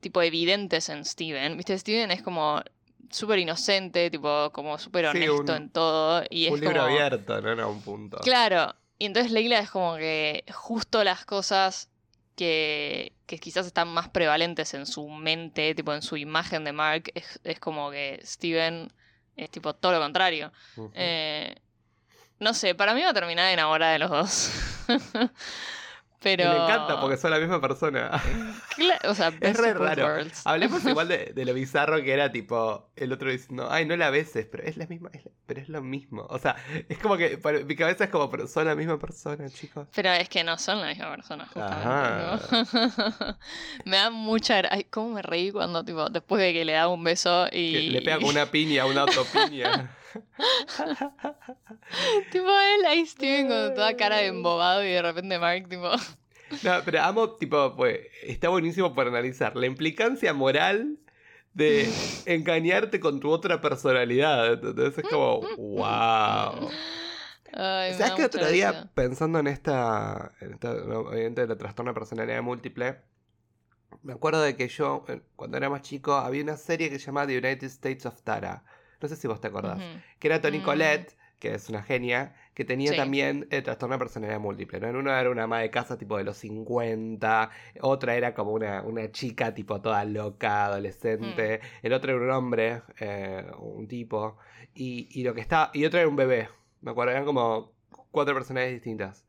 tipo, 0.00 0.22
evidentes 0.22 0.88
en 0.88 1.04
Steven. 1.04 1.56
Viste, 1.56 1.78
Steven 1.78 2.10
es 2.10 2.22
como 2.22 2.62
súper 3.10 3.38
inocente, 3.38 4.10
tipo, 4.10 4.50
como 4.52 4.78
súper 4.78 5.04
Sí, 5.12 5.16
honesto 5.28 5.52
un- 5.52 5.62
en 5.62 5.70
todo. 5.70 6.24
Y 6.30 6.48
un 6.48 6.54
es 6.54 6.60
libro 6.60 6.80
como... 6.82 6.92
abierto, 6.92 7.40
no 7.40 7.52
era 7.52 7.66
un 7.66 7.80
punto. 7.82 8.18
Claro, 8.18 8.74
y 8.98 9.06
entonces 9.06 9.30
Leila 9.32 9.58
es 9.58 9.70
como 9.70 9.96
que 9.96 10.44
justo 10.52 11.04
las 11.04 11.24
cosas 11.24 11.90
que, 12.36 13.12
que 13.26 13.38
quizás 13.38 13.66
están 13.66 13.88
más 13.88 14.08
prevalentes 14.08 14.74
en 14.74 14.86
su 14.86 15.08
mente, 15.08 15.74
tipo 15.74 15.92
en 15.92 16.02
su 16.02 16.16
imagen 16.16 16.64
de 16.64 16.72
Mark, 16.72 17.10
es, 17.14 17.40
es 17.42 17.58
como 17.58 17.90
que 17.90 18.20
Steven 18.22 18.92
es 19.36 19.50
tipo 19.50 19.74
todo 19.74 19.92
lo 19.92 20.00
contrario. 20.00 20.52
Eh, 20.94 21.54
no 22.38 22.54
sé, 22.54 22.74
para 22.74 22.94
mí 22.94 23.02
va 23.02 23.10
a 23.10 23.14
terminar 23.14 23.52
enamorada 23.52 23.92
de 23.92 23.98
los 23.98 24.10
dos. 24.10 24.50
Pero... 26.26 26.42
Me 26.50 26.56
encanta 26.64 27.00
porque 27.00 27.16
son 27.16 27.30
la 27.30 27.38
misma 27.38 27.60
persona. 27.60 28.10
Cla- 28.76 28.98
o 29.08 29.14
sea, 29.14 29.30
best 29.30 29.60
re 29.60 29.74
raro. 29.74 30.04
worlds. 30.06 30.42
Hablemos 30.44 30.84
igual 30.86 31.06
de, 31.06 31.32
de 31.32 31.44
lo 31.44 31.54
bizarro 31.54 32.02
que 32.02 32.12
era 32.12 32.32
tipo 32.32 32.90
el 32.96 33.12
otro 33.12 33.30
diciendo, 33.30 33.68
ay, 33.70 33.86
no 33.86 33.94
la 33.96 34.10
beses, 34.10 34.44
pero 34.50 34.64
es 34.64 34.76
la 34.76 34.86
misma, 34.88 35.10
es 35.12 35.24
la- 35.24 35.30
pero 35.46 35.60
es 35.60 35.68
lo 35.68 35.82
mismo. 35.82 36.26
O 36.28 36.38
sea, 36.40 36.56
es 36.88 36.98
como 36.98 37.16
que 37.16 37.38
para 37.38 37.60
mi 37.60 37.76
cabeza 37.76 38.02
es 38.02 38.10
como, 38.10 38.28
pero 38.28 38.48
son 38.48 38.64
la 38.64 38.74
misma 38.74 38.98
persona, 38.98 39.48
chicos. 39.50 39.86
Pero 39.94 40.10
es 40.10 40.28
que 40.28 40.42
no 40.42 40.58
son 40.58 40.80
la 40.80 40.88
misma 40.88 41.10
persona, 41.14 41.46
justamente. 41.46 42.56
¿no? 42.72 43.36
me 43.84 43.96
da 43.98 44.10
mucha... 44.10 44.62
Ay, 44.68 44.82
cómo 44.90 45.14
me 45.14 45.22
reí 45.22 45.52
cuando, 45.52 45.84
tipo, 45.84 46.08
después 46.10 46.42
de 46.42 46.52
que 46.52 46.64
le 46.64 46.72
da 46.72 46.88
un 46.88 47.04
beso 47.04 47.46
y... 47.52 47.70
Que 47.72 47.80
le 47.90 48.02
pega 48.02 48.16
con 48.18 48.30
una 48.30 48.46
piña, 48.50 48.84
una 48.86 49.02
autopiña. 49.02 49.94
tipo 52.32 52.48
él 52.48 52.84
ahí 52.86 53.06
Steven 53.06 53.48
con 53.48 53.74
toda 53.74 53.96
cara 53.96 54.18
de 54.18 54.26
embobado 54.26 54.84
y 54.84 54.88
de 54.88 55.02
repente 55.02 55.38
Mark, 55.38 55.68
tipo... 55.68 55.90
No, 56.62 56.80
pero 56.84 57.02
amo, 57.02 57.32
tipo, 57.32 57.74
pues, 57.74 57.98
está 58.22 58.48
buenísimo 58.48 58.94
para 58.94 59.10
analizar 59.10 59.56
la 59.56 59.66
implicancia 59.66 60.32
moral 60.32 60.96
de 61.54 61.90
engañarte 62.26 63.00
con 63.00 63.18
tu 63.18 63.30
otra 63.30 63.60
personalidad. 63.60 64.52
Entonces 64.52 64.98
es 64.98 65.10
como, 65.10 65.40
wow. 65.56 66.70
Ay, 67.52 67.94
¿Sabes 67.94 68.12
que 68.12 68.24
otro 68.26 68.46
día, 68.48 68.90
pensando 68.94 69.38
en 69.38 69.46
esta, 69.46 70.32
en 70.40 70.52
esta 70.52 70.72
obviamente, 70.72 71.46
la 71.46 71.56
trastorno 71.56 71.90
de 71.90 71.94
personalidad 71.94 72.42
múltiple, 72.42 72.98
me 74.02 74.12
acuerdo 74.12 74.42
de 74.42 74.56
que 74.56 74.68
yo, 74.68 75.04
eh, 75.08 75.22
cuando 75.34 75.56
era 75.56 75.70
más 75.70 75.82
chico, 75.82 76.14
había 76.14 76.42
una 76.42 76.56
serie 76.56 76.90
que 76.90 76.98
se 76.98 77.06
llamaba 77.06 77.26
The 77.26 77.38
United 77.38 77.66
States 77.66 78.06
of 78.06 78.22
Tara. 78.22 78.64
No 79.00 79.08
sé 79.08 79.16
si 79.16 79.26
vos 79.28 79.40
te 79.40 79.48
acordás. 79.48 79.80
Que 80.18 80.28
era 80.28 80.40
Tony 80.40 80.58
Mm. 80.58 80.62
Collette, 80.62 81.16
que 81.38 81.54
es 81.54 81.68
una 81.68 81.82
genia, 81.82 82.34
que 82.54 82.64
tenía 82.64 82.92
Sí. 82.92 82.96
también 82.96 83.46
el 83.50 83.62
trastorno 83.62 83.94
de 83.94 83.98
personalidad 83.98 84.40
múltiple. 84.40 84.80
¿no? 84.80 84.88
En 84.88 84.96
una 84.96 85.20
era 85.20 85.28
una 85.30 85.42
ama 85.42 85.60
de 85.60 85.70
casa 85.70 85.98
tipo 85.98 86.16
de 86.16 86.24
los 86.24 86.38
50, 86.38 87.50
otra 87.82 88.14
era 88.16 88.32
como 88.34 88.52
una, 88.52 88.82
una 88.82 89.10
chica 89.12 89.52
tipo 89.52 89.80
toda 89.82 90.04
loca, 90.06 90.64
adolescente, 90.66 91.60
Mm. 91.62 91.86
el 91.86 91.92
otro 91.92 92.14
era 92.16 92.24
un 92.24 92.30
hombre, 92.30 92.82
eh, 93.00 93.44
un 93.58 93.86
tipo, 93.86 94.38
y, 94.74 95.08
y 95.10 95.24
lo 95.24 95.34
que 95.34 95.40
está, 95.42 95.70
y 95.74 95.84
otro 95.84 95.98
era 96.00 96.08
un 96.08 96.16
bebé. 96.16 96.48
Me 96.80 96.90
acuerdo, 96.92 97.12
eran 97.12 97.24
como 97.26 97.72
cuatro 98.10 98.34
personalidades 98.34 98.74
distintas. 98.76 99.26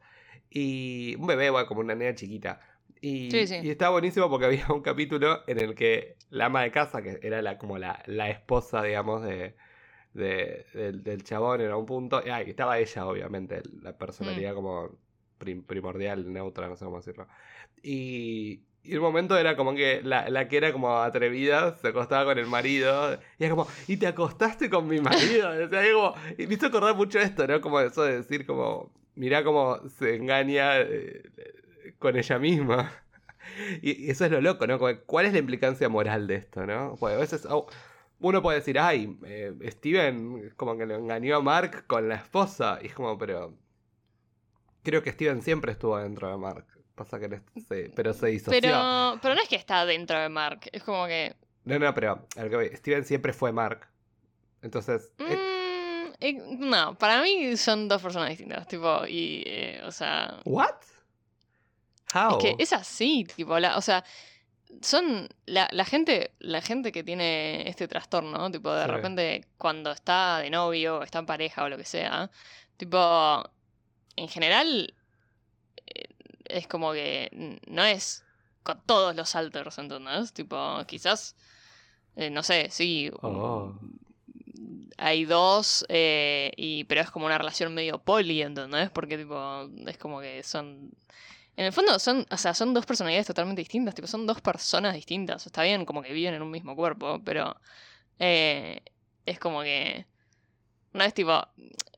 Y 0.49 1.15
un 1.19 1.27
bebé, 1.27 1.49
bueno, 1.49 1.67
como 1.67 1.81
una 1.81 1.93
nena 1.95 2.15
chiquita. 2.15 2.61
Y, 3.01 3.31
Sí, 3.31 3.47
sí. 3.47 3.55
y 3.63 3.69
estaba 3.69 3.91
buenísimo 3.91 4.29
porque 4.29 4.45
había 4.47 4.65
un 4.69 4.81
capítulo 4.81 5.43
en 5.47 5.59
el 5.59 5.75
que 5.75 6.15
la 6.29 6.45
ama 6.45 6.63
de 6.63 6.71
casa, 6.71 7.01
que 7.01 7.19
era 7.21 7.41
la, 7.41 7.57
como 7.57 7.77
la, 7.77 8.01
la 8.07 8.29
esposa, 8.29 8.83
digamos, 8.83 9.23
de, 9.23 9.55
de- 10.13 10.65
del, 10.73 11.03
del 11.03 11.23
chabón 11.23 11.61
en 11.61 11.73
un 11.73 11.85
punto. 11.85 12.21
Y 12.25 12.29
ah, 12.29 12.43
y 12.43 12.49
estaba 12.49 12.79
ella, 12.79 13.05
obviamente, 13.07 13.61
la 13.81 13.97
personalidad 13.97 14.53
como 14.53 14.97
prim- 15.37 15.63
primordial, 15.63 16.31
neutra, 16.31 16.67
no 16.67 16.75
sé 16.75 16.85
cómo 16.85 16.97
decirlo. 16.97 17.27
Y, 17.83 18.61
y 18.83 18.95
un 18.95 19.01
momento 19.01 19.37
era 19.37 19.55
como 19.55 19.75
que 19.75 20.01
la, 20.03 20.29
la 20.29 20.47
que 20.47 20.57
era 20.57 20.71
como 20.73 20.97
atrevida 20.97 21.75
se 21.75 21.89
acostaba 21.89 22.25
con 22.25 22.37
el 22.39 22.47
marido. 22.47 23.19
Y 23.37 23.43
era 23.45 23.55
como, 23.55 23.67
¿y 23.87 23.97
te 23.97 24.07
acostaste 24.07 24.69
con 24.69 24.87
mi 24.87 24.99
marido? 24.99 25.49
O 25.65 25.69
sea, 25.69 25.83
como, 25.93 26.15
y 26.37 26.47
me 26.47 26.53
hizo 26.55 26.67
acordar 26.67 26.95
mucho 26.95 27.19
esto, 27.19 27.45
¿no? 27.47 27.61
Como 27.61 27.79
eso 27.79 28.03
de 28.03 28.17
decir, 28.17 28.45
como, 28.45 28.91
mirá 29.15 29.43
cómo 29.43 29.79
se 29.99 30.15
engaña 30.15 30.79
eh, 30.81 31.23
con 31.99 32.17
ella 32.17 32.39
misma. 32.39 32.91
Y, 33.81 34.05
y 34.07 34.09
eso 34.11 34.25
es 34.25 34.31
lo 34.31 34.41
loco, 34.41 34.67
¿no? 34.67 34.77
¿Cuál 35.05 35.25
es 35.25 35.31
la 35.31 35.39
implicancia 35.39 35.87
moral 35.87 36.27
de 36.27 36.35
esto, 36.35 36.65
no? 36.65 36.95
Porque 36.99 37.15
a 37.15 37.19
veces 37.19 37.47
oh, 37.49 37.65
uno 38.19 38.41
puede 38.41 38.59
decir, 38.59 38.77
ay, 38.77 39.17
eh, 39.25 39.53
Steven 39.69 40.51
como 40.57 40.77
que 40.77 40.85
lo 40.85 40.95
engañó 40.95 41.37
a 41.37 41.41
Mark 41.41 41.87
con 41.87 42.09
la 42.09 42.15
esposa. 42.15 42.77
Y 42.81 42.87
es 42.87 42.93
como, 42.93 43.17
pero. 43.17 43.53
Creo 44.83 45.01
que 45.01 45.11
Steven 45.11 45.41
siempre 45.41 45.71
estuvo 45.71 45.97
dentro 45.97 46.29
de 46.29 46.37
Mark. 46.37 46.65
Pasa 46.93 47.19
que. 47.19 47.41
se- 47.67 47.91
pero 47.95 48.13
se 48.13 48.27
disoció. 48.27 48.59
Pero, 48.59 49.19
pero 49.21 49.33
no 49.35 49.41
es 49.41 49.47
que 49.47 49.55
está 49.55 49.85
dentro 49.85 50.19
de 50.19 50.29
Mark, 50.29 50.61
es 50.71 50.83
como 50.83 51.07
que... 51.07 51.35
No, 51.63 51.79
no, 51.79 51.93
pero. 51.93 52.27
que 52.35 52.55
voy, 52.55 52.67
Steven 52.75 53.05
siempre 53.05 53.33
fue 53.33 53.51
Mark. 53.51 53.87
Entonces. 54.61 55.11
eh, 55.19 55.35
mm, 55.37 56.13
eh, 56.19 56.57
no, 56.59 56.97
para 56.97 57.21
mí 57.21 57.55
son 57.55 57.87
dos 57.87 58.01
personas 58.01 58.29
distintas, 58.29 58.67
tipo, 58.67 59.05
y, 59.07 59.43
eh, 59.45 59.81
o 59.85 59.91
sea... 59.91 60.39
¿What? 60.45 60.75
How? 62.13 62.31
Es 62.31 62.37
que 62.37 62.55
es 62.63 62.73
así, 62.73 63.25
tipo, 63.35 63.59
la, 63.59 63.77
o 63.77 63.81
sea, 63.81 64.03
son 64.81 65.27
la, 65.45 65.67
la 65.71 65.85
gente, 65.85 66.31
la 66.39 66.61
gente 66.61 66.91
que 66.91 67.03
tiene 67.03 67.67
este 67.69 67.87
trastorno, 67.87 68.51
tipo, 68.51 68.71
de 68.73 68.85
Sí. 68.85 68.91
repente 68.91 69.45
cuando 69.57 69.91
está 69.91 70.39
de 70.39 70.49
novio, 70.49 70.99
o 70.99 71.03
está 71.03 71.19
en 71.19 71.25
pareja 71.25 71.63
o 71.63 71.69
lo 71.69 71.77
que 71.77 71.85
sea, 71.85 72.29
tipo, 72.77 73.43
en 74.15 74.27
general 74.29 74.93
eh, 75.87 76.09
es 76.45 76.67
como 76.67 76.93
que 76.93 77.29
no 77.67 77.83
es 77.83 78.23
con 78.63 78.81
todos 78.85 79.15
los 79.15 79.35
alters, 79.35 79.77
¿entendés? 79.77 80.33
Tipo, 80.33 80.83
quizás, 80.87 81.35
eh, 82.15 82.29
no 82.29 82.43
sé, 82.43 82.69
sí, 82.71 83.09
Oh. 83.21 83.73
hay 84.97 85.25
dos, 85.25 85.85
eh, 85.89 86.51
y, 86.57 86.83
pero 86.85 87.01
es 87.01 87.11
como 87.11 87.25
una 87.27 87.37
relación 87.37 87.73
medio 87.73 87.99
poli, 87.99 88.41
¿entendés? 88.41 88.89
Porque 88.89 89.17
tipo, 89.17 89.69
es 89.85 89.97
como 89.97 90.19
que 90.21 90.43
son... 90.43 90.91
En 91.57 91.65
el 91.65 91.73
fondo 91.73 91.97
son, 91.97 92.25
o 92.29 92.37
sea, 92.37 92.53
son 92.53 92.73
dos 92.73 92.85
personalidades 92.85 93.27
totalmente 93.27 93.61
distintas, 93.61 93.95
tipo, 93.95 94.07
son 94.07 94.27
dos 94.27 94.39
personas 94.41 94.93
distintas. 94.93 95.45
Está 95.45 95.63
bien 95.63 95.85
como 95.85 96.03
que 96.03 96.13
viven 96.13 96.35
en 96.35 96.43
un 96.43 96.51
mismo 96.51 96.75
cuerpo, 96.75 97.19
pero 97.25 97.59
eh, 98.19 98.79
es 99.25 99.39
como 99.39 99.63
que... 99.63 100.05
No 100.93 101.03
es 101.03 101.13
tipo, 101.13 101.45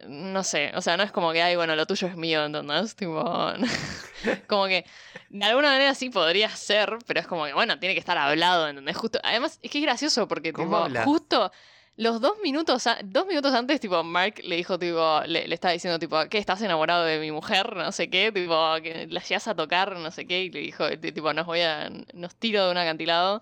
no 0.08 0.44
sé, 0.44 0.72
o 0.76 0.82
sea, 0.82 0.98
no 0.98 1.04
es 1.04 1.12
como 1.12 1.32
que, 1.32 1.42
ay, 1.42 1.56
bueno, 1.56 1.76
lo 1.76 1.86
tuyo 1.86 2.08
es 2.08 2.16
mío, 2.18 2.44
¿entendés? 2.44 2.96
Tipo, 2.96 3.24
como 4.48 4.66
que 4.66 4.86
de 5.30 5.46
alguna 5.46 5.70
manera 5.70 5.94
sí 5.94 6.10
podría 6.10 6.50
ser, 6.50 6.98
pero 7.06 7.20
es 7.20 7.28
como 7.28 7.46
que, 7.46 7.54
bueno, 7.54 7.80
tiene 7.80 7.94
que 7.94 8.00
estar 8.00 8.18
hablado, 8.18 8.68
¿entendés? 8.68 8.98
Justo, 8.98 9.20
además, 9.24 9.60
es 9.62 9.72
que 9.72 9.78
es 9.78 9.84
gracioso 9.84 10.28
porque, 10.28 10.52
¿Cómo 10.52 10.68
tipo, 10.68 10.78
habla? 10.78 11.04
justo 11.04 11.52
los 12.00 12.22
dos 12.22 12.38
minutos, 12.42 12.88
a- 12.88 12.98
dos 13.04 13.28
minutos 13.28 13.54
antes, 13.54 13.82
tipo, 13.82 14.02
Mark 14.04 14.36
le 14.46 14.56
dijo, 14.56 14.80
tipo, 14.80 15.22
le, 15.26 15.50
le 15.50 15.54
estaba 15.54 15.74
diciendo, 15.74 16.00
tipo, 16.00 16.18
¿qué? 16.30 16.38
¿Estás 16.38 16.62
enamorado 16.62 17.04
de 17.04 17.20
mi 17.20 17.30
mujer? 17.30 17.76
No 17.76 17.92
sé 17.92 18.10
qué, 18.10 18.32
tipo, 18.32 18.56
que 18.82 19.06
la 19.08 19.22
llegas 19.22 19.50
a 19.50 19.54
tocar, 19.56 19.98
no 19.98 20.10
sé 20.10 20.26
qué, 20.26 20.44
y 20.44 20.50
le 20.50 20.62
dijo, 20.62 20.90
tipo, 20.98 21.34
nos 21.34 21.46
voy 21.46 21.60
a, 21.60 21.90
nos 22.14 22.36
tiro 22.36 22.66
de 22.66 22.72
un 22.72 22.78
acantilado. 22.78 23.42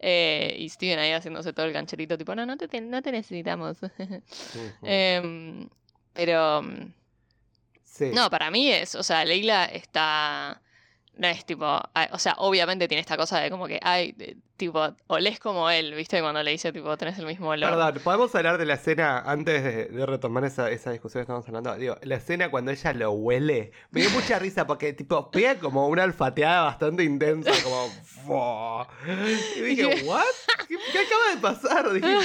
Eh, 0.00 0.54
y 0.58 0.68
Steven 0.68 0.98
ahí 0.98 1.12
haciéndose 1.12 1.54
todo 1.54 1.64
el 1.64 1.72
cancherito, 1.72 2.18
tipo, 2.18 2.34
no, 2.34 2.44
no 2.44 2.58
te, 2.58 2.80
no 2.82 3.00
te 3.00 3.10
necesitamos. 3.10 3.78
Em, 4.82 5.66
pero, 6.12 6.62
sí. 7.84 8.10
no, 8.12 8.28
para 8.28 8.50
mí 8.50 8.70
es, 8.70 8.96
o 8.96 9.02
sea, 9.02 9.24
Leila 9.24 9.64
está 9.64 10.60
no 11.16 11.28
es 11.28 11.44
tipo, 11.44 11.66
o 11.66 12.18
sea, 12.18 12.34
obviamente 12.38 12.88
tiene 12.88 13.00
esta 13.00 13.16
cosa 13.16 13.40
de 13.40 13.50
como 13.50 13.66
que, 13.66 13.78
ay, 13.82 14.14
tipo, 14.56 14.94
olés 15.06 15.38
como 15.38 15.70
él, 15.70 15.94
¿viste? 15.94 16.20
Cuando 16.20 16.42
le 16.42 16.50
dice, 16.50 16.72
tipo, 16.72 16.96
tenés 16.96 17.18
el 17.18 17.26
mismo 17.26 17.50
olor. 17.50 17.70
Perdón, 17.70 18.00
¿podemos 18.02 18.34
hablar 18.34 18.58
de 18.58 18.66
la 18.66 18.74
escena 18.74 19.20
antes 19.20 19.62
de, 19.62 19.86
de 19.86 20.06
retomar 20.06 20.44
esa, 20.44 20.70
esa 20.70 20.90
discusión 20.90 21.20
que 21.20 21.22
estamos 21.22 21.46
hablando? 21.46 21.74
Digo, 21.76 21.96
la 22.02 22.16
escena 22.16 22.50
cuando 22.50 22.70
ella 22.70 22.92
lo 22.92 23.12
huele, 23.12 23.72
me 23.90 24.00
dio 24.00 24.10
mucha 24.10 24.38
risa 24.38 24.66
porque, 24.66 24.92
tipo, 24.92 25.30
pega 25.30 25.56
como 25.56 25.88
una 25.88 26.04
olfateada 26.04 26.62
bastante 26.62 27.04
intensa, 27.04 27.50
como... 27.62 27.88
¡fua! 28.04 28.88
Y 29.56 29.60
dije, 29.60 30.02
¿what? 30.04 30.24
¿Qué, 30.68 30.76
qué 30.92 30.98
acaba 30.98 31.34
de 31.34 31.40
pasar? 31.40 31.92
Dije, 31.92 32.18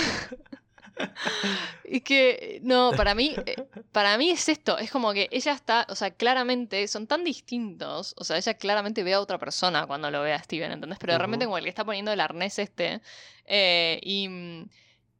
Y 1.83 2.01
que, 2.01 2.59
no, 2.63 2.95
para 2.95 3.15
mí, 3.15 3.41
eh, 3.45 3.55
para 3.91 4.17
mí 4.17 4.29
es 4.29 4.47
esto, 4.49 4.77
es 4.77 4.91
como 4.91 5.13
que 5.13 5.27
ella 5.31 5.53
está, 5.53 5.85
o 5.89 5.95
sea, 5.95 6.11
claramente 6.11 6.87
son 6.87 7.07
tan 7.07 7.23
distintos, 7.23 8.13
o 8.17 8.23
sea, 8.23 8.37
ella 8.37 8.53
claramente 8.55 9.03
ve 9.03 9.13
a 9.15 9.19
otra 9.21 9.39
persona 9.39 9.87
cuando 9.87 10.11
lo 10.11 10.21
ve 10.21 10.33
a 10.33 10.43
Steven, 10.43 10.71
¿entendés? 10.71 10.99
Pero 10.99 11.13
de 11.13 11.19
repente 11.19 11.45
Ujú. 11.45 11.51
como 11.51 11.55
que 11.57 11.63
le 11.63 11.69
está 11.69 11.85
poniendo 11.85 12.11
el 12.11 12.19
arnés 12.19 12.59
este, 12.59 13.01
eh, 13.45 13.99
y, 14.03 14.29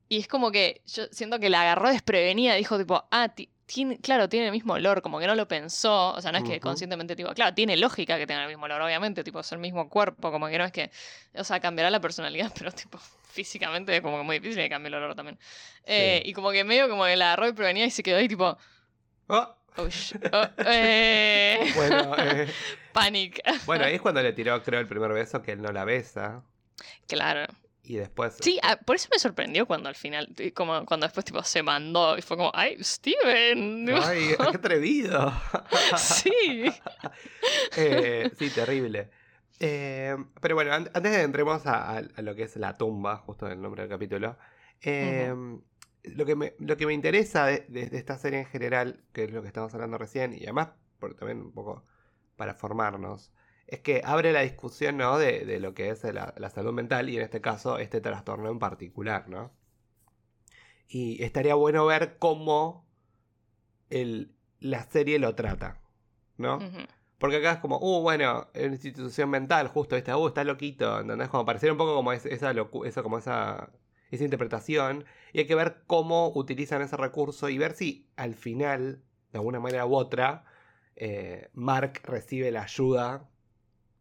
y 0.08 0.20
es 0.20 0.28
como 0.28 0.52
que 0.52 0.82
yo 0.86 1.06
siento 1.12 1.40
que 1.40 1.50
la 1.50 1.62
agarró 1.62 1.90
desprevenida, 1.90 2.56
dijo 2.56 2.78
tipo, 2.78 3.08
ah, 3.12 3.30
ti- 3.30 3.50
tiene, 3.72 4.00
claro, 4.00 4.28
tiene 4.28 4.48
el 4.48 4.52
mismo 4.52 4.74
olor, 4.74 5.04
como 5.04 5.20
que 5.20 5.28
no 5.28 5.36
lo 5.36 5.48
pensó, 5.48 6.14
o 6.16 6.22
sea, 6.22 6.32
no 6.32 6.40
es 6.40 6.44
que 6.44 6.60
conscientemente, 6.60 7.16
tipo, 7.16 7.32
claro, 7.36 7.54
tiene 7.54 7.78
lógica 7.78 8.18
que 8.18 8.26
tenga 8.26 8.42
el 8.42 8.48
mismo 8.50 8.66
olor, 8.66 8.82
obviamente, 8.82 9.24
tipo, 9.24 9.40
es 9.42 9.52
el 9.52 9.60
mismo 9.60 9.90
cuerpo, 9.90 10.32
como 10.32 10.48
que 10.48 10.58
no 10.58 10.66
es 10.66 10.72
que, 10.72 10.90
o 11.36 11.44
sea, 11.44 11.60
cambiará 11.60 11.92
la 11.92 12.00
personalidad, 12.02 12.52
pero 12.58 12.72
tipo, 12.72 12.98
físicamente 13.30 13.96
es 13.96 14.02
como 14.02 14.18
que 14.18 14.24
muy 14.24 14.40
difícil 14.40 14.64
que 14.64 14.70
cambie 14.70 14.88
el 14.88 14.96
olor 14.96 15.14
también. 15.14 15.38
Eh, 15.86 16.24
y 16.26 16.34
como 16.34 16.50
que 16.52 16.64
medio 16.64 16.90
como 16.90 17.06
que 17.06 17.16
la 17.16 17.28
agarró 17.28 17.46
desprevenida 17.46 17.86
y 17.86 17.92
se 17.92 18.02
quedó 18.02 18.18
ahí 18.18 18.28
tipo, 18.28 18.58
"Oh". 19.28 19.56
oh, 19.78 19.88
oh, 20.34 20.48
eh, 20.66 21.72
Bueno, 21.76 22.16
eh, 22.18 22.48
panic. 22.92 23.40
bueno, 23.68 23.86
ahí 23.86 23.96
es 23.96 24.02
cuando 24.02 24.24
le 24.24 24.34
tiró, 24.34 24.62
creo, 24.64 24.80
el 24.80 24.88
primer 24.88 25.14
beso, 25.14 25.44
que 25.44 25.52
él 25.52 25.62
no 25.62 25.72
la 25.72 25.86
besa. 25.86 26.42
Claro. 27.08 27.46
Y 27.82 27.96
después... 27.96 28.38
Sí, 28.42 28.60
ah, 28.62 28.78
por 28.78 28.96
eso 28.98 29.08
me 29.12 29.18
sorprendió 29.20 29.66
cuando 29.66 29.90
al 29.90 29.96
final, 29.96 30.34
como 30.54 30.86
cuando 30.86 31.06
después 31.08 31.26
tipo 31.26 31.42
se 31.44 31.64
mandó 31.64 32.18
y 32.18 32.22
fue 32.22 32.38
como, 32.38 32.52
ay, 32.54 32.78
Steven. 32.84 33.90
¡Ay, 34.02 34.36
qué 34.52 34.58
atrevido! 34.58 35.34
sí. 35.98 36.66
Eh, 37.76 38.30
sí, 38.38 38.50
terrible. 38.50 39.10
Eh, 39.60 40.16
pero 40.42 40.56
bueno, 40.56 40.74
an- 40.74 40.90
antes 40.94 41.12
de 41.12 41.22
entremos 41.22 41.66
a, 41.66 41.98
a- 41.98 41.98
a 42.16 42.22
lo 42.22 42.36
que 42.36 42.44
es 42.44 42.56
la 42.58 42.78
tumba, 42.78 43.18
justo 43.18 43.48
el 43.48 43.62
nombre 43.62 43.82
del 43.84 43.90
capítulo, 43.90 44.38
eh, 44.82 45.34
lo, 46.04 46.26
que 46.26 46.36
me, 46.36 46.54
lo 46.60 46.78
que 46.78 46.86
me 46.86 46.94
interesa 46.94 47.46
de, 47.46 47.66
de- 47.70 47.88
de 47.88 47.98
esta 47.98 48.18
serie 48.18 48.40
en 48.40 48.46
general, 48.46 49.04
que 49.14 49.24
es 49.26 49.32
lo 49.32 49.42
que 49.42 49.48
estamos 49.48 49.74
hablando 49.74 49.98
recién, 49.98 50.34
y 50.34 50.44
además 50.44 50.70
por, 51.00 51.16
también 51.16 51.40
un 51.42 51.52
poco 51.52 51.86
para 52.36 52.54
formarnos, 52.54 53.32
es 53.72 53.80
que 53.82 54.02
abre 54.04 54.32
la 54.34 54.42
discusión 54.42 54.98
¿no? 54.98 55.18
de, 55.20 55.46
de 55.46 55.60
lo 55.60 55.74
que 55.76 55.90
es 55.90 56.04
la, 56.04 56.34
la 56.38 56.50
salud 56.50 56.74
mental 56.74 57.08
y 57.10 57.18
en 57.18 57.22
este 57.24 57.40
caso 57.40 57.78
este 57.78 58.02
trastorno 58.02 58.50
en 58.50 58.58
particular, 58.60 59.30
¿no? 59.30 59.52
Y 60.88 61.24
estaría 61.24 61.54
bueno 61.54 61.86
ver 61.86 62.18
cómo 62.18 62.88
el, 63.92 64.32
la 64.60 64.84
serie 64.84 65.20
lo 65.20 65.36
trata, 65.36 65.80
¿no? 66.38 66.58
Porque 67.20 67.36
acá 67.38 67.52
es 67.54 67.60
como, 67.60 67.78
uh, 67.80 68.02
bueno, 68.02 68.48
en 68.54 68.66
una 68.68 68.74
institución 68.76 69.30
mental, 69.30 69.68
justo, 69.68 69.96
¿viste? 69.96 70.16
Uh, 70.16 70.28
está 70.30 70.44
loquito, 70.44 71.00
¿entendés? 71.00 71.30
Como 71.30 71.46
pareciera 71.46 71.74
un 71.74 71.78
poco 71.78 71.94
como 71.94 72.12
es- 72.12 72.26
esa, 72.26 72.54
locu- 72.54 72.88
esa, 72.88 73.04
como 73.04 73.20
esa, 73.20 73.70
esa 74.10 74.24
interpretación. 74.24 75.06
Y 75.34 75.40
hay 75.40 75.46
que 75.46 75.54
ver 75.54 75.84
cómo 75.86 76.32
utilizan 76.34 76.82
ese 76.82 76.98
recurso 76.98 77.50
y 77.50 77.58
ver 77.60 77.74
si 77.74 78.10
al 78.16 78.34
final, 78.34 79.04
de 79.32 79.38
alguna 79.38 79.60
manera 79.60 79.86
u 79.86 79.96
otra, 79.96 80.46
eh, 80.96 81.50
Mark 81.54 82.02
recibe 82.04 82.52
la 82.52 82.64
ayuda, 82.64 83.29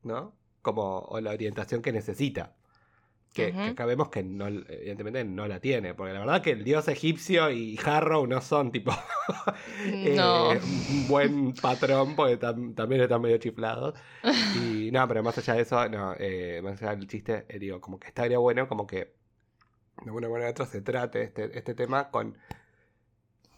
¿no? 0.09 0.35
Como, 0.63 0.99
o 0.99 1.21
la 1.21 1.31
orientación 1.31 1.81
que 1.83 1.93
necesita. 1.93 2.57
Que, 3.33 3.51
Ujú. 3.51 3.59
que 3.59 3.69
acá 3.69 3.85
vemos 3.85 4.09
que 4.09 4.23
no, 4.25 4.49
evidentemente 4.49 5.23
no 5.25 5.47
la 5.47 5.61
tiene. 5.61 5.95
Porque 5.95 6.13
la 6.15 6.21
verdad 6.21 6.43
que 6.43 6.51
el 6.51 6.65
dios 6.65 6.89
egipcio 6.89 7.51
y 7.51 7.79
Harrow 7.85 8.27
no 8.27 8.41
son 8.41 8.73
tipo 8.73 8.91
eh, 9.87 10.59
un 10.61 11.07
buen 11.09 11.53
patrón, 11.55 12.17
porque 12.17 12.41
tam- 12.41 12.75
también 12.75 13.03
están 13.03 13.21
medio 13.23 13.39
chiflados. 13.39 13.95
Y 14.57 14.91
no, 14.91 15.07
pero 15.07 15.23
más 15.23 15.37
allá 15.39 15.55
de 15.55 15.61
eso, 15.63 15.89
no, 15.91 16.15
eh, 16.19 16.61
más 16.65 16.83
allá 16.83 16.97
del 16.97 17.07
chiste, 17.07 17.45
eh, 17.49 17.59
digo, 17.59 17.81
como 17.81 18.01
que 18.01 18.09
estaría 18.09 18.39
bueno, 18.39 18.67
como 18.67 18.87
que 18.87 18.97
de 20.01 20.07
alguna 20.07 20.29
manera 20.29 20.49
u 20.49 20.51
otra 20.53 20.67
se 20.67 20.81
trate 20.81 21.23
este, 21.23 21.57
este 21.57 21.75
tema 21.75 22.11
con 22.11 22.37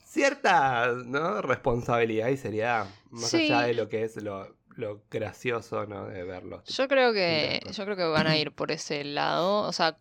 cierta 0.05 0.93
¿no? 1.07 1.41
responsabilidad 1.43 2.29
y 2.29 2.37
seriedad, 2.37 2.87
más 3.11 3.31
Sí. 3.31 3.45
allá 3.53 3.67
de 3.67 3.75
lo 3.75 3.89
que 3.89 4.03
es 4.05 4.17
lo, 4.23 4.57
lo 4.77 5.03
gracioso 5.11 5.87
¿no? 5.87 6.07
de 6.07 6.25
verlo. 6.25 6.63
Yo 6.67 6.89
creo 6.89 7.13
que, 7.13 7.61
yo 7.73 7.85
creo 7.85 7.97
que 7.97 8.05
van 8.05 8.27
a 8.27 8.37
ir 8.37 8.53
por 8.53 8.71
ese 8.71 9.05
lado. 9.05 9.63
O 9.63 9.73
sea, 9.73 9.97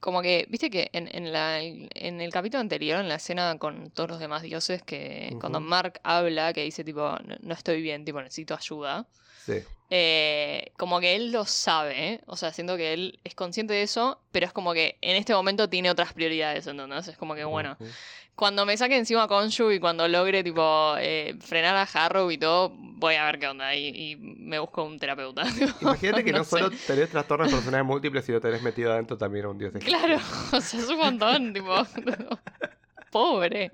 como 0.00 0.20
que, 0.22 0.46
viste 0.48 0.70
que 0.70 0.90
en, 0.92 1.08
en 1.12 1.32
la, 1.32 1.60
en 1.60 2.20
el 2.20 2.32
capítulo 2.32 2.60
anterior, 2.60 3.00
en 3.00 3.08
la 3.08 3.16
escena 3.16 3.56
con 3.58 3.90
todos 3.90 4.10
los 4.10 4.18
demás 4.18 4.42
dioses, 4.42 4.82
que 4.82 5.36
cuando. 5.40 5.60
Mark 5.60 6.00
habla, 6.02 6.52
que 6.52 6.64
dice 6.64 6.82
tipo, 6.84 7.16
no, 7.40 7.54
estoy 7.54 7.82
bien, 7.82 8.04
tipo, 8.04 8.20
necesito 8.20 8.54
ayuda. 8.54 9.06
Sí. 9.44 9.54
eh, 9.90 10.70
como 10.76 11.00
que 11.00 11.16
él 11.16 11.32
lo 11.32 11.44
sabe, 11.44 12.20
o 12.26 12.36
sea, 12.36 12.52
siento 12.52 12.76
que 12.76 12.92
él 12.92 13.18
es 13.24 13.34
consciente 13.34 13.74
de 13.74 13.82
eso, 13.82 14.20
pero 14.30 14.46
es 14.46 14.52
como 14.52 14.72
que 14.72 14.98
en 15.00 15.16
este 15.16 15.34
momento 15.34 15.68
tiene 15.68 15.90
otras 15.90 16.12
prioridades, 16.12 16.68
entonces 16.68 17.08
es 17.14 17.18
como 17.18 17.34
que 17.34 17.44
bueno. 17.44 17.76
Cuando 18.42 18.66
me 18.66 18.76
saque 18.76 18.96
encima 18.96 19.22
a 19.22 19.28
Konshu 19.28 19.70
y 19.70 19.78
cuando 19.78 20.08
logre 20.08 20.42
tipo 20.42 20.96
eh, 20.98 21.36
frenar 21.40 21.76
a 21.76 21.82
Harrow 21.84 22.28
y 22.32 22.38
todo, 22.38 22.72
voy 22.76 23.14
a 23.14 23.24
ver 23.26 23.38
qué 23.38 23.46
onda 23.46 23.72
y, 23.76 23.86
y 23.86 24.16
me 24.16 24.58
busco 24.58 24.82
un 24.82 24.98
terapeuta. 24.98 25.44
Imagínate 25.80 26.24
que 26.24 26.32
no, 26.32 26.38
No 26.38 26.44
sé. 26.44 26.58
solo 26.58 26.70
tenés 26.84 27.08
trastornos 27.08 27.48
personales 27.52 27.86
múltiples, 27.86 28.24
sino 28.24 28.40
tenés 28.40 28.60
metido 28.60 28.90
adentro 28.92 29.16
también 29.16 29.44
a 29.44 29.50
un 29.50 29.58
dios 29.58 29.72
egipcio. 29.76 29.96
Claro, 29.96 30.16
o 30.56 30.60
sea, 30.60 30.80
es 30.80 30.88
un 30.88 30.98
montón, 30.98 31.52
tipo, 31.52 31.72
pobre. 33.12 33.70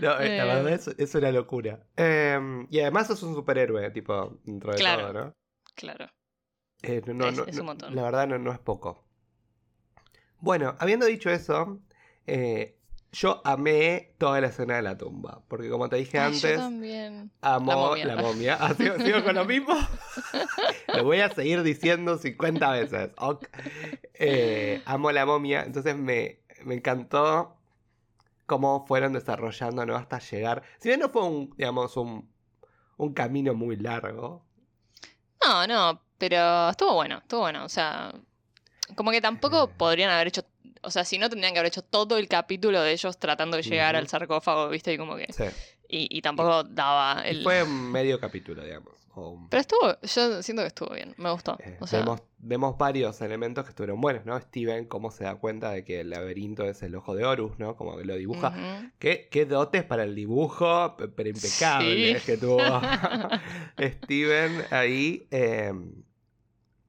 No, 0.00 0.20
eh, 0.20 0.36
la 0.36 0.44
Eh. 0.44 0.46
verdad 0.48 0.68
es, 0.68 0.88
es 0.88 1.14
una 1.14 1.32
locura. 1.32 1.80
Eh, 1.96 2.66
y 2.68 2.80
además 2.80 3.08
es 3.08 3.22
un 3.22 3.34
superhéroe, 3.34 3.90
tipo, 3.90 4.38
dentro 4.44 4.72
de 4.72 4.76
Claro. 4.80 5.02
todo, 5.04 5.12
¿no? 5.14 5.34
Claro. 5.76 6.10
Eh, 6.82 7.00
no, 7.06 7.28
Es- 7.28 7.36
no, 7.38 7.44
es 7.46 7.58
un 7.58 7.64
montón. 7.64 7.94
La 7.96 8.02
verdad 8.02 8.28
no, 8.28 8.38
no 8.38 8.52
es 8.52 8.58
poco. 8.58 9.02
Bueno, 10.40 10.76
habiendo 10.78 11.06
dicho 11.06 11.30
eso, 11.30 11.80
eh, 12.26 12.76
yo 13.14 13.40
amé 13.44 14.14
toda 14.18 14.40
la 14.40 14.48
escena 14.48 14.76
de 14.76 14.82
la 14.82 14.96
tumba. 14.98 15.42
Porque 15.48 15.70
como 15.70 15.88
te 15.88 15.96
dije 15.96 16.18
Ay, 16.18 16.34
antes, 16.34 16.58
amo 17.40 17.70
La 17.70 17.76
momia. 17.76 18.06
la 18.06 18.16
momia. 18.16 18.58
Ah, 18.60 18.74
¿Sigo, 18.74 18.96
sigo 18.98 19.24
con 19.24 19.34
lo 19.34 19.44
mismo? 19.44 19.74
lo 20.94 21.04
voy 21.04 21.20
a 21.20 21.30
seguir 21.30 21.62
diciendo 21.62 22.18
50 22.18 22.70
veces. 22.72 23.10
ok. 23.18 23.46
Eh, 24.14 24.82
amo 24.84 25.10
la 25.12 25.24
momia. 25.26 25.62
Entonces 25.62 25.96
me, 25.96 26.40
me 26.64 26.74
encantó 26.74 27.56
cómo 28.46 28.84
fueron 28.86 29.12
desarrollando 29.12 29.86
¿no? 29.86 29.96
hasta 29.96 30.18
llegar. 30.18 30.62
Si 30.80 30.88
bien 30.88 31.00
no 31.00 31.08
fue 31.08 31.22
un, 31.22 31.54
digamos, 31.56 31.96
un, 31.96 32.28
un 32.96 33.14
camino 33.14 33.54
muy 33.54 33.76
largo. 33.76 34.44
No, 35.44 35.66
no, 35.66 36.00
pero 36.18 36.70
estuvo 36.70 36.94
bueno, 36.94 37.18
estuvo 37.18 37.40
bueno. 37.40 37.64
O 37.64 37.68
sea, 37.68 38.12
como 38.96 39.10
que 39.10 39.20
tampoco 39.20 39.64
Eh. 39.64 39.74
podrían 39.76 40.10
haber 40.10 40.28
hecho. 40.28 40.42
O 40.84 40.90
sea, 40.90 41.04
si 41.04 41.18
no 41.18 41.28
tendrían 41.30 41.52
que 41.52 41.58
haber 41.60 41.68
hecho 41.68 41.82
todo 41.82 42.18
el 42.18 42.28
capítulo 42.28 42.80
de 42.82 42.92
ellos 42.92 43.18
tratando 43.18 43.56
de 43.56 43.62
llegar 43.62 43.96
al 43.96 44.08
sarcófago, 44.08 44.68
¿viste? 44.68 44.92
Y 44.92 44.98
como 44.98 45.16
que. 45.16 45.32
Sí. 45.32 45.44
Y, 45.88 46.18
y 46.18 46.22
tampoco 46.22 46.64
daba 46.64 47.22
el. 47.24 47.42
fue 47.42 47.64
medio 47.64 48.18
capítulo, 48.18 48.62
digamos. 48.64 48.94
un- 49.16 49.48
Pero 49.48 49.60
estuvo. 49.60 49.96
Yo 50.02 50.42
siento 50.42 50.62
que 50.62 50.68
estuvo 50.68 50.92
bien, 50.94 51.14
me 51.18 51.30
gustó. 51.30 51.56
eh, 51.60 51.76
O 51.80 51.86
sea, 51.86 52.00
vemos, 52.00 52.20
vemos 52.38 52.76
varios 52.78 53.20
elementos 53.20 53.64
que 53.64 53.70
estuvieron 53.70 54.00
buenos, 54.00 54.24
¿no? 54.24 54.40
Steven, 54.40 54.86
cómo 54.86 55.10
se 55.12 55.24
da 55.24 55.36
cuenta 55.36 55.70
de 55.70 55.84
que 55.84 56.00
el 56.00 56.10
laberinto 56.10 56.64
es 56.64 56.82
el 56.82 56.94
ojo 56.96 57.14
de 57.14 57.24
Horus, 57.24 57.58
¿no? 57.58 57.76
Como 57.76 57.96
que 57.96 58.04
lo 58.04 58.16
dibuja. 58.16 58.90
¿Qué, 58.98 59.28
qué 59.30 59.44
dotes 59.46 59.84
para 59.84 60.02
el 60.04 60.14
dibujo, 60.16 60.96
pe- 60.96 61.08
pero 61.08 61.28
impecables 61.28 62.22
Sí. 62.22 62.26
que 62.26 62.38
tuvo 62.38 62.58
Steven 63.78 64.64
ahí. 64.70 65.26
eh, 65.30 65.72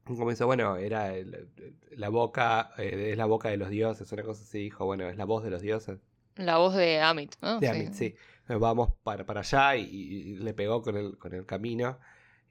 como 0.06 0.30
dice, 0.30 0.44
bueno, 0.44 0.76
era 0.78 1.16
el- 1.16 1.50
la 1.92 2.10
boca, 2.10 2.72
eh, 2.78 3.10
es 3.12 3.18
la 3.18 3.26
boca 3.26 3.50
de 3.50 3.58
los 3.58 3.70
dioses, 3.70 4.12
una 4.12 4.24
cosa 4.24 4.44
así, 4.44 4.60
dijo, 4.60 4.86
bueno, 4.86 5.10
es 5.10 5.18
la 5.18 5.26
voz 5.26 5.44
de 5.44 5.50
los 5.50 5.62
dioses. 5.62 6.00
La 6.36 6.58
voz 6.58 6.76
de 6.76 7.02
Amit, 7.02 7.34
¿no? 7.42 7.60
De 7.60 7.70
Amit, 7.70 7.94
sí. 7.94 8.16
Vamos 8.48 8.90
para, 9.04 9.26
para 9.26 9.40
allá 9.40 9.76
y, 9.78 9.84
y 9.86 10.24
le 10.38 10.54
pegó 10.54 10.82
con 10.82 10.98
el, 10.98 11.18
con 11.18 11.34
el 11.34 11.46
camino. 11.46 11.98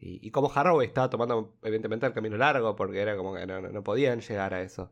Y, 0.01 0.27
y 0.27 0.31
como 0.31 0.51
Harrow 0.53 0.81
estaba 0.83 1.09
tomando, 1.09 1.55
evidentemente, 1.63 2.07
el 2.07 2.13
camino 2.13 2.37
largo, 2.37 2.75
porque 2.77 3.01
era 3.01 3.17
como 3.17 3.35
que 3.35 3.47
no, 3.47 3.61
no, 3.61 3.83
podían 3.85 4.21
llegar 4.21 4.53
a 4.55 4.63
eso. 4.63 4.91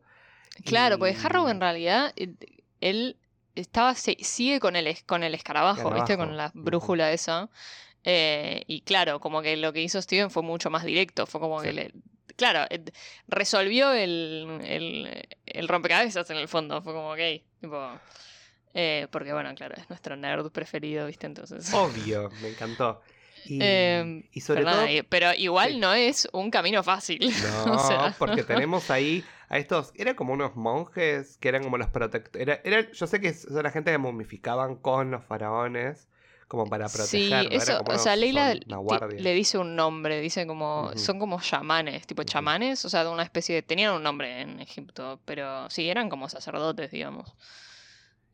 Claro, 0.63 0.95
Y- 0.95 0.99
porque 0.99 1.17
Harrow 1.21 1.49
en 1.49 1.59
realidad, 1.59 2.13
él 2.79 3.17
estaba, 3.55 3.95
sigue 3.95 4.59
con 4.59 4.75
el, 4.75 4.95
con 5.05 5.23
el 5.23 5.33
escarabajo, 5.35 5.91
¿viste? 5.91 6.15
Con 6.17 6.37
la 6.37 6.51
brújula 6.53 7.11
esa. 7.11 7.49
Eh, 8.05 8.63
y 8.67 8.81
claro, 8.81 9.19
como 9.19 9.41
que 9.41 9.57
lo 9.57 9.73
que 9.73 9.81
hizo 9.81 10.01
Steven 10.01 10.29
fue 10.29 10.43
mucho 10.43 10.69
más 10.69 10.83
directo. 10.85 11.25
Fue 11.25 11.41
como 11.41 11.61
que 11.61 11.73
le. 11.73 11.91
Claro, 12.35 12.65
eh, 12.69 12.83
resolvió 13.27 13.91
el, 13.93 14.59
el, 14.63 15.27
el 15.45 15.67
rompecabezas 15.67 16.29
en 16.29 16.37
el 16.37 16.47
fondo. 16.47 16.81
Fue 16.81 16.93
como, 16.93 17.11
ok, 17.11 17.19
tipo. 17.61 17.89
eh, 18.73 19.07
porque 19.11 19.33
bueno, 19.33 19.53
claro, 19.55 19.75
es 19.77 19.87
nuestro 19.89 20.15
nerd 20.15 20.49
preferido, 20.51 21.05
¿viste? 21.07 21.27
Entonces. 21.27 21.71
Obvio, 21.73 22.29
me 22.41 22.49
encantó. 22.49 23.01
Y, 23.45 23.59
Em, 23.61 24.23
y 24.31 24.39
sobre 24.39 24.63
todo... 24.63 24.85
pero 25.09 25.33
igual 25.33 25.73
sí. 25.73 25.77
no 25.77 25.93
es 25.93 26.29
un 26.31 26.49
camino 26.49 26.81
fácil. 26.81 27.19
No, 27.65 27.73
O 27.73 27.79
sea. 27.87 28.15
porque 28.17 28.43
tenemos 28.47 28.89
ahí 28.89 29.23
a 29.49 29.57
estos, 29.57 29.91
eran 29.95 30.15
como 30.15 30.33
unos 30.33 30.55
monjes 30.55 31.37
que 31.39 31.49
eran 31.49 31.61
como 31.61 31.77
los 31.77 31.89
protectores. 31.89 32.41
Era, 32.47 32.61
era- 32.63 32.89
yo 32.91 33.05
sé 33.05 33.19
que 33.19 33.33
son 33.33 33.61
la 33.63 33.69
gente 33.71 33.91
que 33.91 33.97
momificaban 33.97 34.77
con 34.77 35.11
los 35.11 35.23
faraones 35.25 36.07
como 36.53 36.69
para 36.69 36.87
proteger. 36.87 37.47
Sí, 37.47 37.47
eso, 37.49 37.79
como 37.79 37.97
o 37.97 37.99
sea, 37.99 38.15
Leila 38.15 38.53
le 38.53 39.33
dice 39.33 39.57
un 39.57 39.75
nombre, 39.75 40.21
dice 40.21 40.45
como, 40.45 40.91
son 40.95 41.17
como 41.17 41.41
chamanes, 41.41 42.05
tipo 42.05 42.21
chamanes, 42.21 42.85
o 42.85 42.89
sea, 42.89 43.03
de 43.03 43.09
una 43.09 43.23
especie 43.23 43.55
de, 43.55 43.63
tenían 43.63 43.95
un 43.95 44.03
nombre 44.03 44.41
en 44.41 44.59
Egipto, 44.59 45.19
pero 45.25 45.67
sí, 45.71 45.89
eran 45.89 46.09
como 46.09 46.29
sacerdotes, 46.29 46.91
digamos. 46.91 47.33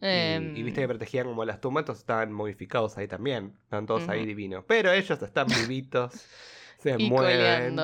Y, 0.01 0.05
Em, 0.05 0.55
y 0.57 0.63
viste 0.63 0.81
que 0.81 0.87
protegían 0.89 1.27
como 1.27 1.45
las 1.45 1.61
tumbas, 1.61 1.83
entonces 1.83 2.01
estaban 2.01 2.33
momificados 2.33 2.97
ahí 2.97 3.07
también. 3.07 3.53
Estaban 3.63 3.85
todos 3.85 4.09
ahí 4.09 4.25
divinos. 4.25 4.65
Pero 4.67 4.91
ellos 4.91 5.21
están 5.21 5.47
vivitos, 5.69 6.25
se 6.81 6.95
y 6.97 7.09
mueven. 7.09 7.79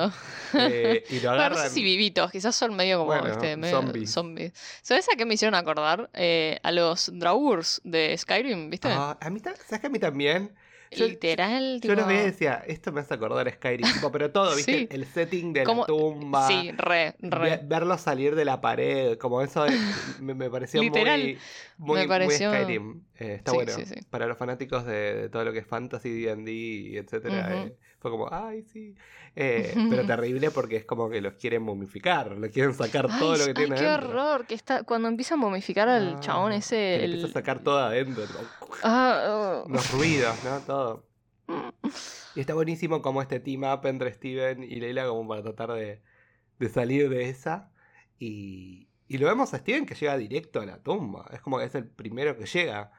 eh, 0.54 1.04
y 1.10 1.14
lo 1.20 1.28
Bueno, 1.28 1.30
agarran. 1.32 1.58
no 1.58 1.64
sé 1.64 1.70
si 1.70 1.82
vivitos, 1.82 2.30
quizás 2.30 2.54
son 2.54 2.74
medio 2.74 2.98
como 2.98 3.08
Bueno, 3.12 3.26
este, 3.28 3.56
medio 3.56 3.76
zombies. 3.80 4.10
zombies. 4.10 4.52
¿Sabes 4.82 5.06
a 5.12 5.16
qué 5.16 5.24
me 5.24 5.34
hicieron 5.34 5.54
acordar? 5.54 6.08
Eh, 6.14 6.58
a 6.62 6.72
los 6.72 7.10
Draugrs 7.12 7.80
de 7.84 8.16
Skyrim, 8.16 8.70
¿viste? 8.70 8.88
Ah, 8.90 9.16
a 9.20 9.30
mí, 9.30 9.40
¿sabes 9.40 9.60
que 9.80 9.86
a 9.86 9.90
mí 9.90 9.98
también? 9.98 10.54
Yo, 10.92 11.08
Literal, 11.08 11.80
yo 11.82 11.90
los 11.96 12.04
tipo- 12.04 12.08
veía 12.08 12.22
y 12.22 12.26
decía, 12.26 12.62
esto 12.64 12.92
me 12.92 13.00
hace 13.00 13.12
acordar 13.12 13.48
a 13.48 13.50
Skyrim, 13.52 13.92
tipo, 13.92 14.12
pero 14.12 14.30
todo, 14.30 14.54
¿viste? 14.54 14.72
Sí. 14.78 14.88
El 14.92 15.04
setting 15.04 15.52
de 15.52 15.64
Como- 15.64 15.82
la 15.82 15.86
tumba. 15.88 16.46
Sí, 16.46 16.70
re, 16.76 17.16
re. 17.18 17.60
verlos 17.64 18.00
salir 18.02 18.36
de 18.36 18.44
la 18.44 18.60
pared, 18.60 19.18
como 19.18 19.42
eso 19.42 19.66
me, 20.20 20.32
me 20.34 20.48
pareció 20.48 20.80
Literal, 20.80 21.20
muy, 21.20 21.38
muy, 21.78 21.94
me 21.96 22.00
muy 22.02 22.08
pareció- 22.08 22.52
Skyrim. 22.52 23.02
Eh, 23.18 23.34
está 23.34 23.50
Sí, 23.50 23.56
bueno. 23.56 23.72
sí. 23.72 23.84
Para 24.08 24.26
los 24.26 24.38
fanáticos 24.38 24.86
de, 24.86 25.14
de 25.22 25.28
todo 25.28 25.44
lo 25.44 25.52
que 25.52 25.58
es 25.58 25.66
fantasy, 25.66 26.22
D&D, 26.22 26.52
y 26.52 26.96
etcétera, 26.98 27.48
Ujú. 27.52 27.66
eh, 27.66 27.76
fue 28.08 28.10
como, 28.10 28.28
ay, 28.32 28.62
sí. 28.62 28.94
Eh, 29.38 29.74
pero 29.90 30.06
terrible 30.06 30.50
porque 30.50 30.76
es 30.76 30.86
como 30.86 31.10
que 31.10 31.20
los 31.20 31.34
quieren 31.34 31.62
momificar, 31.62 32.38
le 32.38 32.48
quieren 32.50 32.72
sacar 32.72 33.06
todo 33.18 33.36
lo 33.36 33.44
que 33.44 33.52
tiene 33.52 33.74
qué 33.74 33.84
adentro. 33.86 34.08
horror, 34.08 34.46
que 34.46 34.54
está 34.54 34.82
cuando 34.84 35.08
empieza 35.08 35.34
a 35.34 35.36
momificar 35.36 35.90
al 35.90 36.16
Ah, 36.16 36.20
chabón 36.20 36.52
que 36.52 36.56
ese, 36.56 36.96
le 36.96 37.04
el... 37.04 37.04
empieza 37.04 37.26
a 37.26 37.30
sacar 37.30 37.60
todo 37.62 37.78
adentro. 37.78 38.24
Ah, 38.82 39.64
oh. 39.66 39.68
los 39.68 39.90
ruidos, 39.92 40.42
¿no? 40.42 40.60
Todo. 40.62 41.06
Y 42.34 42.40
está 42.40 42.54
buenísimo 42.54 43.02
como 43.02 43.22
este 43.22 43.40
team 43.40 43.64
up 43.64 43.86
entre 43.86 44.12
Steven 44.12 44.62
y 44.62 44.76
Leila 44.76 45.06
como 45.06 45.26
para 45.28 45.42
tratar 45.42 45.72
de, 45.72 46.02
de 46.58 46.68
salir 46.68 47.08
de 47.10 47.28
esa. 47.28 47.70
Y, 48.18 48.88
y 49.08 49.18
lo 49.18 49.26
vemos 49.26 49.52
a 49.54 49.58
Steven 49.58 49.86
que 49.86 49.94
llega 49.94 50.16
directo 50.18 50.60
a 50.60 50.66
la 50.66 50.82
tumba. 50.82 51.26
Es 51.32 51.40
como 51.40 51.58
que 51.58 51.64
es 51.66 51.74
el 51.74 51.86
primero 51.86 52.36
que 52.38 52.46
llega. 52.46 52.90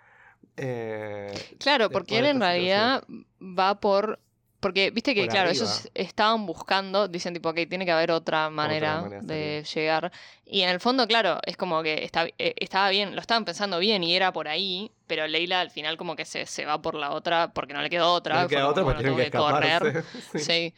Eh, 0.56 1.34
Claro, 1.60 1.90
porque 1.92 2.20
él 2.20 2.26
en 2.26 2.40
realidad 2.40 3.04
va 3.42 3.80
por... 3.80 4.20
Porque 4.60 4.90
viste 4.90 5.14
que, 5.14 5.22
Por 5.22 5.30
claro, 5.30 5.50
arriba. 5.50 5.66
ellos 5.66 5.90
estaban 5.94 6.46
buscando, 6.48 7.08
dicen 7.08 7.34
tipo, 7.34 7.50
ok, 7.50 7.60
tiene 7.70 7.86
que 7.86 7.92
haber 7.92 8.10
otra 8.12 8.50
manera, 8.50 9.02
manera 9.02 9.22
de 9.22 9.64
llegar. 9.74 10.12
Y 10.46 10.62
en 10.62 10.70
el 10.70 10.80
fondo, 10.80 11.08
claro, 11.08 11.40
es 11.46 11.58
como 11.58 11.84
que 11.84 12.04
está, 12.04 12.26
eh, 12.26 12.56
estaba 12.56 12.90
bien, 12.90 13.14
lo 13.14 13.22
estaban 13.22 13.46
pensando 13.46 13.78
bien 13.78 14.04
y 14.04 14.16
era 14.16 14.34
por 14.34 14.48
ahí, 14.48 14.92
pero 15.06 15.28
Leila 15.28 15.62
al 15.62 15.70
final 15.70 15.96
como 15.96 16.16
que 16.16 16.26
se, 16.26 16.48
se 16.48 16.66
va 16.66 16.82
por 16.82 16.96
la 16.96 17.12
otra, 17.12 17.54
porque 17.54 17.74
no 17.74 17.82
le 17.82 17.90
quedó 17.90 18.12
otra. 18.12 18.42
no 18.42 18.48
queda 18.48 18.68
otra, 18.68 18.84
bueno, 18.84 19.00
pero 19.00 19.14
tienen 19.14 19.32
que 19.32 19.38
correr. 19.38 20.04
Sí. 20.34 20.40
Sí. 20.40 20.74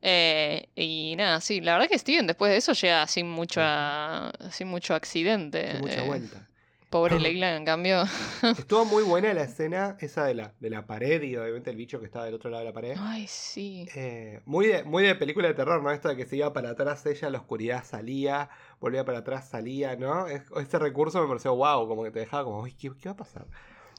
Eh, 0.00 0.68
y 0.76 1.14
nada, 1.16 1.40
sí, 1.40 1.60
la 1.60 1.72
verdad 1.72 1.88
que 1.88 1.98
Steven 1.98 2.26
después 2.26 2.52
de 2.52 2.58
eso 2.58 2.72
llega 2.72 3.06
sin 3.06 3.28
mucho, 3.28 3.60
sin 4.50 4.68
mucho 4.68 4.94
accidente. 4.94 5.72
Sin 5.72 5.80
mucha 5.80 6.04
eh, 6.04 6.06
vuelta. 6.06 6.46
Pobre 6.90 7.20
Leila, 7.20 7.54
en 7.54 7.64
cambio. 7.66 8.04
Estuvo 8.58 8.84
muy 8.86 9.02
buena 9.02 9.34
la 9.34 9.42
escena 9.42 9.96
esa 10.00 10.24
de 10.24 10.34
la, 10.34 10.54
de 10.58 10.70
la 10.70 10.86
pared 10.86 11.22
y 11.22 11.36
obviamente 11.36 11.68
el 11.70 11.76
bicho 11.76 12.00
que 12.00 12.06
estaba 12.06 12.24
del 12.24 12.34
otro 12.34 12.48
lado 12.48 12.62
de 12.64 12.70
la 12.70 12.72
pared. 12.74 12.96
Ay, 12.98 13.26
sí. 13.26 13.86
Eh, 13.94 14.40
muy, 14.46 14.66
de, 14.68 14.84
muy 14.84 15.02
de 15.04 15.14
película 15.14 15.48
de 15.48 15.54
terror, 15.54 15.82
¿no? 15.82 15.90
Esto 15.90 16.08
de 16.08 16.16
que 16.16 16.24
se 16.24 16.36
iba 16.36 16.52
para 16.52 16.70
atrás 16.70 17.04
ella, 17.04 17.28
la 17.28 17.38
oscuridad 17.38 17.84
salía, 17.84 18.48
volvía 18.80 19.04
para 19.04 19.18
atrás, 19.18 19.48
salía, 19.48 19.96
¿no? 19.96 20.26
Es- 20.28 20.42
ese 20.56 20.78
recurso 20.78 21.20
me 21.20 21.28
pareció 21.28 21.54
wow, 21.54 21.86
como 21.86 22.04
que 22.04 22.10
te 22.10 22.20
dejaba 22.20 22.44
como, 22.44 22.60
"Uy, 22.60 22.72
¿qué, 22.72 22.90
qué 22.98 23.08
va 23.08 23.12
a 23.12 23.16
pasar? 23.16 23.44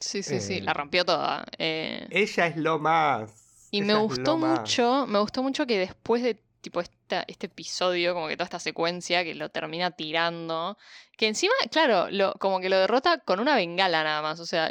Sí, 0.00 0.22
sí, 0.24 0.40
sí, 0.40 0.56
Eh, 0.58 0.62
la 0.62 0.72
rompió 0.72 1.04
toda. 1.04 1.44
eh. 1.58 2.08
Ella 2.10 2.46
es 2.48 2.56
lo 2.56 2.78
más. 2.80 3.68
Y 3.70 3.82
me 3.82 3.94
gustó 3.94 4.36
mucho, 4.36 5.06
me 5.06 5.20
gustó 5.20 5.44
mucho 5.44 5.64
que 5.66 5.78
después 5.78 6.22
de 6.24 6.42
tipo 6.60 6.80
esta, 6.80 7.24
este 7.26 7.46
episodio, 7.46 8.14
como 8.14 8.28
que 8.28 8.36
toda 8.36 8.44
esta 8.44 8.58
secuencia 8.58 9.24
que 9.24 9.34
lo 9.34 9.48
termina 9.50 9.90
tirando, 9.92 10.76
que 11.16 11.26
encima, 11.28 11.54
claro, 11.70 12.08
lo, 12.10 12.34
como 12.34 12.60
que 12.60 12.68
lo 12.68 12.78
derrota 12.78 13.18
con 13.18 13.40
una 13.40 13.54
bengala 13.56 14.04
nada 14.04 14.22
más. 14.22 14.40
O 14.40 14.46
sea, 14.46 14.68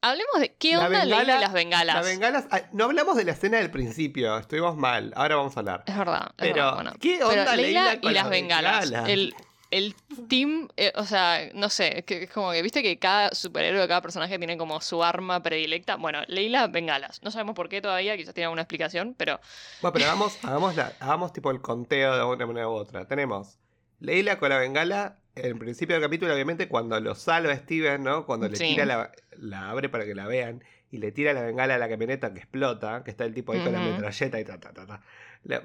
hablemos 0.00 0.40
de 0.40 0.54
qué 0.56 0.76
La 0.76 0.86
onda 0.86 1.04
Leila 1.04 1.18
bengala- 1.18 1.36
y 1.38 1.40
las 1.40 1.52
bengalas. 1.52 1.96
Las 1.96 2.06
bengalas. 2.06 2.44
no 2.72 2.84
hablamos 2.84 3.16
de 3.16 3.24
la 3.24 3.32
escena 3.32 3.58
del 3.58 3.70
principio, 3.70 4.36
estuvimos 4.38 4.76
mal. 4.76 5.12
Ahora 5.16 5.36
vamos 5.36 5.56
a 5.56 5.60
hablar. 5.60 5.84
Es 5.86 5.96
verdad. 5.96 6.26
es 6.28 6.34
Pero, 6.36 6.54
verdad, 6.54 6.74
bueno. 6.74 6.92
¿qué 7.00 7.16
Pero 7.18 7.28
onda 7.28 7.56
Leila 7.56 7.84
Leila 7.84 7.94
y 7.94 8.00
con 8.00 8.14
las 8.14 8.28
bengalas. 8.30 8.80
bengalas? 8.90 9.08
El, 9.10 9.34
el 9.72 9.96
team, 10.28 10.68
eh, 10.76 10.92
o 10.94 11.04
sea, 11.04 11.50
no 11.54 11.68
sé, 11.70 12.04
que 12.04 12.24
es 12.24 12.30
como 12.30 12.52
que 12.52 12.62
viste 12.62 12.82
que 12.82 12.98
cada 12.98 13.34
superhéroe, 13.34 13.88
cada 13.88 14.02
personaje 14.02 14.38
tiene 14.38 14.56
como 14.56 14.80
su 14.80 15.02
arma 15.02 15.42
predilecta. 15.42 15.96
Bueno, 15.96 16.20
Leila, 16.28 16.68
bengalas. 16.68 17.20
No 17.22 17.30
sabemos 17.32 17.56
por 17.56 17.68
qué 17.68 17.80
todavía, 17.80 18.16
quizás 18.16 18.34
tiene 18.34 18.44
alguna 18.46 18.62
explicación, 18.62 19.14
pero 19.18 19.40
Bueno, 19.80 19.92
pero 19.94 20.04
hagamos, 20.04 20.38
hagamos, 20.44 20.76
la- 20.76 20.96
hagamos 21.00 21.32
tipo 21.32 21.50
el 21.50 21.60
conteo 21.60 22.16
de 22.16 22.22
una 22.24 22.46
manera 22.46 22.68
u 22.68 22.72
otra. 22.72 23.06
Tenemos 23.08 23.58
Leila 23.98 24.38
con 24.38 24.50
la 24.50 24.58
bengala. 24.58 25.18
En 25.34 25.58
principio 25.58 25.94
del 25.96 26.02
capítulo, 26.04 26.34
obviamente, 26.34 26.68
cuando 26.68 27.00
lo 27.00 27.14
salva 27.14 27.56
Steven, 27.56 28.02
¿no? 28.04 28.26
Cuando 28.26 28.48
le 28.48 28.56
Sí. 28.58 28.66
tira 28.66 28.84
la, 28.84 29.12
la 29.38 29.70
abre 29.70 29.88
para 29.88 30.04
que 30.04 30.14
la 30.14 30.26
vean 30.26 30.62
y 30.90 30.98
le 30.98 31.10
tira 31.10 31.32
la 31.32 31.40
bengala 31.40 31.76
a 31.76 31.78
la 31.78 31.88
camioneta 31.88 32.34
que 32.34 32.40
explota, 32.40 33.02
que 33.02 33.10
está 33.10 33.24
el 33.24 33.32
tipo 33.32 33.52
ahí 33.52 33.60
con 33.60 33.72
la 33.72 33.80
metralleta 33.80 34.38
y 34.38 34.44
ta, 34.44 34.60
ta, 34.60 34.74
ta, 34.74 34.86
ta. 34.86 35.02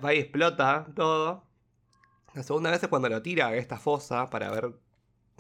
Va 0.01 0.13
y 0.13 0.19
explota 0.19 0.87
todo. 0.95 1.43
La 2.37 2.43
segunda 2.43 2.69
vez 2.69 2.83
es 2.83 2.87
cuando 2.89 3.09
lo 3.09 3.19
tira 3.23 3.47
a 3.47 3.55
esta 3.55 3.77
fosa 3.77 4.29
para 4.29 4.51
ver 4.51 4.69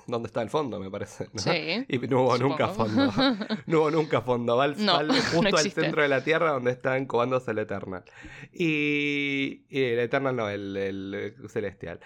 dónde 0.07 0.25
está 0.27 0.41
el 0.41 0.49
fondo, 0.49 0.79
me 0.79 0.89
parece. 0.89 1.29
¿no? 1.31 1.39
sí. 1.39 1.85
Y 1.87 1.99
no 2.07 2.23
hubo 2.23 2.37
nunca 2.39 2.69
fondo. 2.69 3.13
No 3.67 3.79
hubo 3.81 3.91
nunca 3.91 4.21
fondo. 4.21 4.57
Va, 4.57 4.63
al- 4.63 4.83
No, 4.83 4.93
va 4.93 4.99
al- 5.01 5.07
no 5.09 5.13
justo 5.13 5.57
al 5.57 5.69
centro 5.71 6.01
de 6.01 6.07
la 6.07 6.23
Tierra 6.23 6.51
donde 6.53 6.71
está 6.71 6.97
incubándose 6.97 7.51
el 7.51 7.59
Eternal. 7.59 8.03
Y, 8.51 9.65
y 9.69 9.83
el 9.83 9.99
Eternal 9.99 10.35
no, 10.35 10.49
el, 10.49 10.75
el, 10.75 11.35
Celestial. 11.49 11.99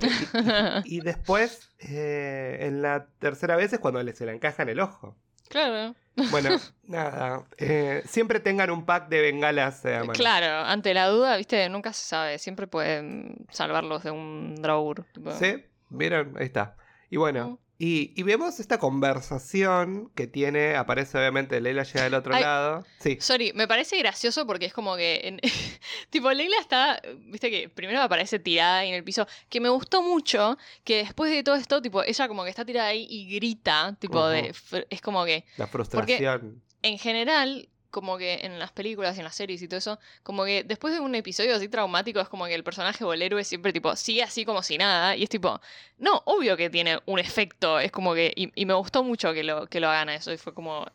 y, 0.84 0.96
y 0.96 1.00
después, 1.00 1.70
eh, 1.78 2.58
en 2.60 2.82
la 2.82 3.06
tercera 3.18 3.56
vez 3.56 3.72
es 3.72 3.78
cuando 3.78 4.02
le, 4.02 4.12
se 4.14 4.26
la 4.26 4.32
encaja 4.34 4.62
en 4.64 4.68
el 4.68 4.80
ojo. 4.80 5.16
claro. 5.48 5.94
Bueno, 6.30 6.50
nada. 6.84 7.44
eh, 7.58 8.02
siempre 8.06 8.40
tengan 8.40 8.70
un 8.70 8.84
pack 8.84 9.08
de 9.08 9.20
bengalas 9.20 9.84
eh. 9.84 10.00
Claro, 10.14 10.66
ante 10.66 10.94
la 10.94 11.08
duda, 11.08 11.36
viste, 11.36 11.68
nunca 11.68 11.92
se 11.92 12.04
sabe. 12.04 12.38
Siempre 12.38 12.66
pueden 12.66 13.46
salvarlos 13.50 14.02
de 14.02 14.10
un 14.10 14.54
Draur. 14.56 15.04
tipo. 15.12 15.30
¿Sí? 15.32 15.64
¿Vieron? 15.90 16.34
Ahí 16.38 16.46
está. 16.46 16.76
Y 17.10 17.16
bueno, 17.16 17.58
y, 17.78 18.12
y 18.18 18.22
vemos 18.22 18.58
esta 18.60 18.78
conversación 18.78 20.10
que 20.14 20.26
tiene, 20.26 20.76
aparece 20.76 21.18
obviamente 21.18 21.60
Leila 21.60 21.82
llega 21.82 22.04
del 22.04 22.14
otro 22.14 22.34
Ay. 22.34 22.42
lado. 22.42 22.84
Sí. 23.00 23.18
Sorry, 23.20 23.52
me 23.54 23.68
parece 23.68 23.98
gracioso 23.98 24.46
porque 24.46 24.66
es 24.66 24.72
como 24.72 24.96
que. 24.96 25.20
en- 25.24 25.40
tipo, 26.10 26.32
Leila 26.32 26.56
está. 26.60 27.00
Viste 27.26 27.50
que 27.50 27.68
primero 27.68 28.00
aparece 28.00 28.38
tirada 28.38 28.78
ahí 28.78 28.88
en 28.88 28.94
el 28.94 29.04
piso. 29.04 29.26
Que 29.48 29.60
me 29.60 29.68
gustó 29.68 30.02
mucho 30.02 30.56
que 30.84 30.98
después 30.98 31.30
de 31.30 31.42
todo 31.42 31.54
esto, 31.56 31.82
tipo, 31.82 32.02
ella 32.02 32.28
como 32.28 32.44
que 32.44 32.50
está 32.50 32.64
tirada 32.64 32.88
ahí 32.88 33.06
y 33.08 33.34
grita. 33.34 33.96
Tipo, 33.98 34.26
de. 34.28 34.54
Es 34.90 35.00
como 35.00 35.24
que. 35.24 35.44
La 35.56 35.66
frustración. 35.66 36.62
En 36.82 36.98
general. 36.98 37.68
Como 37.96 38.18
que 38.18 38.40
en 38.42 38.58
las 38.58 38.72
películas 38.72 39.16
y 39.16 39.20
en 39.20 39.24
las 39.24 39.34
series 39.34 39.62
y 39.62 39.68
todo 39.68 39.78
eso, 39.78 39.98
como 40.22 40.44
que 40.44 40.64
después 40.64 40.92
de 40.92 41.00
un 41.00 41.14
episodio 41.14 41.56
así 41.56 41.66
traumático 41.66 42.20
es 42.20 42.28
como 42.28 42.44
que 42.44 42.54
el 42.54 42.62
personaje 42.62 43.02
o 43.04 43.14
el 43.14 43.22
héroe 43.22 43.42
siempre 43.42 43.72
tipo 43.72 43.96
sigue 43.96 44.22
así 44.22 44.44
como 44.44 44.62
si 44.62 44.76
nada 44.76 45.16
y 45.16 45.22
es 45.22 45.30
tipo, 45.30 45.58
no, 45.96 46.22
obvio 46.26 46.58
que 46.58 46.68
tiene 46.68 46.98
un 47.06 47.18
efecto, 47.18 47.80
es 47.80 47.90
como 47.90 48.12
que, 48.12 48.34
y, 48.36 48.52
y 48.54 48.66
me 48.66 48.74
gustó 48.74 49.02
mucho 49.02 49.32
que 49.32 49.42
lo, 49.44 49.66
que 49.66 49.80
lo 49.80 49.88
hagan 49.88 50.10
a 50.10 50.14
eso 50.16 50.30
y 50.30 50.36
fue 50.36 50.52
como, 50.52 50.86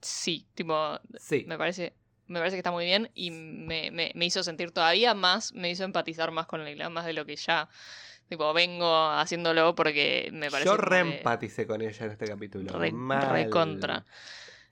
sí, 0.00 0.46
tipo, 0.54 1.00
Sí. 1.18 1.44
me 1.48 1.58
parece, 1.58 1.94
me 2.28 2.38
parece 2.38 2.54
que 2.54 2.60
está 2.60 2.70
muy 2.70 2.84
bien 2.84 3.10
y 3.14 3.32
me, 3.32 3.90
me- 3.90 4.12
me 4.14 4.24
hizo 4.24 4.44
sentir 4.44 4.70
todavía 4.70 5.14
más, 5.14 5.52
me 5.52 5.68
hizo 5.68 5.82
empatizar 5.82 6.30
más 6.30 6.46
con 6.46 6.64
Leila, 6.64 6.90
más 6.90 7.06
de 7.06 7.12
lo 7.12 7.26
que 7.26 7.34
ya, 7.34 7.68
tipo, 8.28 8.52
vengo 8.52 9.08
haciéndolo 9.10 9.74
porque 9.74 10.30
me 10.32 10.48
parece... 10.48 10.70
Yo 10.70 10.76
reempaticé 10.76 11.66
con 11.66 11.82
ella 11.82 12.04
en 12.06 12.12
este 12.12 12.26
capítulo. 12.26 12.78
re- 12.78 12.92
Mal. 12.92 13.32
recontra. 13.32 14.04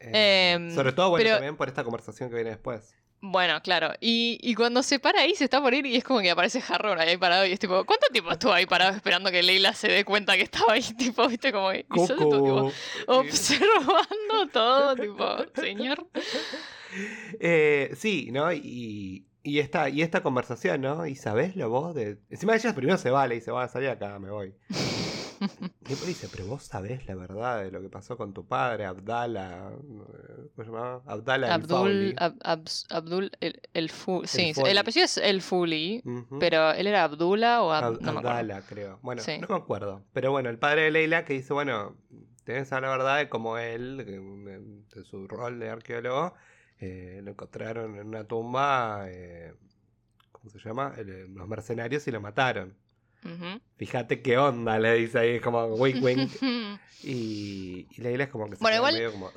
Eh, 0.05 0.53
Em, 0.55 0.75
sobre 0.75 0.93
todo, 0.93 1.11
bueno, 1.11 1.23
pero- 1.25 1.37
también 1.37 1.57
por 1.57 1.69
esta 1.69 1.85
conversación 1.85 2.29
que 2.29 2.35
viene 2.37 2.51
después. 2.51 2.95
Bueno, 3.25 3.61
claro. 3.63 3.93
Y, 4.01 4.37
y 4.43 4.57
cuando 4.57 4.83
se 4.83 4.99
para 4.99 5.21
ahí, 5.21 5.37
se 5.37 5.45
está 5.45 5.61
por 5.63 5.73
ir 5.75 5.87
y 5.87 5.95
es 5.95 6.03
como 6.03 6.19
que 6.21 6.31
aparece 6.33 6.61
Harron 6.69 6.99
ahí 6.99 7.17
parado 7.17 7.47
y 7.47 7.53
es 7.53 7.61
tipo, 7.61 7.85
¿cuánto 7.85 8.09
tiempo 8.11 8.33
estuvo 8.33 8.53
ahí 8.53 8.67
parado 8.67 8.97
esperando 8.97 9.31
que 9.31 9.45
Leila 9.45 9.75
se 9.75 9.87
dé 9.87 10.05
cuenta 10.05 10.35
que 10.37 10.43
estaba 10.43 10.73
ahí? 10.73 10.83
Tipo, 10.99 11.29
viste, 11.29 11.53
como 11.53 11.73
y 11.73 11.79
estuvo, 11.95 12.09
tipo, 12.17 12.73
observando 13.07 14.49
todo, 14.53 14.97
tipo, 14.97 15.25
señor. 15.55 16.05
Eh, 17.39 17.93
sí, 17.97 18.31
¿no? 18.33 18.53
Y, 18.53 19.25
y, 19.45 19.59
esta, 19.61 19.89
y 19.89 20.03
esta 20.03 20.23
conversación, 20.25 20.81
¿no? 20.81 21.07
Y 21.07 21.15
sabés 21.15 21.55
lo 21.55 21.69
vos 21.71 21.95
de. 21.95 22.19
Encima 22.29 22.57
ella 22.57 22.75
primero 22.75 22.99
se 22.99 23.11
va, 23.11 23.27
le 23.29 23.37
dice, 23.37 23.53
va 23.53 23.63
a 23.65 23.69
salir 23.69 23.89
acá, 23.91 24.19
me 24.19 24.31
voy. 24.31 24.53
Después 25.81 26.07
dice, 26.07 26.29
pero 26.31 26.47
vos 26.47 26.63
sabés 26.63 27.07
la 27.07 27.15
verdad 27.15 27.63
de 27.63 27.71
lo 27.71 27.81
que 27.81 27.89
pasó 27.89 28.17
con 28.17 28.33
tu 28.33 28.47
padre, 28.47 28.85
Abdala. 28.85 29.73
¿cómo 29.77 30.05
se 30.57 30.65
llamaba? 30.65 31.03
Abdallah 31.07 31.47
el 31.49 31.53
Abdul, 31.53 31.79
Fawli. 31.79 32.15
Ab- 32.17 32.39
Abs- 32.45 32.87
Abdul 32.91 33.31
el, 33.41 33.61
el 33.75 33.91
Fu- 33.91 34.23
sí, 34.25 34.55
Fawli. 34.55 34.71
el 34.71 34.79
apellido 34.79 35.05
es 35.05 35.17
el 35.19 35.43
Fuli, 35.43 36.03
pero 36.39 36.71
él 36.73 36.87
era 36.87 37.05
Abdullah 37.05 37.63
o 37.63 37.73
Ab- 37.73 37.85
Ab- 37.97 38.01
no 38.01 38.13
me. 38.13 38.19
Abdala, 38.21 38.63
creo. 38.63 38.99
Bueno, 39.03 39.23
Sí. 39.23 39.39
no 39.39 39.49
me 39.49 39.57
acuerdo. 39.57 40.05
Pero 40.13 40.31
bueno, 40.31 40.49
el 40.51 40.59
padre 40.59 40.83
de 40.83 40.91
Leila 40.93 41.25
que 41.25 41.33
dice, 41.35 41.53
bueno, 41.53 41.97
tenés 42.45 42.71
la 42.71 42.81
verdad 42.81 43.19
de 43.19 43.29
cómo 43.29 43.59
él, 43.59 44.85
de 44.95 45.05
su 45.05 45.27
rol 45.29 45.59
de 45.59 45.71
arqueólogo, 45.71 46.35
eh, 46.79 47.21
lo 47.23 47.31
encontraron 47.33 47.97
en 47.97 48.07
una 48.09 48.25
tumba, 48.25 49.05
eh, 49.09 49.55
¿cómo 50.33 50.51
se 50.51 50.59
llama? 50.59 50.95
El- 50.97 51.33
los 51.35 51.47
mercenarios 51.49 52.07
y 52.09 52.11
lo 52.11 52.21
mataron. 52.21 52.77
Fíjate 53.77 54.23
qué 54.23 54.39
onda, 54.39 54.79
le 54.79 54.95
dice 54.95 55.19
ahí, 55.19 55.41
como 55.41 55.67
wink 55.67 56.03
wink. 56.03 56.31
Y, 57.05 57.89
y 57.91 58.01
Leila 58.01 58.25
es 58.25 58.31
como 58.31 58.49
que 58.49 58.55
se 58.55 58.63
Bueno, 58.63 58.77
igual- 58.77 58.95
medio 58.95 59.11
como... 59.13 59.31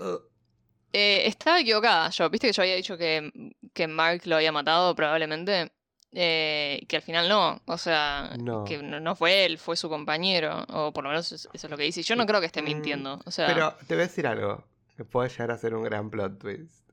Eh, 0.93 1.23
estaba 1.27 1.59
equivocada 1.59 2.09
yo, 2.11 2.29
viste 2.29 2.47
que 2.47 2.53
yo 2.53 2.61
había 2.61 2.75
dicho 2.75 2.95
que, 2.97 3.31
que 3.73 3.87
Mark 3.87 4.21
lo 4.25 4.35
había 4.37 4.51
matado 4.51 4.95
probablemente, 4.95 5.71
eh, 6.13 6.85
que 6.87 6.95
al 6.95 7.01
final 7.01 7.27
no, 7.27 7.59
o 7.65 7.77
sea, 7.77 8.35
No. 8.39 8.63
que 8.65 8.77
no, 8.81 9.15
fue 9.15 9.45
él, 9.45 9.57
fue 9.57 9.75
su 9.75 9.89
compañero, 9.89 10.63
o 10.69 10.93
por 10.93 11.03
lo 11.03 11.09
menos 11.09 11.31
eso 11.31 11.49
es 11.51 11.69
lo 11.69 11.75
que 11.75 11.83
dice. 11.83 11.99
y 12.01 12.03
Yo 12.03 12.15
no 12.15 12.25
creo 12.25 12.39
que 12.39 12.45
esté 12.45 12.61
Mm, 12.61 12.65
mintiendo, 12.65 13.19
o 13.25 13.31
sea, 13.31 13.47
Pero 13.47 13.73
te 13.87 13.95
voy 13.95 14.03
a 14.03 14.07
decir 14.07 14.25
algo 14.27 14.63
que 14.95 15.03
puede 15.03 15.27
llegar 15.29 15.51
a 15.51 15.57
ser 15.57 15.73
un 15.75 15.83
gran 15.83 16.09
plot 16.11 16.39
twist. 16.39 16.87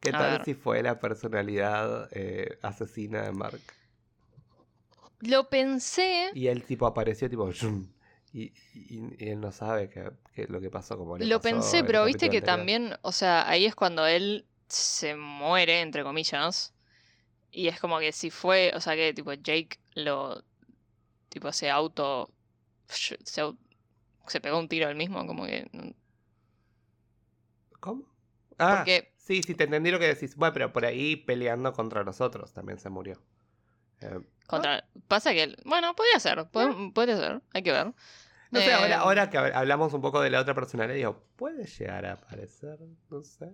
¿Qué 0.00 0.10
A 0.10 0.18
tal 0.18 0.30
ver. 0.32 0.44
si 0.44 0.54
fue 0.54 0.82
la 0.82 0.98
personalidad 0.98 2.08
eh, 2.12 2.58
asesina 2.60 3.22
de 3.22 3.32
Mark? 3.32 3.60
Lo 5.22 5.48
pensé, 5.48 6.30
Y 6.32 6.48
él 6.48 6.64
tipo 6.64 6.86
apareció 6.86 7.30
tipo 7.30 7.48
y, 8.32 8.52
y- 8.74 9.14
y 9.18 9.28
él 9.28 9.40
no 9.40 9.52
sabe 9.52 9.88
que, 9.88 10.10
que 10.34 10.46
lo 10.48 10.60
que 10.60 10.70
pasó 10.70 10.96
como 10.98 11.16
le 11.18 11.26
lo 11.26 11.40
pasó 11.40 11.56
pensé, 11.56 11.84
pero 11.84 12.04
viste 12.04 12.30
que 12.30 12.42
anterior. 12.42 12.42
también, 12.42 12.94
o 13.02 13.12
sea, 13.12 13.48
ahí 13.48 13.66
es 13.66 13.74
cuando 13.74 14.06
él 14.06 14.46
se 14.68 15.16
muere, 15.16 15.80
entre 15.80 16.02
comillas, 16.04 16.74
y 17.50 17.68
es 17.68 17.80
como 17.80 18.00
que 18.00 18.12
si 18.12 18.30
fue, 18.30 18.72
o 18.76 18.80
sea, 18.80 18.96
que 18.96 19.14
tipo 19.14 19.32
Jake 19.34 19.78
lo, 19.94 20.44
tipo 21.30 21.52
se 21.52 21.70
auto, 21.70 22.34
se, 22.88 23.18
se 24.26 24.40
pegó 24.40 24.58
un 24.58 24.68
tiro 24.68 24.88
él 24.88 24.96
mismo, 24.96 25.26
como 25.26 25.46
que... 25.46 25.68
¿Cómo? 27.80 28.04
Ah, 28.58 28.86
Porque 28.86 29.12
sí, 29.16 29.42
sí, 29.42 29.54
te 29.54 29.64
entendí 29.64 29.90
lo 29.90 29.98
que 29.98 30.06
decís. 30.14 30.36
Bueno, 30.36 30.52
pero 30.54 30.72
por 30.72 30.84
ahí 30.86 31.16
peleando 31.16 31.72
contra 31.72 32.02
los 32.04 32.20
otros 32.20 32.52
también 32.54 32.78
se 32.78 32.88
murió. 32.90 33.20
Eh, 34.02 34.20
Contra... 34.46 34.84
Pasa 35.08 35.32
que... 35.32 35.56
Bueno, 35.64 35.94
podría 35.94 36.18
ser. 36.20 36.46
Puede, 36.50 36.92
puede 36.92 37.16
ser. 37.16 37.40
Hay 37.54 37.62
que 37.62 37.72
ver. 37.72 37.86
no 38.50 38.60
sé, 38.60 38.72
ahora, 38.72 38.88
Eh, 38.88 38.94
ahora 38.94 39.30
que 39.30 39.38
hab- 39.38 39.52
hablamos 39.54 39.92
un 39.94 40.00
poco 40.02 40.20
de 40.20 40.30
la 40.30 40.40
otra 40.40 40.54
personalidad, 40.54 40.94
digo, 40.96 41.22
¿puede 41.36 41.64
llegar 41.66 42.04
a 42.06 42.12
aparecer? 42.14 42.78
No 43.10 43.22
sé. 43.22 43.52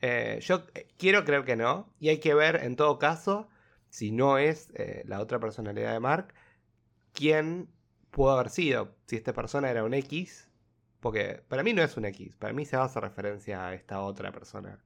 Eh, 0.00 0.38
yo 0.42 0.64
eh, 0.74 0.88
quiero 0.98 1.24
creer 1.24 1.44
que 1.44 1.56
no. 1.56 1.92
Y 1.98 2.08
hay 2.08 2.18
que 2.18 2.34
ver, 2.34 2.56
en 2.64 2.76
todo 2.76 2.98
caso, 2.98 3.48
si 3.90 4.10
no 4.12 4.38
es 4.38 4.68
la 5.04 5.20
otra 5.20 5.38
personalidad 5.38 5.92
de 5.92 6.00
Mark, 6.00 6.32
quién 7.12 7.68
pudo 8.10 8.30
haber 8.32 8.50
sido. 8.50 8.94
Si 9.06 9.16
esta 9.16 9.32
persona 9.32 9.70
era 9.70 9.84
un 9.84 9.94
X. 9.94 10.48
Porque 11.00 11.42
para 11.48 11.62
mí 11.62 11.72
no 11.72 11.82
es 11.82 11.96
un 11.96 12.04
X. 12.04 12.36
Para 12.36 12.52
mí 12.52 12.64
se 12.66 12.76
hace 12.76 13.00
referencia 13.00 13.66
a 13.66 13.74
esta 13.74 14.00
otra 14.00 14.32
persona. 14.32 14.78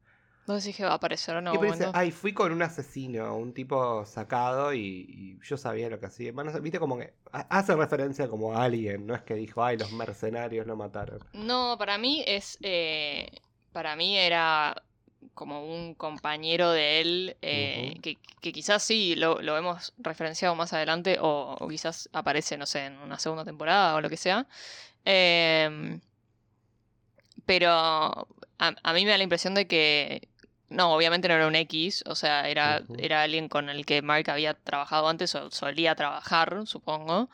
¿Vos 0.47 0.63
decís 0.65 0.77
que 0.77 0.85
va 0.85 0.93
a 0.93 0.95
aparecer 0.95 1.37
o 1.37 1.41
no? 1.43 1.59
ay, 1.95 2.11
fui 2.11 2.33
con 2.35 2.53
un 2.53 2.63
asesino, 2.63 3.37
un 3.37 3.53
tipo 3.55 4.05
sacado 4.07 4.73
y, 4.75 4.79
y 5.09 5.39
yo 5.43 5.57
sabía 5.57 5.89
lo 5.89 6.01
que 6.01 6.07
hacía. 6.07 6.33
Bueno, 6.33 6.53
viste 6.61 6.79
como 6.81 6.99
que 6.99 7.15
ha- 7.33 7.47
hace 7.59 7.75
referencia 7.77 8.29
como 8.29 8.55
a 8.55 8.65
alguien, 8.65 9.07
no 9.07 9.15
es 9.15 9.23
que 9.23 9.35
dijo, 9.35 9.63
ay, 9.63 9.77
los 9.77 9.91
mercenarios 9.93 10.67
lo 10.67 10.77
mataron. 10.77 11.21
No, 11.33 11.77
para 11.79 11.99
mí 11.99 12.23
es... 12.27 12.59
eh, 12.63 13.29
Para 13.73 13.97
mí 13.97 14.17
era 14.17 14.75
como 15.35 15.67
un 15.67 15.95
compañero 15.95 16.71
de 16.71 17.01
él 17.01 17.37
eh, 17.43 17.99
que, 18.03 18.19
que 18.41 18.53
quizás 18.53 18.83
sí 18.85 19.15
lo, 19.17 19.41
lo 19.43 19.57
hemos 19.57 19.93
referenciado 19.99 20.55
más 20.55 20.73
adelante 20.73 21.19
o, 21.21 21.57
o 21.59 21.69
quizás 21.69 22.09
aparece, 22.13 22.57
no 22.59 22.67
sé, 22.67 22.87
en 22.87 22.99
una 22.99 23.19
segunda 23.19 23.45
temporada 23.45 23.97
o 23.97 24.01
lo 24.01 24.11
que 24.11 24.17
sea. 24.19 24.47
Em, 25.05 26.01
pero 27.47 27.69
a, 27.71 28.27
a 28.59 28.93
mí 28.93 29.05
me 29.05 29.11
da 29.11 29.19
la 29.19 29.25
impresión 29.25 29.55
de 29.55 29.67
que 29.67 30.29
no, 30.69 30.93
obviamente 30.95 31.29
no 31.29 31.35
era 31.35 31.47
un 31.47 31.55
X, 31.57 32.03
o 32.07 32.15
sea, 32.15 32.49
era, 32.49 32.83
era 32.99 33.23
alguien 33.23 33.49
con 33.49 33.69
el 33.69 33.85
que 33.87 34.03
Mark 34.03 34.31
había 34.31 34.55
trabajado 34.55 35.09
antes 35.09 35.35
o 35.35 35.51
solía 35.51 35.95
trabajar, 35.95 36.63
supongo. 36.67 37.29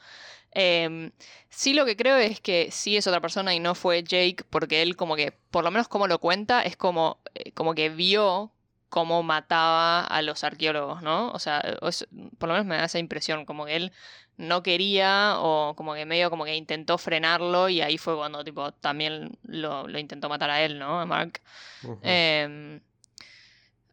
Em, 0.53 1.13
sí 1.49 1.75
lo 1.75 1.85
que 1.87 1.97
creo 1.97 2.17
es 2.17 2.41
que 2.41 2.71
sí 2.73 2.97
es 2.97 3.07
otra 3.07 3.21
persona 3.21 3.55
y 3.55 3.61
no 3.61 3.75
fue 3.75 4.03
Jake, 4.03 4.45
porque 4.51 4.83
él 4.83 4.97
como 4.97 5.15
que, 5.17 5.33
por 5.51 5.63
lo 5.65 5.71
menos 5.71 5.89
como 5.89 6.07
lo 6.09 6.19
cuenta, 6.19 6.63
es 6.63 6.77
como, 6.77 7.21
eh, 7.35 7.53
como 7.53 7.75
que 7.75 7.89
vio 7.89 8.51
cómo 8.89 9.23
mataba 9.23 10.01
a 10.05 10.21
los 10.23 10.43
arqueólogos, 10.43 11.01
¿no? 11.03 11.31
O 11.31 11.39
sea, 11.39 11.61
es- 11.83 12.09
por 12.39 12.49
lo 12.49 12.55
menos 12.55 12.67
me 12.67 12.77
da 12.77 12.87
esa 12.87 12.99
impresión, 12.99 13.45
como 13.45 13.65
que 13.65 13.77
él 13.77 13.93
no 14.37 14.63
quería 14.65 15.35
o 15.39 15.75
como 15.77 15.95
que 15.95 16.05
medio 16.07 16.31
como 16.31 16.45
que 16.45 16.57
intentó 16.57 16.99
frenarlo 16.99 17.69
y 17.69 17.83
ahí 17.83 17.99
fue 17.99 18.17
cuando 18.17 18.43
tipo 18.43 18.73
también 18.73 19.39
lo, 19.45 19.87
lo 19.87 19.99
intentó 20.01 20.29
matar 20.29 20.51
a 20.51 20.63
él, 20.63 20.79
¿no? 20.81 21.01
A 21.01 21.07
Mark. 21.07 21.41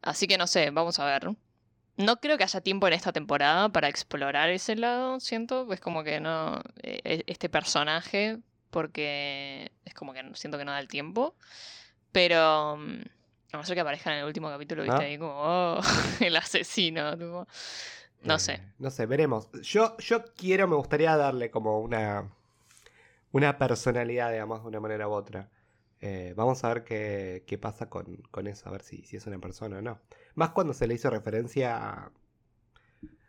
Así 0.10 0.28
que 0.28 0.38
no 0.38 0.48
sé, 0.48 0.70
vamos 0.72 1.00
a 1.00 1.06
ver. 1.06 1.30
No 1.98 2.18
creo 2.20 2.38
que 2.38 2.44
haya 2.44 2.62
tiempo 2.62 2.88
en 2.88 2.94
esta 2.94 3.12
temporada 3.12 3.70
para 3.70 3.88
explorar 3.90 4.50
ese 4.50 4.76
lado, 4.76 5.20
siento. 5.20 5.72
Es 5.74 5.80
como 5.80 6.04
que 6.04 6.20
no. 6.20 6.62
eh, 6.84 7.00
e- 7.04 7.24
Este 7.28 7.50
personaje, 7.50 8.38
porque 8.70 9.72
es 9.86 9.94
como 9.96 10.14
que 10.14 10.22
siento 10.36 10.58
que 10.58 10.66
no 10.66 10.72
da 10.72 10.80
el 10.80 10.88
tiempo. 10.88 11.36
Pero. 12.12 12.78
mm, 12.78 13.02
A 13.54 13.58
no 13.58 13.64
ser 13.64 13.76
que 13.76 13.82
aparezca 13.82 14.12
en 14.12 14.20
el 14.20 14.26
último 14.26 14.50
capítulo, 14.50 14.84
viste 14.84 14.98
Ah. 15.04 15.06
ahí 15.08 15.18
como. 15.18 15.34
"Oh, 15.36 15.82
el 16.20 16.36
asesino. 16.36 17.18
tipo. 17.18 17.48
No 18.24 18.36
Eh, 18.36 18.40
sé. 18.40 18.62
No 18.80 18.92
sé, 18.92 19.06
veremos. 19.06 19.48
Yo, 19.64 19.96
yo 20.00 20.24
quiero, 20.36 20.68
me 20.68 20.76
gustaría 20.76 21.16
darle 21.16 21.50
como 21.50 21.80
una, 21.80 22.30
una 23.32 23.58
personalidad, 23.58 24.32
digamos, 24.32 24.62
de 24.64 24.68
una 24.68 24.80
manera 24.80 25.08
u 25.08 25.12
otra. 25.14 25.50
Eh, 26.00 26.34
vamos 26.36 26.64
a 26.64 26.70
ver 26.70 26.84
qué, 26.84 27.44
qué 27.48 27.58
pasa 27.58 27.90
con, 27.90 28.18
con 28.32 28.48
eso, 28.48 28.70
a 28.70 28.72
ver 28.72 28.84
si, 28.84 29.04
si 29.04 29.18
es 29.18 29.26
una 29.28 29.40
persona 29.40 29.78
o 29.80 29.82
no. 29.82 30.00
Más 30.36 30.52
cuando 30.52 30.74
se 30.74 30.88
le 30.88 30.94
hizo 30.94 31.10
referencia 31.10 31.78
a... 31.78 32.12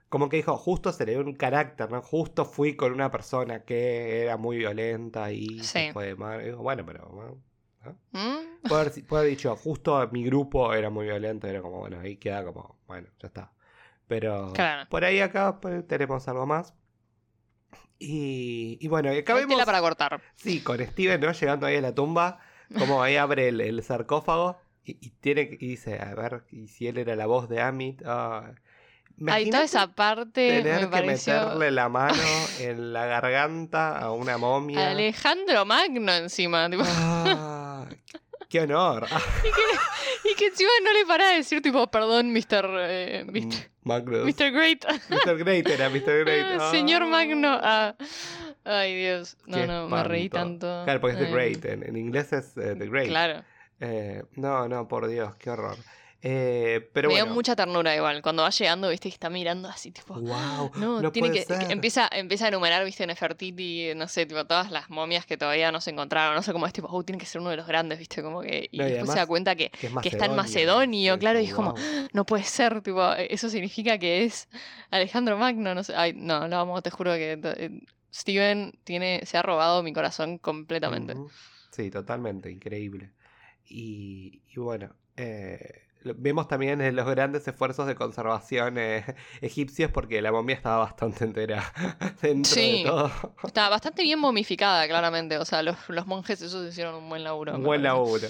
Como 0.08 0.28
que 0.30 0.36
dijo, 0.38 0.56
justo 0.56 0.90
se 0.92 1.04
le 1.04 1.12
dio 1.12 1.20
un 1.20 1.34
carácter, 1.34 1.90
¿no? 1.90 2.00
Justo 2.00 2.44
fui 2.46 2.76
con 2.76 2.92
una 2.92 3.10
persona 3.10 3.64
que 3.64 4.22
era 4.22 4.36
muy 4.38 4.56
violenta 4.56 5.30
y 5.32 5.60
se 5.60 5.88
Sí. 5.88 5.92
fue 5.92 6.14
de. 6.14 6.44
Digo, 6.44 6.62
bueno, 6.62 6.84
pero... 6.86 7.08
bueno, 7.10 7.42
¿Mm? 8.12 8.68
Puede 8.68 8.80
haber, 8.82 9.06
puede 9.06 9.20
haber 9.22 9.30
dicho, 9.30 9.54
justo 9.56 10.08
mi 10.10 10.24
grupo 10.24 10.72
era 10.74 10.90
muy 10.90 11.04
violento, 11.06 11.46
era 11.46 11.60
como, 11.62 11.78
bueno, 11.80 12.00
ahí 12.00 12.16
queda 12.16 12.44
como, 12.44 12.78
bueno, 12.86 13.08
ya 13.18 13.28
está. 13.28 13.52
Pero 14.06 14.52
Claro. 14.54 14.88
por 14.90 15.04
ahí 15.04 15.20
acá 15.20 15.60
pues, 15.60 15.86
tenemos 15.86 16.26
algo 16.28 16.46
más. 16.46 16.74
Y, 17.98 18.78
y 18.80 18.88
bueno, 18.88 19.10
acá 19.10 19.34
vemos, 19.34 19.62
para 19.64 19.80
cortar. 19.80 20.20
sí, 20.36 20.60
con 20.62 20.78
Steven, 20.84 21.20
¿no? 21.20 21.32
Llegando 21.32 21.66
ahí 21.66 21.76
a 21.76 21.80
la 21.80 21.94
tumba, 21.94 22.38
como 22.76 23.02
ahí 23.02 23.16
abre 23.16 23.48
el, 23.48 23.60
el 23.60 23.82
sarcófago 23.82 24.58
y, 24.84 24.92
y 25.00 25.10
tiene, 25.20 25.42
y 25.60 25.66
dice, 25.68 25.98
a 26.00 26.14
ver, 26.14 26.42
y 26.50 26.68
si 26.68 26.86
él 26.88 26.98
era 26.98 27.14
la 27.16 27.26
voz 27.26 27.48
de 27.48 27.60
Amit. 27.60 28.02
ah, 28.06 28.52
Hay 29.28 29.50
toda 29.50 29.64
esa 29.64 29.88
parte. 29.94 30.62
Tener 30.62 30.88
Me 30.88 31.00
que 31.00 31.06
meterle 31.06 31.70
la 31.70 31.88
mano 31.88 32.22
en 32.60 32.92
la 32.92 33.06
garganta 33.06 33.98
a 33.98 34.12
una 34.12 34.38
momia. 34.38 34.90
Alejandro 34.90 35.64
Magno 35.64 36.12
encima. 36.12 36.68
tipo, 36.70 36.84
Ah, 36.86 37.86
¡Qué 38.48 38.60
honor! 38.60 39.06
Ah, 39.12 39.20
Y 40.24 40.34
que 40.36 40.46
encima 40.48 40.70
no 40.84 40.92
le 40.92 41.06
para 41.06 41.28
de 41.30 41.36
decir, 41.36 41.62
tipo, 41.62 41.86
perdón, 41.90 42.32
Mr. 42.32 42.66
eh, 42.80 43.24
Mr. 43.26 43.70
Magnus. 43.84 44.24
Mr. 44.24 44.50
Great. 44.52 44.84
Mr. 45.08 45.38
Great 45.38 45.66
era 45.68 45.88
Mr. 45.88 46.20
Great. 46.24 46.46
Ah, 46.52 46.56
Ah. 46.60 46.70
Señor 46.70 47.06
Magno. 47.06 47.58
Ah. 47.62 47.94
Ay, 48.70 48.94
Dios. 48.96 49.36
No, 49.46 49.66
no, 49.66 49.88
me 49.88 50.04
reí 50.04 50.28
tanto. 50.28 50.82
Claro, 50.84 51.00
porque 51.00 51.16
es 51.16 51.22
The 51.26 51.32
Great. 51.32 51.64
En, 51.64 51.82
en 51.82 51.96
inglés 51.96 52.32
es 52.34 52.56
eh, 52.58 52.74
The 52.78 52.86
Great. 52.86 53.08
Claro. 53.08 53.42
Eh, 53.80 54.22
no, 54.36 54.68
no, 54.68 54.86
por 54.86 55.08
Dios, 55.08 55.34
qué 55.36 55.48
horror. 55.50 55.76
Eh, 56.20 56.90
pero 56.92 57.08
me 57.08 57.14
bueno. 57.14 57.26
dio 57.26 57.34
mucha 57.34 57.54
ternura 57.54 57.94
igual. 57.94 58.22
Cuando 58.22 58.42
va 58.42 58.50
llegando, 58.50 58.88
viste, 58.88 59.08
que 59.08 59.14
está 59.14 59.30
mirando 59.30 59.68
así, 59.68 59.92
tipo. 59.92 60.14
Wow, 60.14 60.72
No, 60.74 61.00
no, 61.00 61.12
tiene 61.12 61.28
puede 61.28 61.40
que, 61.40 61.46
que 61.46 61.54
ser. 61.54 61.70
empieza, 61.70 62.08
empieza 62.12 62.46
a 62.46 62.48
enumerar, 62.48 62.84
viste, 62.84 63.06
Nefertiti, 63.06 63.92
no 63.94 64.08
sé, 64.08 64.26
tipo, 64.26 64.44
todas 64.44 64.72
las 64.72 64.90
momias 64.90 65.26
que 65.26 65.36
todavía 65.36 65.70
no 65.70 65.80
se 65.80 65.90
encontraron, 65.90 66.34
no 66.34 66.42
sé 66.42 66.52
cómo 66.52 66.66
es, 66.66 66.72
tipo, 66.72 66.88
oh, 66.90 67.04
tiene 67.04 67.20
que 67.20 67.26
ser 67.26 67.40
uno 67.40 67.50
de 67.50 67.56
los 67.56 67.68
grandes, 67.68 68.00
viste, 68.00 68.20
como 68.20 68.40
que, 68.40 68.68
y 68.72 68.78
No, 68.78 68.88
y 68.88 68.90
después 68.90 69.12
se 69.12 69.18
da 69.18 69.26
cuenta 69.26 69.54
que, 69.54 69.70
que, 69.70 69.86
es 69.86 69.92
que 70.02 70.08
está 70.08 70.24
en 70.26 70.34
Macedonio. 70.34 71.14
Sí, 71.14 71.20
claro, 71.20 71.40
y 71.40 71.44
es 71.44 71.54
como, 71.54 71.74
wow. 71.74 72.08
no 72.12 72.26
puede 72.26 72.42
ser, 72.42 72.80
tipo, 72.82 73.12
eso 73.12 73.48
significa 73.48 73.96
que 73.98 74.24
es 74.24 74.48
Alejandro 74.90 75.38
Magno, 75.38 75.72
no 75.72 75.84
sé, 75.84 75.94
ay, 75.94 76.14
no, 76.14 76.48
lo 76.48 76.56
amo, 76.58 76.82
te 76.82 76.90
juro 76.90 77.12
que 77.12 77.38
eh, 77.40 77.70
Steven 78.12 78.78
tiene, 78.84 79.20
se 79.24 79.36
ha 79.38 79.42
robado 79.42 79.82
mi 79.82 79.92
corazón 79.92 80.38
completamente. 80.38 81.14
Sí, 81.70 81.90
totalmente, 81.90 82.50
increíble. 82.50 83.12
Y, 83.64 84.42
y 84.48 84.58
bueno, 84.60 84.94
eh, 85.16 85.82
vemos 86.16 86.48
también 86.48 86.94
los 86.96 87.06
grandes 87.06 87.46
esfuerzos 87.46 87.86
de 87.86 87.94
conservación 87.94 88.78
eh, 88.78 89.04
egipcios 89.42 89.90
porque 89.90 90.22
la 90.22 90.32
momia 90.32 90.54
estaba 90.56 90.78
bastante 90.78 91.24
entera 91.24 91.62
dentro 92.22 92.50
Sí. 92.52 92.78
de 92.82 92.88
todo. 92.88 93.10
Está 93.44 93.68
bastante 93.68 94.02
bien 94.02 94.18
momificada, 94.18 94.86
claramente. 94.88 95.36
O 95.38 95.44
sea, 95.44 95.62
los, 95.62 95.76
los 95.88 96.06
monjes 96.06 96.40
esos 96.40 96.66
hicieron 96.66 96.94
un 96.94 97.08
buen 97.08 97.24
laburo. 97.24 97.54
Un 97.56 97.62
buen 97.62 97.82
laburo. 97.82 98.28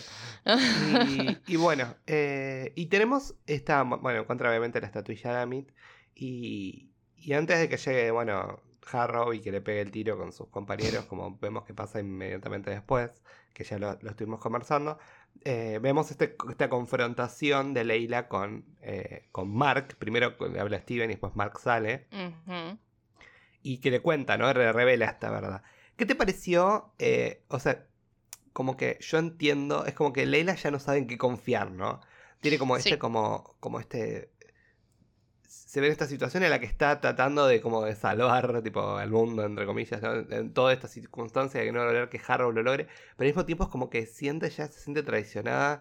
Y, 1.06 1.36
y 1.52 1.56
bueno, 1.56 1.94
eh, 2.06 2.72
y 2.74 2.86
tenemos 2.86 3.34
esta, 3.46 3.82
bueno, 3.84 4.20
encuentra 4.20 4.48
obviamente 4.50 4.80
la 4.80 4.86
estatuilla 4.88 5.32
de 5.34 5.40
Amit. 5.40 5.70
Y, 6.14 6.90
y 7.16 7.32
antes 7.34 7.60
de 7.60 7.68
que 7.68 7.76
llegue, 7.76 8.10
bueno, 8.10 8.60
Harrow 8.93 9.32
y 9.32 9.41
que 9.41 9.51
le 9.53 9.61
pegue 9.61 9.80
el 9.80 9.91
tiro 9.91 10.16
con 10.16 10.32
sus 10.32 10.49
compañeros, 10.49 11.05
como 11.07 11.36
vemos 11.39 11.64
que 11.64 11.74
pasa 11.74 12.01
inmediatamente 12.01 12.70
después, 12.70 13.22
que 13.53 13.64
ya 13.64 13.78
lo, 13.78 13.99
lo 14.01 14.11
estuvimos 14.11 14.41
conversando, 14.41 14.99
eh, 15.45 15.78
vemos 15.82 16.11
este- 16.11 16.36
esta 16.49 16.68
confrontación 16.68 17.74
de 17.74 17.84
Leila 17.84 18.28
con, 18.28 18.64
eh, 18.82 19.26
con 19.32 19.53
Mark. 19.55 19.97
Primero 19.99 20.34
le 20.53 20.61
habla 20.61 20.78
Steven 20.80 21.11
y 21.11 21.14
después 21.14 21.34
Mark 21.36 21.59
sale. 21.59 22.07
Y 23.62 23.78
que 23.78 23.91
le 23.91 24.01
cuenta, 24.01 24.36
¿no? 24.39 24.53
Le 24.53 24.72
revela 24.72 25.07
esta 25.07 25.30
verdad. 25.30 25.62
¿Qué 25.97 26.07
te 26.07 26.14
pareció? 26.14 26.93
eh, 26.99 27.43
o 27.49 27.59
sea, 27.59 27.86
como 28.53 28.76
que 28.76 28.99
yo 29.01 29.18
entiendo, 29.18 29.84
es 29.86 29.95
como 29.95 30.12
que 30.12 30.26
Leila 30.26 30.55
ya 30.55 30.70
no 30.70 30.78
sabe 30.78 30.99
en 30.99 31.07
qué 31.07 31.18
confiar, 31.18 31.70
¿no? 31.70 32.01
Tiene 32.41 32.59
como 32.59 32.76
este, 32.76 32.91
como, 32.99 33.57
como 33.61 33.80
este. 33.80 34.30
Se 35.49 35.80
ve 35.80 35.86
en 35.86 35.92
esta 35.92 36.07
situación 36.07 36.42
en 36.42 36.51
la 36.51 36.61
que 36.61 36.66
está 36.66 37.01
tratando 37.01 37.46
de 37.46 37.61
como 37.62 37.82
de 37.84 37.96
salvar 37.96 38.61
tipo 38.62 38.96
al 38.96 39.11
mundo, 39.11 39.44
entre 39.44 39.64
comillas, 39.66 40.03
¿no? 40.03 40.12
En 40.14 40.53
toda 40.53 40.72
esta 40.74 40.88
circunstancia 40.88 41.61
de 41.61 41.66
que 41.66 41.72
no 41.72 41.84
lograr 41.84 42.09
que 42.11 42.20
Harrow 42.26 42.53
lo 42.53 42.62
logre. 42.62 42.84
Pero 43.16 43.26
al 43.26 43.26
mismo 43.26 43.44
tiempo 43.46 43.64
es 43.64 43.70
como 43.70 43.88
que 43.88 44.05
siente, 44.07 44.51
ya 44.51 44.66
se 44.68 44.78
siente 44.80 45.03
traicionada. 45.03 45.80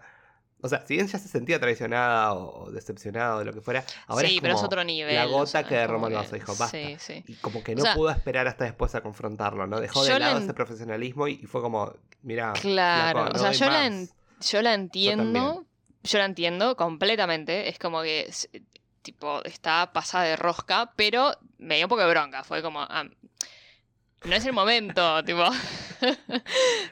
O 0.60 0.68
sea, 0.68 0.84
si 0.86 0.94
bien 0.94 1.06
ya 1.06 1.18
se 1.18 1.28
sentía 1.28 1.60
traicionada 1.60 2.32
o, 2.34 2.70
decepcionada 2.72 3.36
o 3.36 3.44
lo 3.44 3.52
que 3.52 3.60
fuera, 3.60 3.84
ahora 4.08 4.26
sí, 4.26 4.36
es 4.36 4.40
pero 4.40 4.54
es 4.54 4.56
como 4.56 4.66
otro 4.66 4.82
nivel. 4.84 5.14
la 5.14 5.26
o 5.26 5.30
gota 5.30 5.46
sea, 5.46 5.62
que 5.64 5.86
como 5.86 6.08
el 6.08 6.14
vaso. 6.14 6.34
Dijo, 6.34 6.56
basta. 6.56 6.68
Sí, 6.76 6.96
sí. 6.98 7.24
y 7.28 7.34
como 7.36 7.62
que 7.62 7.72
O 7.72 7.76
no 7.76 7.82
sea, 7.82 7.94
pudo 7.94 8.10
esperar 8.10 8.48
hasta 8.48 8.64
después 8.64 8.94
a 8.94 9.02
confrontarlo, 9.02 9.66
¿no? 9.66 9.80
Dejó 9.80 10.02
de 10.02 10.18
lado 10.18 10.38
en- 10.38 10.42
ese 10.44 10.54
profesionalismo 10.54 11.28
y, 11.28 11.34
y 11.34 11.46
fue 11.46 11.60
como, 11.60 11.94
mira, 12.22 12.54
Claro, 12.54 13.20
flaco, 13.26 13.36
o 13.36 13.38
sea, 13.38 13.52
yo 13.52 13.66
la, 13.66 13.86
en- 13.86 14.08
yo 14.40 14.62
la 14.62 14.74
entiendo, 14.74 15.64
yo 16.02 16.18
la 16.18 16.24
entiendo 16.24 16.74
completamente, 16.74 17.68
es 17.68 17.78
como 17.78 18.02
que, 18.02 18.28
tipo, 19.08 19.42
está 19.44 19.90
pasada 19.94 20.24
de 20.24 20.36
rosca, 20.36 20.92
pero 20.94 21.34
me 21.56 21.76
dio 21.76 21.86
un 21.86 21.88
poco 21.88 22.02
de 22.02 22.10
bronca, 22.10 22.44
fue 22.44 22.60
como, 22.60 22.82
ah, 22.82 23.04
no 24.24 24.34
es 24.34 24.44
el 24.44 24.52
momento, 24.52 25.24
tipo, 25.28 25.44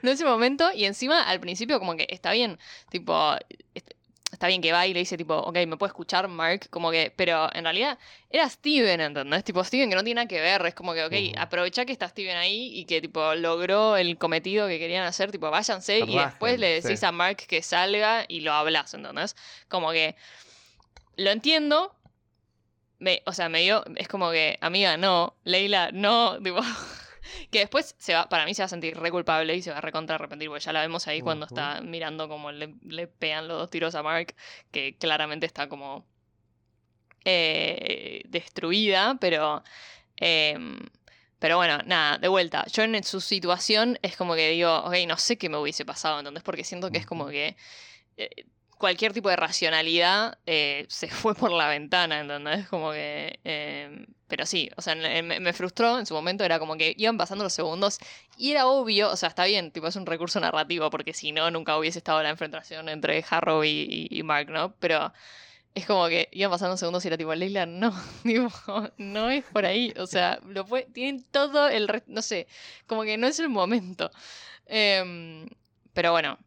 no 0.01 0.11
es 0.11 0.19
el 0.19 0.27
momento, 0.27 0.73
y 0.73 0.87
encima 0.87 1.25
al 1.29 1.41
principio 1.41 1.79
como 1.79 1.95
que 1.95 2.07
está 2.09 2.33
bien, 2.33 2.59
tipo, 2.89 3.35
est- 3.75 3.91
está 4.33 4.47
bien 4.49 4.63
que 4.63 4.73
va 4.73 4.87
y 4.87 4.95
le 4.95 5.01
dice 5.01 5.19
tipo, 5.19 5.35
ok, 5.35 5.57
me 5.67 5.77
puede 5.77 5.91
escuchar 5.91 6.27
Mark, 6.29 6.69
como 6.71 6.91
que, 6.91 7.13
pero 7.15 7.55
en 7.55 7.65
realidad 7.65 7.99
era 8.31 8.49
Steven, 8.49 8.99
¿entendés? 8.99 9.45
Tipo, 9.45 9.63
Steven 9.63 9.91
que 9.91 9.95
no 9.95 10.03
tiene 10.03 10.21
nada 10.21 10.29
que 10.29 10.41
ver, 10.41 10.65
es 10.65 10.75
como 10.75 10.95
que, 10.95 11.05
ok, 11.05 11.39
aprovecha 11.39 11.85
que 11.85 11.93
está 11.93 12.09
Steven 12.09 12.37
ahí 12.39 12.71
y 12.79 12.87
que 12.87 13.03
tipo 13.03 13.35
logró 13.35 13.99
el 13.99 14.17
cometido 14.17 14.69
que 14.69 14.79
querían 14.79 15.05
hacer, 15.05 15.31
tipo, 15.31 15.51
váyanse 15.51 15.99
y 16.01 16.17
después 16.17 16.59
le 16.59 16.81
decís 16.81 17.01
sí. 17.01 17.07
a 17.07 17.13
Mark 17.13 17.37
que 17.47 17.61
salga 17.61 18.25
y 18.27 18.41
lo 18.41 18.55
hablas, 18.55 18.95
¿entendés? 18.95 19.37
Como 19.69 19.91
que 19.93 20.17
lo 21.17 21.31
entiendo. 21.31 21.93
Me, 22.99 23.23
o 23.27 23.33
sea, 23.33 23.49
me 23.49 23.61
dio, 23.61 23.85
es 23.97 24.09
como 24.09 24.31
que, 24.31 24.59
amiga, 24.61 24.97
no, 24.97 25.37
Leila, 25.45 25.91
no, 25.93 26.39
tipo, 26.43 26.61
que 27.51 27.61
después 27.61 27.95
se 27.99 28.15
va, 28.15 28.29
para 28.29 28.45
mí 28.47 28.55
se 28.55 28.63
va 28.63 28.67
a 28.67 28.69
sentir 28.69 28.97
re 28.97 29.11
culpable 29.11 29.55
y 29.55 29.63
se 29.63 29.71
va 29.71 29.79
a 29.79 29.81
recontra 29.81 30.15
arrepentir, 30.17 30.49
porque 30.49 30.65
ya 30.65 30.73
la 30.73 30.81
vemos 30.81 31.07
ahí 31.07 31.21
cuando 31.21 31.47
está 31.47 31.81
mirando 31.83 32.29
como 32.29 32.53
le, 32.53 32.75
le 32.83 33.07
pegan 33.07 33.49
los 33.49 33.59
dos 33.59 33.71
tiros 33.71 33.95
a 33.95 34.03
Mark, 34.03 34.35
que 34.71 34.97
claramente 34.97 35.47
está 35.47 35.69
como 35.69 36.07
eh, 37.25 38.23
destruida, 38.29 39.17
pero... 39.21 39.63
em, 40.17 40.79
pero 41.39 41.59
bueno, 41.59 41.79
nada, 41.85 42.19
de 42.19 42.29
vuelta. 42.29 42.65
Yo 42.73 42.83
en 42.83 43.05
su 43.05 43.21
situación 43.21 43.99
es 44.03 44.17
como 44.17 44.35
que 44.35 44.51
digo, 44.51 44.75
ok, 44.85 44.95
no 45.07 45.19
sé 45.19 45.37
qué 45.37 45.49
me 45.51 45.59
hubiese 45.59 45.85
pasado, 45.85 46.19
¿entendés? 46.19 46.43
Porque 46.43 46.65
siento 46.65 46.91
que 46.91 46.99
es 46.99 47.07
como 47.07 47.29
que 47.29 47.57
eh, 48.17 48.47
cualquier 48.79 49.13
tipo 49.13 49.29
de 49.31 49.37
racionalidad 49.37 50.39
eh, 50.47 50.87
se 50.91 51.09
fue 51.09 51.35
por 51.35 51.53
la 51.53 51.69
ventana, 51.69 52.21
¿entendés? 52.21 52.69
Como 52.69 52.93
que... 52.93 53.41
eh, 53.45 54.07
pero 54.29 54.45
sí, 54.45 54.69
o 54.77 54.83
sea, 54.83 54.97
me, 54.97 55.23
me 55.23 55.53
frustró 55.53 55.99
en 56.01 56.07
su 56.07 56.13
momento, 56.15 56.43
era 56.45 56.59
como 56.59 56.77
que 56.77 56.95
iban 56.97 57.17
pasando 57.17 57.45
los 57.45 57.53
segundos 57.53 57.99
y 58.37 58.51
era 58.51 58.67
obvio, 58.67 59.09
o 59.11 59.17
sea, 59.17 59.29
está 59.29 59.45
bien, 59.45 59.71
tipo, 59.71 59.87
es 59.87 59.95
un 59.97 60.05
recurso 60.07 60.41
narrativo, 60.41 60.91
porque 60.91 61.13
si 61.15 61.31
no, 61.33 61.49
nunca 61.53 61.79
hubiese 61.79 61.99
estado 61.99 62.23
la 62.25 62.31
enfrentación 62.31 62.89
entre 62.89 63.25
Harrow 63.31 63.63
y, 63.65 64.21
Mark, 64.25 64.51
¿no? 64.51 64.75
Pero 64.81 65.13
es 65.75 65.87
como 65.87 66.09
que 66.09 66.29
iban 66.33 66.51
pasando 66.51 66.77
segundos 66.77 67.05
y 67.05 67.09
era 67.09 67.17
tipo, 67.19 67.35
Leila, 67.35 67.67
no, 67.67 67.93
tipo, 68.25 68.51
no 68.99 69.31
es 69.31 69.45
por 69.45 69.67
ahí, 69.67 69.93
o 69.99 70.07
sea, 70.07 70.41
lo 70.47 70.65
puede, 70.67 70.85
tienen 70.87 71.25
todo 71.31 71.69
el, 71.69 71.89
re- 71.89 72.05
no 72.07 72.23
sé, 72.23 72.49
como 72.87 73.03
que 73.05 73.19
no 73.19 73.27
es 73.27 73.39
el 73.41 73.49
momento. 73.51 74.11
Em, 74.67 75.47
pero 75.93 76.13
bueno, 76.13 76.39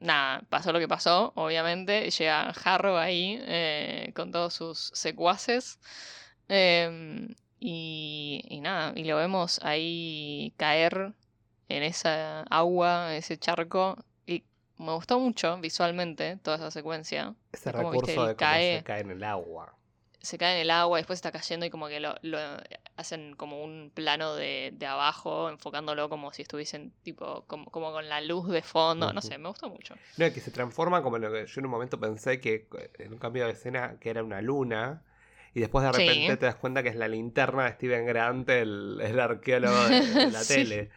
nada, 0.00 0.42
pasó 0.48 0.72
lo 0.72 0.78
que 0.78 0.88
pasó, 0.88 1.32
obviamente. 1.36 2.10
Llega 2.10 2.50
Harrow 2.50 2.96
ahí 2.96 3.38
eh, 3.42 4.12
con 4.14 4.32
todos 4.32 4.54
sus 4.54 4.90
secuaces. 4.94 5.78
em, 6.48 7.34
y, 7.60 8.42
y 8.48 8.60
nada, 8.60 8.92
y 8.96 9.04
lo 9.04 9.16
vemos 9.16 9.60
ahí 9.64 10.54
caer 10.56 11.14
en 11.68 11.82
esa 11.82 12.42
agua, 12.44 13.16
ese 13.16 13.38
charco. 13.38 13.96
Y 14.26 14.44
me 14.78 14.92
gustó 14.94 15.18
mucho 15.20 15.58
visualmente 15.60 16.36
toda 16.38 16.56
esa 16.58 16.70
secuencia. 16.70 17.34
ese 17.52 17.72
viste, 17.72 17.72
recurso 17.72 18.26
de 18.26 18.36
cómo 18.36 18.36
cae. 18.36 18.78
se 18.78 18.82
cae 18.84 19.00
en 19.00 19.10
el 19.10 19.24
agua. 19.24 19.77
Se 20.20 20.38
cae 20.38 20.56
en 20.56 20.60
el 20.62 20.70
agua, 20.70 20.98
después 20.98 21.16
está 21.18 21.32
cayendo 21.32 21.64
y 21.66 21.70
como 21.70 21.88
que 21.88 22.00
lo, 22.00 22.14
lo 22.22 22.38
hacen 22.96 23.34
como 23.36 23.62
un 23.62 23.90
plano 23.94 24.34
de, 24.34 24.72
de 24.74 24.86
abajo, 24.86 25.48
enfocándolo 25.48 26.08
como 26.08 26.32
si 26.32 26.42
estuviesen 26.42 26.92
tipo, 27.02 27.44
como, 27.46 27.66
como 27.70 27.92
con 27.92 28.08
la 28.08 28.20
luz 28.20 28.48
de 28.48 28.62
fondo. 28.62 29.12
No 29.12 29.20
sé, 29.22 29.38
me 29.38 29.48
gustó 29.48 29.68
mucho. 29.70 29.94
No, 30.16 30.24
es 30.26 30.32
que 30.32 30.40
se 30.40 30.50
transforma 30.50 31.02
como 31.02 31.18
lo 31.18 31.30
que 31.32 31.46
yo 31.46 31.60
en 31.60 31.66
un 31.66 31.70
momento 31.70 32.00
pensé 32.00 32.40
que 32.40 32.68
en 32.98 33.12
un 33.12 33.18
cambio 33.18 33.46
de 33.46 33.52
escena 33.52 33.98
que 34.00 34.10
era 34.10 34.22
una 34.24 34.42
luna. 34.42 35.02
Y 35.54 35.60
después 35.60 35.84
de 35.84 35.92
Sí. 35.92 35.92
repente 35.92 36.36
te 36.36 36.46
das 36.46 36.56
cuenta 36.56 36.82
que 36.82 36.88
es 36.90 36.96
la 36.96 37.08
linterna 37.08 37.64
de 37.64 37.72
Steven 37.72 38.06
Grant, 38.06 38.48
el, 38.50 39.00
el 39.02 39.20
arqueólogo 39.20 39.86
de, 39.86 40.18
de 40.18 40.30
la 40.30 40.44
Sí. 40.44 40.46
tele. 40.46 40.90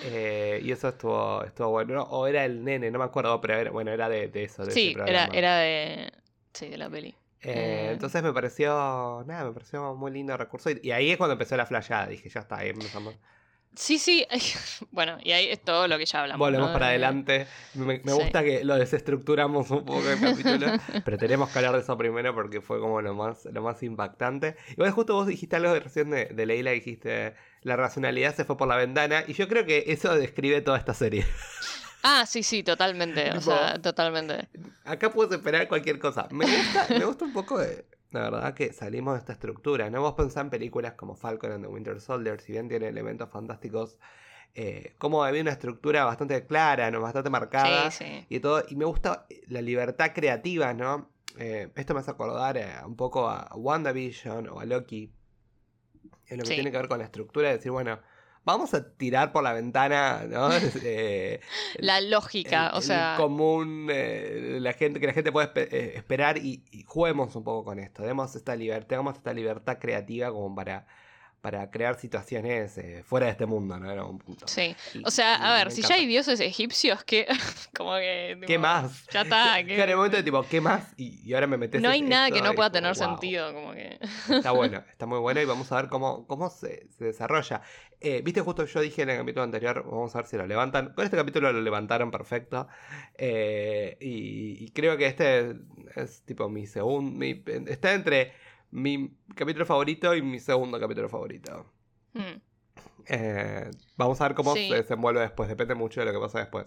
Eh, 0.00 0.60
y 0.64 0.72
eso 0.72 0.88
estuvo, 0.88 1.44
estuvo 1.44 1.70
bueno. 1.70 1.94
¿no? 1.94 2.02
O 2.04 2.26
era 2.26 2.44
el 2.44 2.64
nene, 2.64 2.90
no 2.90 2.98
me 3.00 3.06
acuerdo, 3.06 3.40
pero 3.40 3.54
era, 3.56 3.70
bueno, 3.72 3.92
era 3.92 4.08
de, 4.08 4.28
de 4.28 4.44
eso, 4.44 4.66
de 4.66 4.74
Sí, 4.74 4.96
ese 4.96 5.00
era, 5.04 5.26
era 5.32 5.58
de. 5.58 6.12
Sí, 6.52 6.68
de 6.68 6.78
la 6.78 6.90
peli. 6.90 7.14
Eh. 7.42 7.90
Entonces 7.92 8.22
me 8.22 8.32
pareció, 8.32 9.24
nada, 9.26 9.44
me 9.44 9.52
pareció 9.52 9.94
muy 9.94 10.10
lindo 10.12 10.36
recurso. 10.36 10.70
Y, 10.70 10.80
y 10.82 10.90
ahí 10.92 11.10
es 11.10 11.16
cuando 11.18 11.32
empezó 11.32 11.56
la 11.56 11.66
flayada. 11.66 12.06
Dije, 12.06 12.28
ya 12.28 12.40
está, 12.40 12.58
ahí 12.58 12.70
empezamos. 12.70 13.14
Sí, 13.76 13.98
sí. 13.98 14.24
bueno, 14.92 15.18
y 15.22 15.32
ahí 15.32 15.48
es 15.48 15.60
todo 15.60 15.88
lo 15.88 15.98
que 15.98 16.06
ya 16.06 16.20
hablamos. 16.22 16.38
Volvemos 16.38 16.68
¿no? 16.68 16.72
para 16.72 16.86
De- 16.86 16.90
adelante. 16.92 17.46
Me, 17.74 18.00
me 18.04 18.12
Sí. 18.12 18.18
gusta 18.18 18.44
que 18.44 18.64
lo 18.64 18.76
desestructuramos 18.76 19.68
un 19.72 19.84
poco 19.84 20.08
el 20.08 20.20
capítulo, 20.20 20.66
pero 21.04 21.18
tenemos 21.18 21.50
que 21.50 21.58
hablar 21.58 21.74
de 21.74 21.80
eso 21.80 21.98
primero 21.98 22.32
porque 22.34 22.60
fue 22.60 22.78
como 22.78 23.02
lo 23.02 23.14
más, 23.14 23.44
lo 23.46 23.62
más 23.62 23.82
impactante. 23.82 24.56
Igual 24.72 24.92
justo 24.92 25.14
vos 25.14 25.26
dijiste 25.26 25.56
algo 25.56 25.72
de 25.72 25.80
recién 25.80 26.08
de, 26.10 26.26
de 26.26 26.46
Leila, 26.46 26.70
dijiste 26.70 27.34
la 27.62 27.76
racionalidad 27.76 28.34
se 28.34 28.44
fue 28.44 28.56
por 28.58 28.68
la 28.68 28.76
ventana 28.76 29.24
y 29.26 29.32
yo 29.32 29.48
creo 29.48 29.64
que 29.66 29.84
eso 29.88 30.14
describe 30.14 30.60
toda 30.60 30.78
esta 30.78 30.94
serie. 30.94 31.26
Ah, 32.06 32.26
sí, 32.26 32.42
sí, 32.42 32.62
totalmente. 32.62 33.30
O 33.36 33.40
sea, 33.40 33.80
totalmente. 33.80 34.46
Acá 34.84 35.10
puedes 35.10 35.32
esperar 35.32 35.66
cualquier 35.68 35.98
cosa. 35.98 36.28
Me 36.30 36.44
gusta, 36.44 36.86
me 36.90 37.04
gusta 37.06 37.24
un 37.24 37.32
poco 37.32 37.58
de... 37.58 37.86
La 38.10 38.30
verdad 38.30 38.54
que 38.54 38.72
salimos 38.74 39.14
de 39.14 39.20
esta 39.20 39.32
estructura, 39.32 39.88
¿no? 39.90 40.02
Vos 40.02 40.12
pensás 40.14 40.44
en 40.44 40.50
películas 40.50 40.92
como 40.92 41.16
Falcon 41.16 41.50
and 41.50 41.64
the 41.64 41.68
Winter 41.68 42.00
Soldier, 42.00 42.40
si 42.40 42.52
bien 42.52 42.68
tiene 42.68 42.86
elementos 42.88 43.28
fantásticos, 43.30 43.98
eh, 44.54 44.94
como 44.98 45.24
había 45.24 45.40
una 45.42 45.50
estructura 45.50 46.04
bastante 46.04 46.46
clara, 46.46 46.90
¿no? 46.92 47.00
Bastante 47.00 47.30
marcada. 47.30 47.90
Sí, 47.90 48.04
sí. 48.04 48.26
y 48.28 48.38
todo. 48.40 48.62
Y 48.68 48.76
me 48.76 48.84
gusta 48.84 49.26
la 49.48 49.62
libertad 49.62 50.12
creativa, 50.14 50.72
¿no? 50.74 51.10
Eh, 51.38 51.72
esto 51.74 51.94
me 51.94 52.00
hace 52.00 52.10
acordar 52.12 52.56
eh, 52.58 52.68
un 52.86 52.94
poco 52.96 53.28
a 53.28 53.50
WandaVision 53.56 54.48
o 54.50 54.60
a 54.60 54.64
Loki. 54.66 55.10
En 56.28 56.36
lo 56.38 56.44
que 56.44 56.50
Sí. 56.50 56.54
tiene 56.54 56.70
que 56.70 56.76
ver 56.76 56.88
con 56.88 56.98
la 56.98 57.04
estructura 57.06 57.48
de 57.48 57.56
decir, 57.56 57.72
bueno, 57.72 57.98
vamos 58.44 58.74
a 58.74 58.88
tirar 58.96 59.32
por 59.32 59.42
la 59.42 59.52
ventana, 59.52 60.24
¿no? 60.28 60.48
Eh, 60.82 61.40
La 61.78 62.00
lógica, 62.00 62.68
el- 62.68 62.74
o 62.74 62.76
el 62.78 62.82
sea. 62.82 63.14
común, 63.16 63.88
eh, 63.90 64.58
la 64.60 64.72
gente, 64.74 65.00
que 65.00 65.06
la 65.06 65.12
gente 65.12 65.32
puede 65.32 65.48
espe- 65.52 65.68
eh, 65.72 65.92
esperar 65.96 66.38
y, 66.38 66.62
y 66.70 66.82
juguemos 66.84 67.34
un 67.36 67.44
poco 67.44 67.64
con 67.64 67.78
esto. 67.78 68.02
Demos 68.02 68.34
esta 68.36 68.54
libertad, 68.56 69.00
esta 69.14 69.32
libertad 69.32 69.78
creativa 69.78 70.30
como 70.30 70.54
para, 70.54 70.86
para 71.44 71.70
crear 71.70 72.00
situaciones 72.00 72.78
eh, 72.78 73.02
fuera 73.04 73.26
de 73.26 73.32
este 73.32 73.44
mundo, 73.44 73.78
¿no? 73.78 73.92
En 73.92 73.98
algún 73.98 74.18
punto. 74.18 74.48
Sí. 74.48 74.74
Y- 74.94 75.02
O 75.04 75.10
sea, 75.10 75.34
a 75.34 75.58
ver, 75.58 75.70
si 75.70 75.82
ya 75.82 75.96
hay 75.96 76.06
dioses 76.06 76.40
egipcios, 76.40 77.04
que 77.04 77.26
como 77.76 77.96
que... 77.96 78.38
¿Qué 78.40 78.46
tipo, 78.46 78.60
más? 78.60 79.06
Ya 79.12 79.20
está. 79.20 79.62
Claro, 79.66 79.82
en 79.82 79.90
el 79.90 79.96
momento 79.96 80.16
de 80.16 80.22
tipo, 80.22 80.42
¿qué 80.48 80.62
más? 80.62 80.94
Y, 80.96 81.20
y 81.22 81.34
ahora 81.34 81.46
me 81.46 81.58
metes 81.58 81.82
no 81.82 81.90
hay 81.90 82.00
nada 82.00 82.30
que 82.30 82.40
no 82.40 82.54
pueda 82.54 82.68
es 82.68 82.72
como, 82.72 82.94
tener 82.94 82.94
wow. 82.94 82.94
sentido, 82.94 83.52
como 83.52 83.72
que... 83.74 83.98
Está 84.30 84.50
bueno, 84.52 84.82
está 84.90 85.04
muy 85.04 85.18
bueno 85.18 85.42
y 85.42 85.44
vamos 85.44 85.70
a 85.70 85.76
ver 85.76 85.88
cómo, 85.90 86.26
cómo 86.26 86.48
se, 86.48 86.88
se 86.96 87.04
desarrolla. 87.04 87.60
Eh, 88.00 88.22
Viste, 88.24 88.40
justo 88.40 88.64
yo 88.64 88.80
dije 88.80 89.02
en 89.02 89.10
el 89.10 89.18
capítulo 89.18 89.42
anterior, 89.42 89.84
vamos 89.84 90.14
a 90.14 90.20
ver 90.20 90.26
si 90.26 90.38
lo 90.38 90.46
levantan. 90.46 90.94
Con 90.94 91.04
este 91.04 91.18
capítulo 91.18 91.52
lo 91.52 91.60
levantaron 91.60 92.10
perfecto. 92.10 92.68
Eh, 93.18 93.98
y, 94.00 94.64
y 94.64 94.70
creo 94.70 94.96
que 94.96 95.04
este 95.08 95.56
es 95.94 96.22
tipo 96.22 96.48
mi 96.48 96.66
segundo. 96.66 97.22
Está 97.66 97.92
entre 97.92 98.32
mi 98.74 99.08
capítulo 99.36 99.64
favorito 99.64 100.14
y 100.14 100.22
mi 100.22 100.40
segundo 100.40 100.80
capítulo 100.80 101.08
favorito. 101.08 101.64
Mm. 102.12 102.40
Eh, 103.06 103.70
vamos 103.96 104.20
a 104.20 104.24
ver 104.28 104.34
cómo 104.34 104.54
Sí. 104.54 104.68
se 104.68 104.74
desenvuelve 104.74 105.20
después, 105.20 105.48
depende 105.48 105.74
mucho 105.74 106.00
de 106.00 106.06
lo 106.06 106.12
que 106.12 106.18
pasa 106.18 106.40
después. 106.40 106.66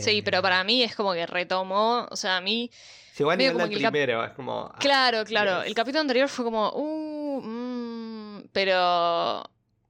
Sí, 0.00 0.18
Eh, 0.18 0.22
pero 0.24 0.40
para 0.42 0.64
mí 0.64 0.82
es 0.82 0.96
como 0.96 1.12
que 1.12 1.26
retomó, 1.26 2.06
o 2.10 2.16
sea, 2.16 2.38
a 2.38 2.40
mí... 2.40 2.70
Llegó 3.18 3.30
medio 3.30 3.52
nivel 3.52 3.68
del 3.68 3.78
primero, 3.90 4.24
es 4.24 4.32
como. 4.32 4.70
ah, 4.74 4.78
Claro, 4.80 5.24
claro. 5.24 5.62
El 5.62 5.74
capítulo 5.74 6.00
anterior 6.00 6.28
fue 6.28 6.44
como, 6.44 6.70
uh, 6.70 7.40
mm, 7.42 8.48
pero 8.52 9.42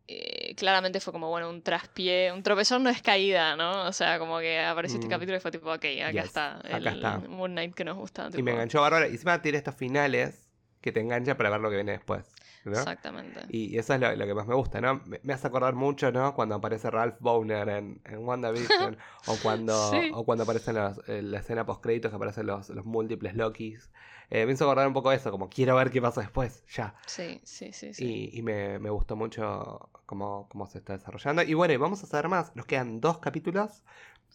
eh, 0.08 0.54
claramente 0.56 1.00
fue 1.00 1.12
como, 1.12 1.28
bueno, 1.30 1.48
un 1.48 1.62
traspié, 1.62 2.30
un 2.32 2.42
tropezón 2.42 2.82
no 2.84 2.90
es 2.90 3.02
caída, 3.02 3.56
¿no? 3.56 3.86
O 3.86 3.92
sea, 3.92 4.18
como 4.18 4.38
que 4.38 4.60
apareció 4.60 4.96
este 4.96 5.06
Mm. 5.08 5.10
capítulo 5.10 5.36
y 5.38 5.40
fue 5.40 5.50
tipo, 5.50 5.68
ok, 5.72 5.84
acá 6.02 6.10
Yes, 6.12 6.24
está 6.24 6.56
acá 6.58 6.76
el 6.76 6.86
está. 6.88 7.18
Moon 7.28 7.50
Knight 7.52 7.74
que 7.74 7.84
nos 7.84 7.96
gusta. 7.96 8.28
Y 8.36 8.42
me 8.42 8.52
enganchó 8.52 8.80
bárbaro. 8.82 9.06
Y 9.08 9.12
encima 9.12 9.40
tiene 9.42 9.58
estos 9.58 9.74
finales 9.74 10.45
que 10.86 10.92
te 10.92 11.00
enganchan 11.00 11.36
para 11.36 11.50
ver 11.50 11.60
lo 11.60 11.68
que 11.68 11.74
viene 11.76 11.92
después. 11.92 12.24
¿no? 12.64 12.72
Exactamente. 12.72 13.40
Y 13.48 13.76
eso 13.78 13.94
es 13.94 14.00
lo, 14.00 14.14
lo 14.16 14.24
que 14.26 14.34
más 14.34 14.46
me 14.46 14.54
gusta, 14.54 14.80
¿no? 14.80 15.00
Me, 15.06 15.20
me 15.22 15.32
hace 15.32 15.46
acordar 15.48 15.74
mucho, 15.74 16.10
¿no? 16.12 16.34
Cuando 16.34 16.54
aparece 16.56 16.90
Ralph 16.90 17.16
Bowner 17.20 17.68
en, 17.68 18.00
en 18.04 18.18
WandaVision. 18.26 18.96
o, 19.26 19.36
cuando, 19.42 19.90
Sí. 19.90 20.10
o 20.14 20.24
cuando 20.24 20.44
aparecen 20.44 20.74
los, 20.76 21.00
en 21.08 21.30
la 21.32 21.38
escena 21.40 21.66
post 21.66 21.82
créditos 21.82 22.10
que 22.10 22.16
aparecen 22.16 22.46
los, 22.46 22.68
los 22.70 22.84
múltiples 22.84 23.34
Lokis. 23.34 23.90
Eh, 24.30 24.46
me 24.46 24.52
hizo 24.52 24.64
acordar 24.64 24.86
un 24.88 24.94
poco 24.94 25.12
eso, 25.12 25.30
como 25.30 25.48
quiero 25.48 25.76
ver 25.76 25.90
qué 25.92 26.02
pasa 26.02 26.20
después, 26.20 26.64
ya. 26.68 26.94
Sí, 27.06 27.40
sí, 27.44 27.72
sí, 27.72 27.94
sí. 27.94 28.30
Y, 28.32 28.38
y 28.38 28.42
me, 28.42 28.78
me 28.80 28.90
gustó 28.90 29.14
mucho 29.14 29.88
cómo, 30.06 30.48
cómo 30.48 30.66
se 30.66 30.78
está 30.78 30.94
desarrollando. 30.94 31.42
Y 31.42 31.54
bueno, 31.54 31.74
y 31.74 31.76
vamos 31.76 32.02
a 32.02 32.06
saber 32.06 32.28
más. 32.28 32.54
Nos 32.56 32.66
quedan 32.66 33.00
dos 33.00 33.18
capítulos. 33.18 33.82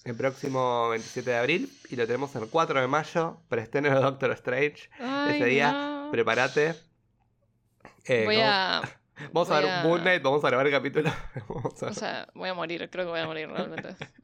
El 0.05 0.15
próximo 0.15 0.87
27 0.89 1.29
de 1.31 1.37
abril. 1.37 1.69
Y 1.89 1.97
lo 1.97 2.05
tenemos 2.07 2.33
el 2.37 2.47
4 2.47 2.79
de 2.79 2.87
mayo. 2.87 3.37
Preestreno 3.49 3.89
de 3.89 3.95
Doctor 3.95 4.31
Strange. 4.31 4.89
Ay, 4.99 5.35
ese 5.35 5.45
día, 5.45 5.71
no. 5.73 6.00
Prepárate. 6.11 6.75
Eh, 8.05 8.23
Voy 8.25 8.35
¿cómo- 8.35 8.47
a... 8.47 8.81
Vamos 9.33 9.51
a 9.51 9.53
voy 9.55 9.63
ver 9.63 9.71
a- 9.71 9.83
Moon 9.83 10.01
Knight, 10.01 10.23
vamos 10.23 10.43
a 10.43 10.47
grabar 10.47 10.65
el 10.65 10.71
capítulo. 10.73 11.11
Vamos 11.47 11.83
a 11.83 11.87
O 11.87 11.93
sea, 11.93 12.27
voy 12.33 12.49
a 12.49 12.55
morir, 12.55 12.89
creo 12.89 13.05
que 13.05 13.11
voy 13.11 13.19
a 13.19 13.27
morir 13.27 13.47
realmente. 13.49 13.95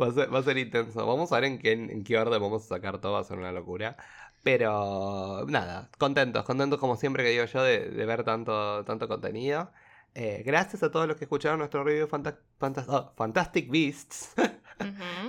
va, 0.00 0.08
a 0.08 0.12
ser, 0.12 0.34
va 0.34 0.38
a 0.40 0.42
ser 0.42 0.58
intenso. 0.58 1.06
Vamos 1.06 1.32
a 1.32 1.36
ver 1.36 1.44
en 1.44 1.58
qué, 1.58 1.72
en 1.72 2.04
qué 2.04 2.18
orden 2.18 2.40
vamos 2.40 2.64
a 2.64 2.68
sacar 2.68 3.00
todo, 3.00 3.12
va 3.12 3.20
a 3.20 3.24
ser 3.24 3.38
una 3.38 3.50
locura. 3.52 3.96
Pero 4.42 5.46
nada, 5.48 5.90
contentos, 5.98 6.44
contentos 6.44 6.78
como 6.78 6.96
siempre 6.96 7.22
que 7.24 7.30
digo 7.30 7.44
yo 7.46 7.62
de, 7.62 7.88
de 7.90 8.04
ver 8.06 8.24
tanto, 8.24 8.84
tanto 8.84 9.08
contenido. 9.08 9.72
Eh, 10.14 10.42
gracias 10.46 10.82
a 10.82 10.90
todos 10.90 11.08
los 11.08 11.16
que 11.16 11.24
escucharon 11.24 11.58
nuestro 11.58 11.82
review 11.82 12.06
de 12.06 12.10
Fanta- 12.10 12.84
oh, 12.88 13.12
Fantastic 13.16 13.70
Beasts. 13.70 14.32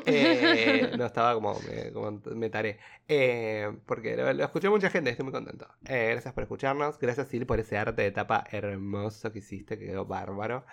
Eh, 0.07 0.91
no 0.97 1.05
estaba 1.05 1.35
como, 1.35 1.59
me, 1.59 1.91
como 1.91 2.19
me 2.35 2.49
taré. 2.49 2.79
Eh, 3.07 3.71
porque 3.85 4.15
lo, 4.17 4.33
lo 4.33 4.43
escuché 4.43 4.69
mucha 4.69 4.89
gente, 4.89 5.11
estoy 5.11 5.23
muy 5.23 5.33
contento. 5.33 5.67
Eh, 5.85 6.09
gracias 6.13 6.33
por 6.33 6.43
escucharnos. 6.43 6.97
Gracias, 6.97 7.27
Sil, 7.29 7.45
por 7.45 7.59
ese 7.59 7.77
arte 7.77 8.01
de 8.01 8.11
tapa 8.11 8.43
hermoso 8.51 9.31
que 9.31 9.39
hiciste, 9.39 9.77
que 9.77 9.85
quedó 9.85 10.05
bárbaro. 10.05 10.65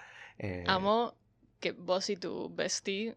Amo 0.66 1.14
que 1.60 1.72
vos 1.72 2.08
y 2.08 2.16
tu 2.16 2.48
bestie. 2.54 3.16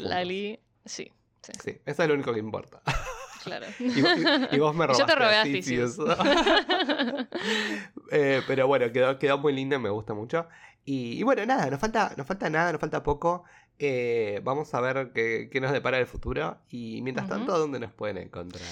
Lali, 0.00 0.60
sí, 0.84 1.10
sí, 1.42 1.52
Sí, 1.62 1.80
eso 1.86 2.02
es 2.02 2.08
lo 2.08 2.14
único 2.14 2.32
que 2.34 2.38
importa. 2.40 2.82
claro. 3.44 3.66
Y, 3.78 4.00
vos- 4.02 4.12
y- 4.52 4.56
y 4.56 4.58
vos 4.58 4.74
me 4.74 4.86
robaste 4.86 5.02
yo 5.02 5.06
te 5.06 5.14
robé 5.14 5.36
a. 5.36 5.44
Eh, 8.12 8.42
pero 8.46 8.66
bueno, 8.66 8.90
quedó, 8.92 9.18
quedó 9.18 9.38
muy 9.38 9.52
lindo 9.52 9.76
y 9.76 9.78
me 9.78 9.90
gusta 9.90 10.14
mucho. 10.14 10.48
Y, 10.84 11.18
y 11.18 11.22
bueno, 11.22 11.44
nada, 11.46 11.70
nos 11.70 11.78
falta, 11.80 12.12
nos 12.16 12.26
falta 12.26 12.50
nada, 12.50 12.72
nos 12.72 12.80
falta 12.80 13.02
poco. 13.02 13.44
Eh, 13.78 14.40
vamos 14.44 14.74
a 14.74 14.80
ver 14.80 15.12
qué, 15.14 15.48
qué 15.50 15.60
nos 15.60 15.72
depara 15.72 15.98
el 15.98 16.06
futuro. 16.06 16.58
Y 16.70 17.00
mientras 17.02 17.26
Ujú. 17.28 17.36
tanto, 17.38 17.58
¿dónde 17.58 17.78
nos 17.80 17.92
pueden 17.92 18.18
encontrar? 18.18 18.62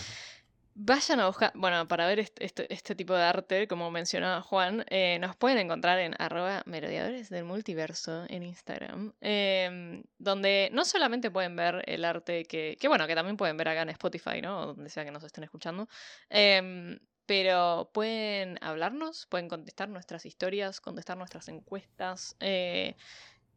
Vayan 0.81 1.19
a 1.19 1.27
buscar, 1.27 1.51
bueno, 1.57 1.89
para 1.89 2.07
ver 2.07 2.21
este, 2.21 2.73
este, 2.73 2.95
tipo 2.95 3.13
de 3.13 3.23
arte, 3.25 3.67
como 3.67 3.91
mencionaba 3.91 4.43
Juan, 4.43 4.85
eh, 4.91 5.19
nos 5.21 5.35
pueden 5.35 5.59
encontrar 5.59 5.99
en 5.99 6.15
arroba 6.21 6.63
merodeadores 6.67 7.31
del 7.31 7.43
multiverso 7.45 8.25
en 8.29 8.45
Instagram, 8.45 9.13
em, 9.21 10.05
donde 10.19 10.71
no 10.73 10.85
solamente 10.85 11.33
pueden 11.33 11.57
ver 11.57 11.83
el 11.87 12.05
arte 12.05 12.45
que, 12.45 12.77
que, 12.81 12.87
bueno, 12.87 13.09
que 13.09 13.17
también 13.17 13.37
pueden 13.37 13.57
ver 13.57 13.67
acá 13.71 13.83
en 13.83 13.89
Spotify, 13.89 14.41
¿no? 14.41 14.61
O 14.61 14.67
donde 14.67 14.89
sea 14.89 15.05
que 15.05 15.11
nos 15.11 15.25
estén 15.25 15.43
escuchando, 15.43 15.89
em, 16.31 17.01
pero 17.27 17.91
pueden 17.93 18.57
hablarnos, 18.63 19.27
pueden 19.27 19.49
contestar 19.49 19.89
nuestras 19.89 20.27
historias, 20.27 20.81
contestar 20.81 21.19
nuestras 21.19 21.49
encuestas, 21.49 22.37
eh, 22.39 22.95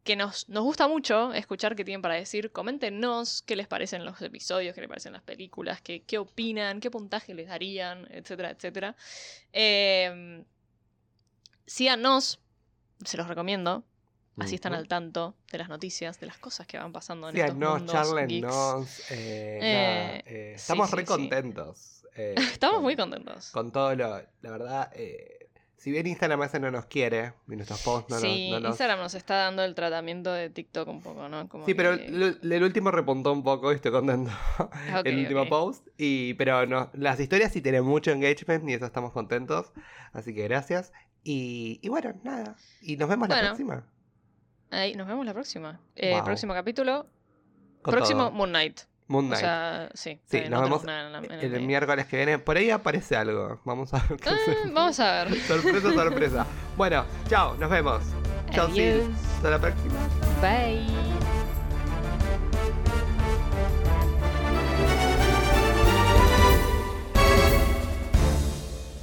que 0.04 0.16
nos, 0.16 0.48
nos 0.48 0.64
gusta 0.64 0.88
mucho 0.88 1.32
escuchar 1.32 1.76
qué 1.76 1.84
tienen 1.84 2.02
para 2.02 2.14
decir. 2.14 2.50
Coméntenos 2.52 3.42
qué 3.42 3.54
les 3.56 3.68
parecen 3.68 4.04
los 4.04 4.20
episodios, 4.20 4.74
qué 4.74 4.80
les 4.80 4.88
parecen 4.88 5.12
las 5.12 5.22
películas, 5.22 5.80
qué, 5.80 6.02
qué 6.02 6.18
opinan, 6.18 6.80
qué 6.80 6.90
puntaje 6.90 7.34
les 7.34 7.46
darían, 7.48 8.08
etcétera, 8.10 8.50
etcétera. 8.50 8.96
Eh, 9.52 10.44
síganos, 11.66 12.40
se 13.04 13.16
los 13.16 13.28
recomiendo. 13.28 13.84
Así 14.38 14.54
están 14.54 14.72
al 14.72 14.88
tanto 14.88 15.36
de 15.52 15.58
las 15.58 15.68
noticias, 15.68 16.18
de 16.18 16.26
las 16.26 16.38
cosas 16.38 16.66
que 16.66 16.78
van 16.78 16.90
pasando 16.90 17.28
en 17.28 17.34
Sí, 17.34 17.40
estos 17.42 17.56
no, 17.58 17.74
mundos 17.76 17.92
charlen, 17.92 18.28
geeks. 18.28 18.46
nos. 18.46 19.10
eh, 19.10 19.58
Eh, 19.60 19.72
nada, 19.72 20.16
eh, 20.24 20.54
sí, 20.56 20.62
estamos 20.62 20.88
sí, 20.90 20.96
re 20.96 21.02
sí. 21.02 21.06
contentos. 21.06 22.06
eh, 22.16 22.34
Estamos 22.58 22.76
con- 22.76 22.82
muy 22.82 22.96
contentos. 22.96 23.50
Con 23.50 23.70
todo 23.70 23.94
lo. 23.94 24.08
La 24.40 24.50
verdad, 24.50 24.90
eh, 24.94 25.41
si 25.82 25.90
bien 25.90 26.06
Instagram 26.06 26.38
veces 26.38 26.60
no 26.60 26.70
nos 26.70 26.86
quiere, 26.86 27.32
y 27.48 27.56
nuestros 27.56 27.82
posts 27.82 28.08
no, 28.10 28.14
nos- 28.16 28.22
sí, 28.22 28.50
no 28.52 28.60
nos. 28.60 28.70
Instagram 28.70 29.00
nos 29.00 29.14
está 29.14 29.34
dando 29.34 29.64
el 29.64 29.74
tratamiento 29.74 30.32
de 30.32 30.48
TikTok 30.48 30.86
un 30.88 31.02
poco, 31.02 31.28
¿no? 31.28 31.48
Como 31.48 31.66
Sí, 31.66 31.74
pero 31.74 31.94
el, 31.94 32.38
el 32.40 32.62
último 32.62 32.92
repuntó 32.92 33.32
un 33.32 33.42
poco 33.42 33.72
y 33.72 33.74
estoy 33.74 33.90
contento. 33.90 34.30
Ok, 34.60 35.06
el 35.06 35.18
último 35.18 35.48
post. 35.48 35.86
Y, 35.98 36.34
pero 36.34 36.66
no, 36.66 36.88
las 36.92 37.18
historias 37.18 37.52
sí 37.52 37.60
tienen 37.60 37.82
mucho 37.84 38.12
engagement 38.12 38.68
y 38.68 38.74
eso 38.74 38.86
estamos 38.86 39.10
contentos. 39.12 39.72
Así 40.12 40.32
que 40.34 40.44
gracias. 40.44 40.92
Y, 41.24 41.80
y 41.82 41.88
bueno, 41.88 42.14
nada. 42.22 42.56
Y 42.80 42.96
nos 42.96 43.08
vemos 43.08 43.28
la 43.28 43.40
próxima. 43.40 43.84
Ahí, 44.70 44.94
nos 44.94 45.06
vemos 45.08 45.26
la 45.26 45.34
próxima. 45.34 45.80
Eh, 45.96 46.12
Wow. 46.14 46.24
Próximo 46.24 46.54
capítulo, 46.54 47.06
Con 47.82 47.92
próximo 47.92 48.20
todo. 48.26 48.30
Moon 48.32 48.50
Knight. 48.50 48.80
Moon 49.12 49.32
O 49.32 49.36
sea, 49.36 49.88
sí. 49.94 50.18
Sí, 50.26 50.40
nos 50.48 50.50
no 50.50 50.62
vemos 50.62 50.84
nada 50.84 51.20
el 51.40 51.60
miércoles 51.62 52.06
que 52.06 52.16
viene. 52.16 52.38
Por 52.38 52.56
ahí 52.56 52.70
aparece 52.70 53.14
algo. 53.14 53.60
Vamos 53.64 53.92
a 53.92 53.98
ver 53.98 54.18
qué 54.18 54.30
Ah, 54.30 54.36
vamos 54.72 54.98
a 55.00 55.24
ver. 55.24 55.40
Sorpresa, 55.46 55.92
sorpresa. 55.92 56.46
Bueno, 56.76 57.04
chao, 57.28 57.54
nos 57.56 57.70
vemos. 57.70 58.02
Chao. 58.50 58.68
Adiós. 58.68 59.04
Hasta 59.36 59.50
la 59.50 59.58
próxima. 59.58 59.94
Bye. 60.40 61.11